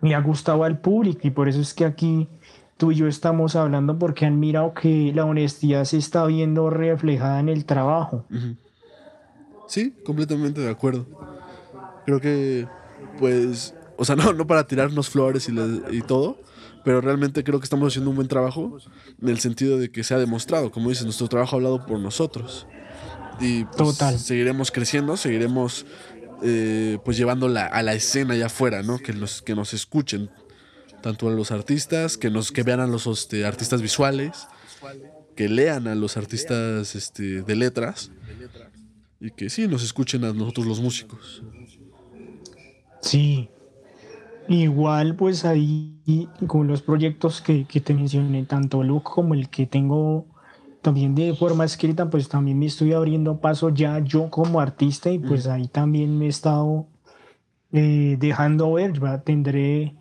me 0.00 0.14
ha 0.14 0.20
gustado 0.20 0.62
al 0.64 0.78
público 0.78 1.20
y 1.24 1.30
por 1.30 1.48
eso 1.48 1.60
es 1.60 1.74
que 1.74 1.84
aquí 1.84 2.28
tú 2.76 2.92
y 2.92 2.96
yo 2.96 3.08
estamos 3.08 3.56
hablando 3.56 3.98
porque 3.98 4.26
han 4.26 4.38
mirado 4.38 4.72
que 4.74 5.12
la 5.14 5.24
honestidad 5.24 5.84
se 5.84 5.96
está 5.96 6.26
viendo 6.26 6.70
reflejada 6.70 7.40
en 7.40 7.48
el 7.48 7.64
trabajo. 7.64 8.24
Sí, 9.66 9.96
completamente 10.04 10.60
de 10.60 10.70
acuerdo. 10.70 11.06
Creo 12.04 12.20
que, 12.20 12.68
pues, 13.18 13.74
o 13.96 14.04
sea, 14.04 14.14
no, 14.16 14.32
no 14.32 14.46
para 14.46 14.66
tirarnos 14.66 15.10
flores 15.10 15.48
y, 15.48 15.54
y 15.90 16.02
todo, 16.02 16.38
pero 16.86 17.00
realmente 17.00 17.42
creo 17.42 17.58
que 17.58 17.64
estamos 17.64 17.92
haciendo 17.92 18.10
un 18.10 18.16
buen 18.16 18.28
trabajo 18.28 18.78
en 19.20 19.28
el 19.28 19.40
sentido 19.40 19.76
de 19.76 19.90
que 19.90 20.04
se 20.04 20.14
ha 20.14 20.18
demostrado, 20.18 20.70
como 20.70 20.88
dices, 20.88 21.02
nuestro 21.02 21.26
trabajo 21.26 21.56
ha 21.56 21.58
hablado 21.58 21.84
por 21.84 21.98
nosotros. 21.98 22.68
Y 23.40 23.64
pues, 23.64 23.98
seguiremos 24.22 24.70
creciendo, 24.70 25.16
seguiremos 25.16 25.84
eh, 26.44 26.98
pues 27.04 27.16
llevándola 27.16 27.66
a 27.66 27.82
la 27.82 27.94
escena 27.94 28.34
allá 28.34 28.46
afuera, 28.46 28.84
¿no? 28.84 29.00
Que, 29.00 29.12
los, 29.12 29.42
que 29.42 29.56
nos 29.56 29.74
escuchen, 29.74 30.30
tanto 31.02 31.28
a 31.28 31.32
los 31.32 31.50
artistas, 31.50 32.16
que, 32.16 32.30
nos, 32.30 32.52
que 32.52 32.62
vean 32.62 32.78
a 32.78 32.86
los 32.86 33.08
este, 33.08 33.44
artistas 33.46 33.82
visuales, 33.82 34.46
que 35.34 35.48
lean 35.48 35.88
a 35.88 35.96
los 35.96 36.16
artistas 36.16 36.94
este, 36.94 37.42
de 37.42 37.56
letras 37.56 38.12
y 39.18 39.32
que 39.32 39.50
sí, 39.50 39.66
nos 39.66 39.82
escuchen 39.82 40.22
a 40.22 40.32
nosotros 40.32 40.66
los 40.66 40.80
músicos. 40.80 41.42
Sí, 43.02 43.50
Igual, 44.48 45.16
pues 45.16 45.44
ahí 45.44 46.28
con 46.46 46.66
los 46.66 46.82
proyectos 46.82 47.40
que, 47.40 47.64
que 47.64 47.80
te 47.80 47.94
mencioné, 47.94 48.44
tanto 48.44 48.82
Luke 48.82 49.10
como 49.12 49.34
el 49.34 49.48
que 49.48 49.66
tengo 49.66 50.26
también 50.82 51.16
de 51.16 51.34
forma 51.34 51.64
escrita, 51.64 52.08
pues 52.08 52.28
también 52.28 52.60
me 52.60 52.66
estoy 52.66 52.92
abriendo 52.92 53.40
paso 53.40 53.70
ya 53.70 53.98
yo 53.98 54.30
como 54.30 54.60
artista 54.60 55.10
y 55.10 55.18
pues 55.18 55.48
ahí 55.48 55.66
también 55.66 56.16
me 56.16 56.26
he 56.26 56.28
estado 56.28 56.86
eh, 57.72 58.16
dejando 58.20 58.74
ver, 58.74 58.92
¿verdad? 58.92 59.24
tendré 59.24 59.96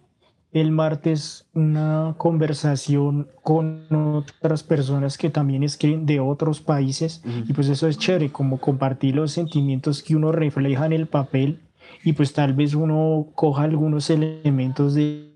el 0.51 0.71
martes 0.71 1.47
una 1.53 2.13
conversación 2.17 3.27
con 3.41 3.87
otras 3.91 4.61
personas 4.61 5.17
que 5.17 5.31
también 5.31 5.63
escriben 5.63 6.05
de 6.05 6.19
otros 6.19 6.61
países 6.61 7.23
y 7.47 7.51
pues 7.51 7.67
eso 7.67 7.87
es 7.87 7.97
chévere, 7.97 8.31
como 8.31 8.59
compartir 8.59 9.15
los 9.15 9.31
sentimientos 9.31 10.03
que 10.03 10.15
uno 10.15 10.31
refleja 10.31 10.85
en 10.85 10.93
el 10.93 11.07
papel 11.07 11.64
y 12.05 12.13
pues 12.13 12.33
tal 12.33 12.53
vez 12.53 12.75
uno 12.75 13.31
coja 13.33 13.63
algunos 13.63 14.11
elementos 14.11 14.93
de 14.93 15.33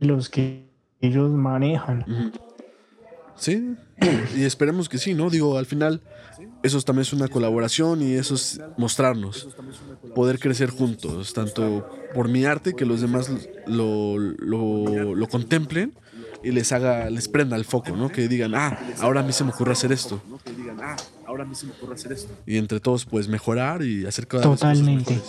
los 0.00 0.28
que 0.28 0.68
ellos 1.00 1.30
manejan. 1.30 2.32
Sí, 3.36 3.76
y 4.36 4.42
esperemos 4.42 4.88
que 4.88 4.98
sí, 4.98 5.14
¿no? 5.14 5.30
Digo, 5.30 5.56
al 5.56 5.64
final, 5.64 6.02
eso 6.64 6.80
también 6.82 7.02
es 7.02 7.12
una 7.12 7.28
colaboración 7.28 8.02
y 8.02 8.14
eso 8.14 8.34
es 8.34 8.60
mostrarnos, 8.76 9.48
poder 10.12 10.40
crecer 10.40 10.70
juntos, 10.70 11.32
tanto 11.34 11.88
por 12.16 12.28
mi 12.28 12.44
arte, 12.46 12.74
que 12.74 12.84
los 12.84 13.00
demás 13.00 13.30
lo, 13.68 14.18
lo, 14.18 15.14
lo 15.14 15.28
contemplen 15.28 15.94
y 16.42 16.50
les 16.50 16.72
haga, 16.72 17.08
les 17.10 17.28
prenda 17.28 17.56
el 17.56 17.64
foco, 17.64 17.96
¿no? 17.96 18.08
Que 18.08 18.26
digan, 18.26 18.56
ah, 18.56 18.76
ahora 18.98 19.20
a 19.20 19.22
mí 19.22 19.32
se 19.32 19.44
me 19.44 19.50
ocurre 19.50 19.72
hacer 19.72 19.92
esto. 19.92 20.20
Y 22.46 22.56
entre 22.56 22.80
todos, 22.80 23.04
pues 23.04 23.28
mejorar 23.28 23.82
y 23.82 24.06
hacer 24.06 24.26
cada 24.26 24.42
Totalmente. 24.42 25.20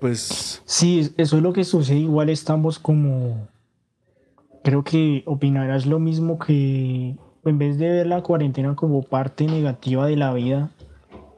Pues. 0.00 0.62
Sí, 0.64 1.12
eso 1.16 1.36
es 1.36 1.42
lo 1.42 1.52
que 1.52 1.64
sucede. 1.64 1.98
Igual 1.98 2.28
estamos 2.28 2.78
como. 2.78 3.48
Creo 4.64 4.84
que 4.84 5.22
opinarás 5.26 5.86
lo 5.86 5.98
mismo 5.98 6.38
que 6.38 7.16
en 7.44 7.58
vez 7.58 7.78
de 7.78 7.88
ver 7.88 8.06
la 8.06 8.22
cuarentena 8.22 8.76
como 8.76 9.02
parte 9.02 9.46
negativa 9.46 10.06
de 10.06 10.16
la 10.16 10.32
vida, 10.32 10.70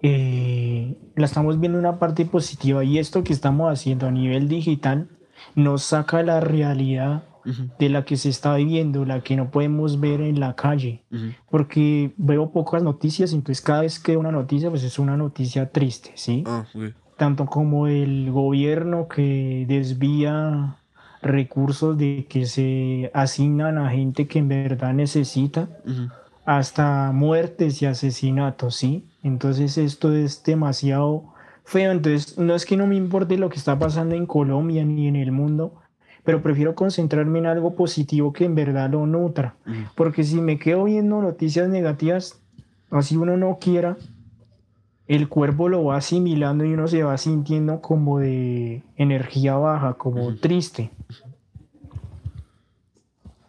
eh, 0.03 0.97
la 1.17 1.25
estamos 1.25 1.61
viendo 1.61 1.79
una 1.79 1.99
parte 1.99 2.27
positiva 2.27 2.85
y 2.85 2.99
esto 2.99 3.25
que 3.25 3.33
estamos 3.33 3.73
haciendo 3.73 4.07
a 4.07 4.11
nivel 4.11 4.49
digital 4.49 5.09
nos 5.55 5.83
saca 5.83 6.23
la 6.23 6.41
realidad 6.41 7.25
de 7.79 7.89
la 7.89 8.05
que 8.05 8.17
se 8.17 8.31
está 8.31 8.55
viviendo, 8.57 9.05
la 9.05 9.21
que 9.21 9.37
no 9.37 9.51
podemos 9.51 10.01
ver 10.01 10.21
en 10.21 10.41
la 10.41 10.55
calle, 10.55 11.05
porque 11.51 12.13
veo 12.17 12.51
pocas 12.51 12.83
noticias, 12.83 13.33
entonces 13.33 13.63
cada 13.63 13.83
vez 13.83 13.99
que 13.99 14.17
una 14.17 14.33
noticia, 14.33 14.71
pues 14.71 14.83
es 14.83 14.99
una 14.99 15.17
noticia 15.17 15.71
triste, 15.71 16.13
¿sí? 16.15 16.45
Ah, 16.47 16.65
Tanto 17.17 17.47
como 17.47 17.87
el 17.87 18.31
gobierno 18.33 19.07
que 19.09 19.67
desvía 19.69 20.77
recursos 21.23 21.97
de 21.97 22.27
que 22.29 22.47
se 22.47 23.11
asignan 23.15 23.79
a 23.79 23.91
gente 23.91 24.27
que 24.27 24.41
en 24.41 24.49
verdad 24.49 24.93
necesita, 24.93 25.69
hasta 26.45 27.13
muertes 27.13 27.81
y 27.83 27.87
asesinatos, 27.87 28.77
¿sí? 28.77 29.07
Entonces 29.23 29.79
esto 29.79 30.13
es 30.13 30.43
demasiado 30.45 31.33
feo, 31.65 31.93
entonces 31.93 32.37
no 32.39 32.55
es 32.55 32.67
que 32.67 32.77
no 32.77 32.87
me 32.87 32.97
importe 32.97 33.39
lo 33.39 33.49
que 33.49 33.57
está 33.57 33.79
pasando 33.79 34.15
en 34.15 34.27
Colombia 34.27 34.85
ni 34.85 35.09
en 35.09 35.17
el 35.17 35.33
mundo, 35.33 35.81
pero 36.25 36.43
prefiero 36.43 36.75
concentrarme 36.75 37.39
en 37.39 37.47
algo 37.47 37.75
positivo 37.75 38.33
que 38.33 38.45
en 38.45 38.55
verdad 38.55 38.91
lo 38.91 39.07
nutra. 39.07 39.57
Porque 39.95 40.25
si 40.25 40.41
me 40.41 40.59
quedo 40.59 40.85
viendo 40.85 41.21
noticias 41.21 41.69
negativas, 41.69 42.41
así 42.91 43.17
uno 43.17 43.37
no 43.37 43.59
quiera, 43.61 43.97
el 45.07 45.29
cuerpo 45.29 45.69
lo 45.69 45.85
va 45.85 45.99
asimilando 45.99 46.65
y 46.65 46.73
uno 46.73 46.89
se 46.89 47.03
va 47.03 47.19
sintiendo 47.19 47.81
como 47.81 48.19
de 48.19 48.83
energía 48.97 49.55
baja, 49.57 49.95
como 49.95 50.35
triste. 50.37 50.91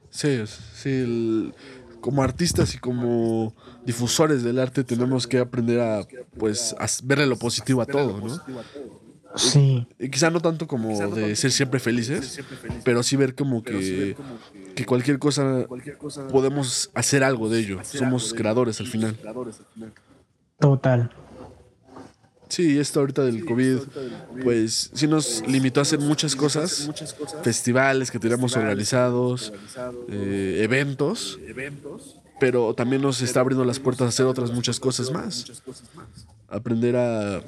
Sí, 0.09 0.41
sí, 0.73 1.51
como 2.01 2.23
artistas 2.23 2.76
y 2.76 2.78
como 2.78 3.53
difusores 3.86 4.43
del 4.43 4.59
arte 4.59 4.84
tenemos 4.84 5.28
que 5.28 5.39
aprender 5.39 5.80
a 5.80 6.05
pues 6.38 6.76
a 6.78 6.86
verle 7.03 7.26
lo 7.26 7.38
positivo 7.38 7.82
a 7.82 7.86
todo, 7.86 8.19
¿no? 8.19 8.39
Sí. 9.36 9.88
Y 9.99 10.09
quizá 10.09 10.29
no 10.29 10.39
tanto 10.39 10.67
como 10.67 10.97
de 11.11 11.36
ser 11.36 11.51
siempre 11.51 11.79
felices, 11.79 12.39
pero 12.83 13.03
sí 13.03 13.15
ver 13.15 13.36
como 13.36 13.63
que, 13.63 14.15
que 14.75 14.86
cualquier 14.86 15.19
cosa 15.19 15.67
podemos 16.31 16.89
hacer 16.93 17.23
algo 17.23 17.49
de 17.49 17.59
ello. 17.59 17.79
Somos 17.83 18.33
creadores 18.33 18.79
al 18.79 18.88
final. 18.88 19.17
Total. 20.59 21.11
Sí, 22.47 22.77
esto 22.77 22.99
ahorita 22.99 23.23
del 23.23 23.43
COVID, 23.43 23.79
pues 24.43 24.91
sí 24.93 25.07
nos 25.07 25.45
limitó 25.47 25.79
a 25.79 25.83
hacer 25.83 25.99
muchas 25.99 26.36
cosas, 26.36 26.89
festivales 27.43 28.11
que 28.11 28.19
teníamos 28.19 28.55
organizados, 28.55 29.51
eh, 30.09 30.61
eventos, 30.63 31.39
pero 32.39 32.73
también 32.73 33.01
nos 33.01 33.21
está 33.21 33.39
abriendo 33.39 33.65
las 33.65 33.79
puertas 33.79 34.05
a 34.05 34.09
hacer 34.09 34.25
otras 34.25 34.51
muchas 34.51 34.79
cosas 34.79 35.11
más 35.11 35.63
aprender 36.55 36.95
a, 36.95 37.41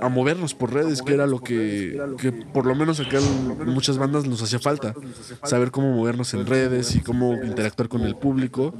a, 0.00 0.08
movernos 0.08 0.54
por 0.54 0.72
redes, 0.72 1.02
que 1.02 1.14
era 1.14 1.26
lo 1.26 1.40
que, 1.40 2.00
que 2.18 2.32
por 2.32 2.66
lo 2.66 2.74
menos 2.74 3.00
acá 3.00 3.18
en 3.18 3.68
muchas 3.68 3.98
bandas 3.98 4.26
nos 4.26 4.42
hacía 4.42 4.58
falta. 4.58 4.94
Saber 5.42 5.70
cómo 5.70 5.92
movernos 5.92 6.32
en 6.34 6.46
redes 6.46 6.94
y 6.94 7.00
cómo 7.00 7.34
interactuar 7.34 7.88
con 7.88 8.02
el 8.02 8.16
público. 8.16 8.74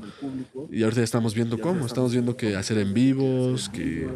Y 0.71 0.83
ahorita 0.83 1.01
ya 1.01 1.05
estamos 1.05 1.35
viendo 1.35 1.61
cómo. 1.61 1.87
Estamos 1.87 2.13
viendo 2.13 2.37
que 2.37 2.57
hacer 2.57 2.79
en 2.79 2.95
vivos, 2.95 3.69
que, 3.69 4.09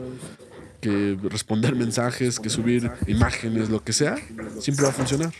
que 0.80 1.18
responder 1.22 1.74
mensajes, 1.74 2.38
que 2.38 2.50
subir 2.50 2.90
imágenes, 3.06 3.70
lo 3.70 3.82
que 3.82 3.92
sea, 3.92 4.16
siempre 4.58 4.84
va 4.84 4.90
a 4.90 4.94
funcionar. 4.94 5.32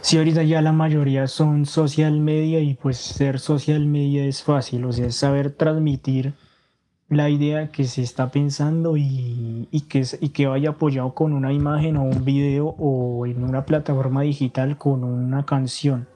Sí, 0.00 0.18
ahorita 0.18 0.42
ya 0.42 0.60
la 0.60 0.72
mayoría 0.72 1.26
son 1.26 1.66
social 1.66 2.20
media 2.20 2.60
y 2.60 2.74
pues 2.74 2.98
ser 2.98 3.38
social 3.38 3.86
media 3.86 4.24
es 4.24 4.42
fácil, 4.42 4.84
o 4.84 4.92
sea, 4.92 5.06
es 5.06 5.16
saber 5.16 5.50
transmitir 5.50 6.34
la 7.08 7.30
idea 7.30 7.68
que 7.68 7.84
se 7.84 8.02
está 8.02 8.30
pensando 8.30 8.96
y, 8.96 9.66
que, 9.88 10.04
y 10.20 10.28
que 10.28 10.46
vaya 10.46 10.70
apoyado 10.70 11.14
con 11.14 11.32
una 11.32 11.52
imagen 11.52 11.96
o 11.96 12.02
un 12.02 12.24
video 12.24 12.74
o 12.78 13.26
en 13.26 13.42
una 13.42 13.64
plataforma 13.64 14.22
digital 14.22 14.76
con 14.76 15.04
una 15.04 15.44
canción. 15.46 16.06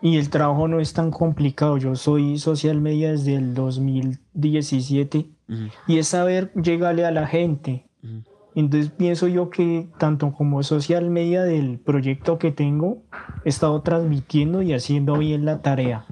Y 0.00 0.16
el 0.16 0.30
trabajo 0.30 0.68
no 0.68 0.78
es 0.78 0.92
tan 0.92 1.10
complicado. 1.10 1.76
Yo 1.78 1.96
soy 1.96 2.38
social 2.38 2.80
media 2.80 3.10
desde 3.10 3.34
el 3.34 3.54
2017 3.54 5.26
y 5.88 5.98
es 5.98 6.08
saber 6.08 6.52
llegarle 6.54 7.04
a 7.04 7.10
la 7.10 7.26
gente. 7.26 7.84
Entonces 8.54 8.90
pienso 8.90 9.26
yo 9.28 9.50
que 9.50 9.88
tanto 9.98 10.32
como 10.32 10.62
social 10.62 11.10
media 11.10 11.42
del 11.42 11.78
proyecto 11.78 12.38
que 12.38 12.52
tengo, 12.52 13.02
he 13.44 13.48
estado 13.48 13.82
transmitiendo 13.82 14.62
y 14.62 14.72
haciendo 14.72 15.18
bien 15.18 15.44
la 15.44 15.60
tarea. 15.62 16.06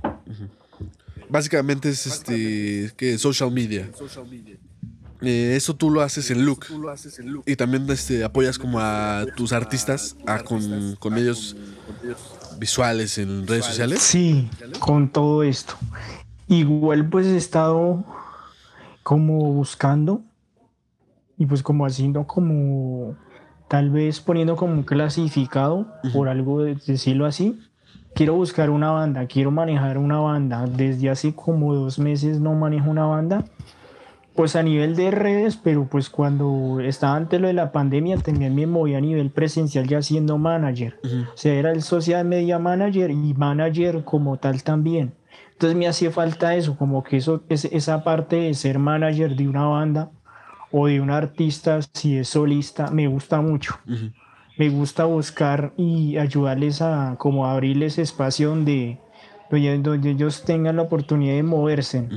Básicamente 1.29 1.89
es 1.89 2.07
este 2.07 2.93
que 2.97 3.19
social 3.19 3.51
media. 3.51 3.91
Eh, 5.23 5.55
eso 5.57 5.75
tú 5.75 5.91
lo 5.91 6.03
haces 6.03 6.31
en 6.31 6.45
Look. 6.45 6.67
Y 7.47 7.57
también 7.57 7.89
este, 7.91 8.25
apoyas 8.25 8.59
como 8.59 8.79
a 8.81 9.25
tus 9.37 9.53
artistas 9.53 10.17
a 10.27 10.41
con, 10.41 10.97
con 10.97 11.15
medios 11.15 11.57
visuales 12.59 13.19
en 13.19 13.47
redes 13.47 13.65
sociales. 13.65 14.01
Sí, 14.01 14.49
con 14.79 15.09
todo 15.09 15.43
esto. 15.43 15.75
Igual 16.49 17.09
pues 17.09 17.27
he 17.27 17.37
estado 17.37 18.05
como 19.03 19.53
buscando 19.53 20.23
y 21.39 21.47
pues 21.47 21.63
como 21.63 21.87
haciendo 21.87 22.27
como 22.27 23.17
tal 23.69 23.91
vez 23.91 24.21
poniendo 24.21 24.57
como 24.57 24.73
un 24.73 24.83
clasificado 24.83 25.87
por 26.13 26.29
algo 26.29 26.63
decirlo 26.63 27.27
así 27.27 27.59
quiero 28.17 28.35
buscar 28.35 28.71
una 28.71 28.91
banda 28.91 29.27
quiero 29.27 29.51
manejar 29.51 29.99
una 29.99 30.19
banda 30.19 30.65
desde 30.65 31.11
hace 31.11 31.35
como 31.35 31.75
dos 31.75 31.99
meses 31.99 32.41
no 32.41 32.55
manejo 32.55 32.91
una 32.91 33.05
banda 33.05 33.45
pues 34.35 34.57
a 34.57 34.63
nivel 34.63 34.97
de 34.97 35.11
redes 35.11 35.57
pero 35.57 35.87
pues 35.87 36.09
cuando 36.09 36.81
estaba 36.81 37.15
antes 37.15 37.39
lo 37.39 37.47
de 37.47 37.53
la 37.53 37.73
pandemia 37.73 38.17
también 38.17 38.55
me 38.55 38.67
movía 38.67 38.99
a 38.99 39.01
nivel 39.03 39.31
presencial 39.31 39.87
ya 39.87 40.03
siendo 40.03 40.37
manager. 40.37 40.99
O 41.05 41.37
sea 41.37 41.55
era 41.55 41.73
el 41.73 41.83
social 41.83 42.27
media 42.27 42.59
manager 42.59 43.11
y 43.11 43.35
manager 43.35 44.05
como 44.05 44.37
tal 44.37 44.63
también. 44.63 45.15
Entonces 45.53 45.77
me 45.77 45.89
hacía 45.89 46.11
falta 46.11 46.55
eso 46.55 46.77
como 46.77 47.03
que 47.03 47.17
eso 47.17 47.43
esa 47.49 48.05
parte 48.05 48.37
de 48.37 48.55
ser 48.55 48.79
manager 48.79 49.37
de 49.37 49.49
una 49.49 49.65
banda 49.65 50.11
o 50.71 50.87
de 50.87 51.01
un 51.01 51.11
artista, 51.11 51.81
si 51.95 52.19
es 52.19 52.29
solista, 52.29 52.91
me 52.91 53.07
gusta 53.07 53.41
mucho. 53.41 53.75
Me 54.59 54.71
gusta 54.71 55.05
buscar 55.05 55.73
y 55.77 56.17
ayudarles 56.17 56.81
a 56.81 57.17
como 57.19 57.47
abrirles 57.47 57.99
espacio 57.99 58.51
donde, 58.51 58.99
donde, 59.51 60.11
ellos 60.11 60.45
tengan 60.45 60.77
la 60.77 60.83
oportunidad 60.83 61.35
de 61.35 61.43
moverse. 61.43 62.09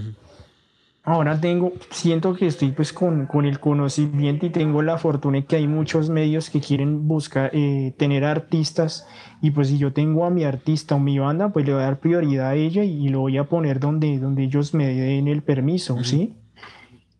Ahora 1.03 1.39
tengo, 1.41 1.73
siento 1.89 2.35
que 2.35 2.45
estoy 2.45 2.71
pues 2.71 2.93
con, 2.93 3.25
con, 3.25 3.45
el 3.45 3.59
conocimiento 3.59 4.45
y 4.45 4.51
tengo 4.51 4.81
la 4.81 4.97
fortuna 4.97 5.39
de 5.39 5.45
que 5.45 5.55
hay 5.55 5.67
muchos 5.67 6.09
medios 6.09 6.49
que 6.49 6.61
quieren 6.61 7.07
buscar, 7.07 7.49
eh, 7.53 7.93
tener 7.97 8.23
artistas 8.23 9.07
y 9.41 9.51
pues 9.51 9.69
si 9.69 9.77
yo 9.77 9.91
tengo 9.91 10.25
a 10.25 10.29
mi 10.29 10.43
artista 10.43 10.95
o 10.95 10.99
mi 10.99 11.17
banda, 11.17 11.49
pues 11.49 11.65
le 11.65 11.73
voy 11.73 11.81
a 11.81 11.85
dar 11.85 11.99
prioridad 11.99 12.49
a 12.49 12.55
ella 12.55 12.83
y, 12.83 13.09
lo 13.09 13.21
voy 13.21 13.37
a 13.37 13.45
poner 13.45 13.79
donde, 13.79 14.19
donde 14.19 14.43
ellos 14.43 14.73
me 14.73 14.93
den 14.93 15.27
el 15.27 15.41
permiso, 15.41 16.03
¿sí? 16.03 16.35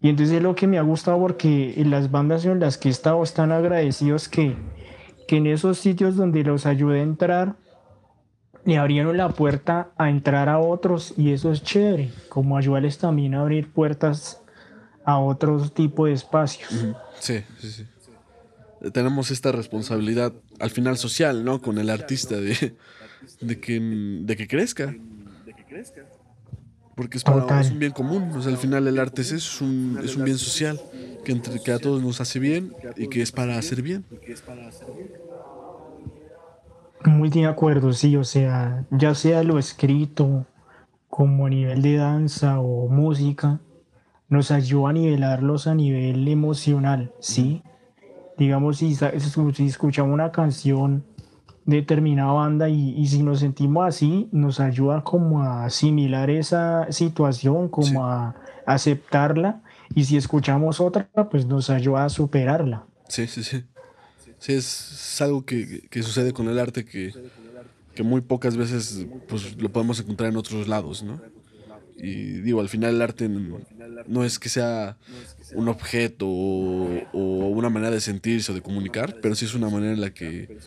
Y 0.02 0.10
entonces 0.10 0.38
es 0.38 0.44
lo 0.44 0.56
que 0.56 0.68
me 0.68 0.78
ha 0.78 0.82
gustado 0.82 1.20
porque 1.20 1.74
las 1.86 2.12
bandas 2.12 2.46
en 2.46 2.60
las 2.60 2.78
que 2.78 2.90
he 2.90 2.92
estado 2.92 3.22
están 3.24 3.52
agradecidos 3.52 4.30
que, 4.30 4.56
que 5.30 5.38
en 5.38 5.46
esos 5.46 5.78
sitios 5.78 6.16
donde 6.16 6.44
los 6.44 6.66
ayudé 6.66 7.02
a 7.02 7.04
entrar, 7.04 7.56
le 8.66 8.80
abrieron 8.80 9.16
la 9.16 9.30
puerta 9.30 9.92
a 9.96 10.10
entrar 10.10 10.50
a 10.50 10.58
otros 10.58 11.14
y 11.18 11.34
eso 11.34 11.52
es 11.52 11.62
chévere, 11.62 12.10
como 12.30 12.58
ayudarles 12.58 12.98
también 12.98 13.36
a 13.36 13.42
abrir 13.42 13.72
puertas 13.72 14.42
a 15.06 15.20
otros 15.20 15.72
tipos 15.76 16.08
de 16.08 16.14
espacios. 16.14 16.72
Sí, 17.20 17.44
sí, 17.60 17.70
sí. 17.70 17.86
Tenemos 18.92 19.30
esta 19.30 19.52
responsabilidad 19.52 20.34
al 20.60 20.72
final 20.72 20.98
social, 20.98 21.46
¿no? 21.46 21.62
Con 21.62 21.78
el 21.78 21.92
artista 21.92 22.36
de, 22.38 22.76
de, 23.40 23.60
que. 23.60 23.80
De 23.80 24.36
que 24.36 24.48
crezca. 24.48 24.96
Porque 27.00 27.18
es, 27.18 27.24
para, 27.24 27.46
un 27.46 27.80
bien 27.80 27.94
común. 27.94 28.30
O 28.36 28.42
sea, 28.42 28.52
al 28.52 28.58
final 28.58 28.86
el 28.86 29.00
arte 29.00 29.22
es 29.22 29.32
eso, 29.32 29.50
es 29.50 29.62
un, 29.62 30.00
es 30.04 30.18
un 30.18 30.26
bien 30.26 30.38
social 30.38 30.78
que, 31.24 31.32
entre, 31.32 31.62
que 31.62 31.72
a 31.72 31.80
todos 31.80 32.04
nos 32.04 32.20
hace 32.20 32.40
bien 32.40 32.74
y 32.98 33.08
que 33.08 33.22
es 33.22 33.32
para 33.32 33.58
hacer 33.58 33.82
bien. 33.82 34.04
Muy 37.06 37.30
de 37.30 37.46
acuerdo, 37.46 37.94
sí. 37.94 38.18
O 38.18 38.26
sea, 38.26 38.84
ya 38.92 39.16
sea 39.16 39.44
lo 39.44 39.60
escrito 39.60 40.46
como 41.08 41.46
a 41.46 41.50
nivel 41.50 41.82
de 41.82 41.96
danza 41.96 42.60
o 42.60 42.90
música, 42.90 43.62
nos 44.28 44.52
ayuda 44.52 44.90
a 44.90 44.94
nivelarlos 44.94 45.68
a 45.68 45.76
nivel 45.76 46.28
emocional, 46.28 47.14
¿sí? 47.22 47.64
Digamos, 48.38 48.80
si, 48.80 48.94
si 48.94 49.66
escuchamos 49.66 50.14
una 50.14 50.34
canción 50.34 51.06
determinada 51.70 52.32
banda 52.32 52.70
y, 52.70 53.06
si 53.08 53.24
nos 53.24 53.40
sentimos 53.40 53.88
así, 53.88 54.28
nos 54.32 54.60
ayuda 54.60 55.04
como 55.04 55.42
a 55.44 55.66
asimilar 55.66 56.30
esa 56.30 56.92
situación, 56.92 57.70
como 57.70 58.06
a 58.06 58.36
aceptarla 58.66 59.62
y 59.96 60.04
si 60.04 60.18
escuchamos 60.18 60.80
otra, 60.80 61.10
pues 61.30 61.46
nos 61.46 61.70
ayuda 61.70 62.06
a 62.06 62.10
superarla. 62.10 62.86
Sí, 63.08 63.28
sí, 63.28 63.44
sí. 63.44 63.64
Sí, 64.38 64.54
es, 64.54 65.22
algo 65.22 65.44
que, 65.44 65.88
que, 65.90 66.02
sucede 66.02 66.32
con 66.32 66.48
el 66.48 66.60
arte 66.60 66.86
que, 66.86 67.12
que 67.94 68.04
muy 68.04 68.22
pocas 68.22 68.56
veces 68.56 69.06
pues, 69.28 69.62
lo 69.62 69.70
podemos 69.70 70.00
encontrar 70.00 70.30
en 70.30 70.38
otros 70.38 70.68
lados, 70.68 71.04
¿no? 71.04 71.20
Y 71.98 72.40
digo, 72.40 72.62
al 72.62 72.70
final 72.70 72.96
el 72.96 73.02
arte 73.02 73.30
no 74.08 74.24
es 74.24 74.40
que 74.40 74.48
sea 74.48 74.98
un 75.54 75.68
objeto 75.68 76.28
o, 76.28 77.02
o, 77.12 77.48
una 77.50 77.70
manera 77.70 77.92
de 77.92 78.00
sentirse 78.00 78.54
o 78.54 78.56
de 78.56 78.62
comunicar, 78.62 79.18
pero 79.22 79.36
sí 79.36 79.44
es 79.44 79.54
una 79.54 79.70
manera 79.70 79.92
en 79.92 80.00
la 80.00 80.12
que 80.12 80.58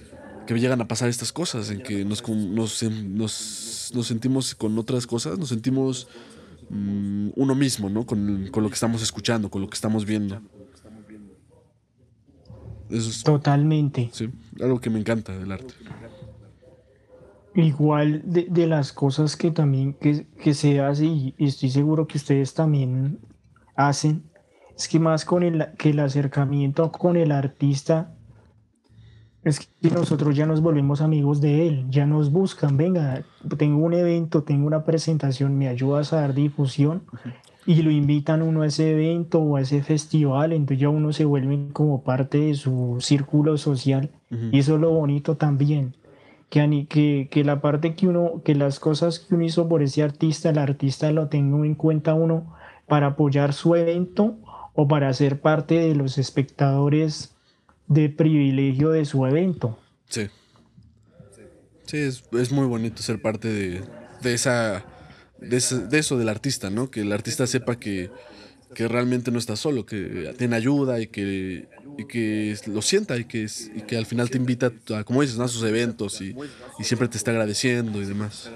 que 0.46 0.54
llegan 0.54 0.80
a 0.80 0.88
pasar 0.88 1.08
estas 1.08 1.32
cosas, 1.32 1.70
en 1.70 1.82
que 1.82 2.04
nos, 2.04 2.26
nos, 2.28 2.82
nos, 3.10 4.06
sentimos 4.06 4.54
con 4.54 4.78
otras 4.78 5.06
cosas, 5.06 5.38
nos 5.38 5.48
sentimos 5.48 6.08
mm, 6.70 7.30
uno 7.36 7.54
mismo, 7.54 7.88
¿no? 7.88 8.06
Con, 8.06 8.50
lo 8.52 8.68
que 8.68 8.74
estamos 8.74 9.02
escuchando, 9.02 9.50
con 9.50 9.62
lo 9.62 9.68
que 9.68 9.74
estamos 9.74 10.04
viendo. 10.04 10.40
Totalmente. 13.24 14.10
Sí, 14.12 14.28
algo 14.60 14.80
que 14.80 14.90
me 14.90 14.98
encanta 14.98 15.36
del 15.36 15.52
arte. 15.52 15.74
Igual 17.54 18.22
de, 18.24 18.66
las 18.66 18.92
cosas 18.92 19.36
que 19.36 19.50
también 19.50 19.94
que, 19.94 20.26
que 20.42 20.54
se 20.54 20.80
hace, 20.80 21.04
y 21.04 21.34
estoy 21.38 21.70
seguro 21.70 22.06
que 22.06 22.18
ustedes 22.18 22.54
también 22.54 23.18
hacen, 23.76 24.24
es 24.76 24.88
que 24.88 24.98
más 24.98 25.24
con 25.24 25.42
el, 25.42 25.68
que 25.78 25.90
el 25.90 26.00
acercamiento 26.00 26.90
con 26.92 27.16
el 27.16 27.32
artista 27.32 28.14
es 29.44 29.68
que 29.80 29.90
nosotros 29.90 30.36
ya 30.36 30.46
nos 30.46 30.60
volvemos 30.60 31.00
amigos 31.00 31.40
de 31.40 31.66
él, 31.66 31.86
ya 31.90 32.06
nos 32.06 32.30
buscan, 32.30 32.76
venga, 32.76 33.24
tengo 33.58 33.84
un 33.84 33.92
evento, 33.92 34.42
tengo 34.42 34.66
una 34.66 34.84
presentación, 34.84 35.58
me 35.58 35.68
ayudas 35.68 36.12
a 36.12 36.20
dar 36.20 36.34
difusión 36.34 37.02
y 37.66 37.82
lo 37.82 37.90
invitan 37.90 38.42
uno 38.42 38.62
a 38.62 38.66
ese 38.66 38.92
evento 38.92 39.40
o 39.40 39.56
a 39.56 39.62
ese 39.62 39.82
festival, 39.82 40.52
entonces 40.52 40.80
ya 40.80 40.88
uno 40.88 41.12
se 41.12 41.24
vuelve 41.24 41.72
como 41.72 42.02
parte 42.02 42.38
de 42.38 42.54
su 42.54 42.98
círculo 43.00 43.58
social 43.58 44.10
y 44.30 44.58
eso 44.58 44.76
es 44.76 44.80
lo 44.80 44.90
bonito 44.90 45.36
también. 45.36 45.96
Que, 46.48 46.86
que, 46.86 47.28
que, 47.30 47.44
la 47.44 47.62
parte 47.62 47.94
que 47.94 48.06
uno, 48.06 48.42
que 48.44 48.54
las 48.54 48.78
cosas 48.78 49.18
que 49.18 49.34
uno 49.34 49.44
hizo 49.44 49.68
por 49.68 49.82
ese 49.82 50.02
artista, 50.02 50.50
el 50.50 50.58
artista 50.58 51.10
lo 51.10 51.28
tenga 51.28 51.64
en 51.64 51.74
cuenta 51.74 52.12
uno 52.12 52.54
para 52.86 53.08
apoyar 53.08 53.54
su 53.54 53.74
evento 53.74 54.36
o 54.74 54.86
para 54.86 55.12
ser 55.14 55.40
parte 55.40 55.78
de 55.78 55.94
los 55.94 56.18
espectadores 56.18 57.31
de 57.86 58.08
privilegio 58.08 58.90
de 58.90 59.04
su 59.04 59.26
evento. 59.26 59.78
Sí. 60.08 60.28
Sí, 61.86 61.98
es, 61.98 62.52
muy 62.52 62.66
bonito 62.66 63.02
ser 63.02 63.20
parte 63.20 63.48
de, 63.48 63.82
de 64.22 64.34
esa, 64.34 64.84
de, 65.38 65.56
eso 65.56 66.18
del 66.18 66.28
artista, 66.28 66.70
¿no? 66.70 66.90
Que 66.90 67.02
el 67.02 67.12
artista 67.12 67.46
sepa 67.46 67.76
que, 67.76 68.10
realmente 68.74 69.30
no 69.30 69.38
está 69.38 69.56
solo, 69.56 69.84
que 69.84 70.34
tiene 70.38 70.56
ayuda 70.56 71.00
y 71.00 71.08
que, 71.08 71.68
que 72.08 72.56
lo 72.66 72.80
sienta 72.80 73.18
y 73.18 73.24
que, 73.26 73.46
y 73.74 73.82
que 73.82 73.98
al 73.98 74.06
final 74.06 74.30
te 74.30 74.38
invita 74.38 74.72
a, 74.96 75.04
como 75.04 75.20
dices, 75.20 75.38
a 75.38 75.48
sus 75.48 75.62
eventos 75.64 76.22
y, 76.22 76.34
y 76.78 76.84
siempre 76.84 77.08
te 77.08 77.18
está 77.18 77.32
agradeciendo 77.32 78.00
y 78.00 78.06
demás. 78.06 78.50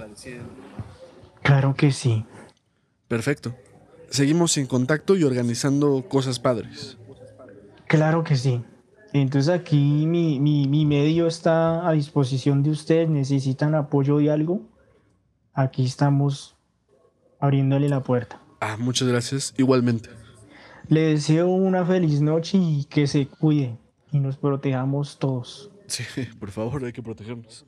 Claro 1.43 1.75
que 1.75 1.93
sí. 1.93 2.25
Perfecto. 3.09 3.55
Seguimos 4.09 4.57
en 4.57 4.67
contacto 4.67 5.17
y 5.17 5.25
organizando 5.25 6.07
cosas 6.09 6.39
padres. 6.39 6.97
Claro 7.87 8.25
que 8.25 8.37
sí. 8.37 8.65
Entonces 9.23 9.49
aquí 9.49 10.07
mi, 10.07 10.87
medio 10.87 11.27
está 11.27 11.89
a 11.89 11.93
disposición 11.93 12.63
de 12.63 12.71
ustedes, 12.71 13.09
necesitan 13.09 13.75
apoyo 13.75 14.19
de 14.19 14.31
algo, 14.31 14.61
aquí 15.55 15.87
estamos 15.87 16.55
abriéndole 17.41 17.89
la 17.89 18.03
puerta. 18.03 18.41
Ah, 18.61 18.77
muchas 18.79 19.09
gracias, 19.09 19.55
igualmente. 19.57 20.11
Le 20.89 21.01
deseo 21.01 21.49
una 21.49 21.85
feliz 21.85 22.21
noche 22.21 22.59
y 22.59 22.85
que 22.85 23.07
se 23.07 23.27
cuide 23.27 23.79
y 24.13 24.21
nos 24.21 24.37
protejamos 24.37 25.19
todos. 25.19 25.71
Sí, 25.87 26.05
por 26.39 26.51
favor, 26.51 26.85
hay 26.85 26.93
que 26.93 27.03
protegernos. 27.03 27.65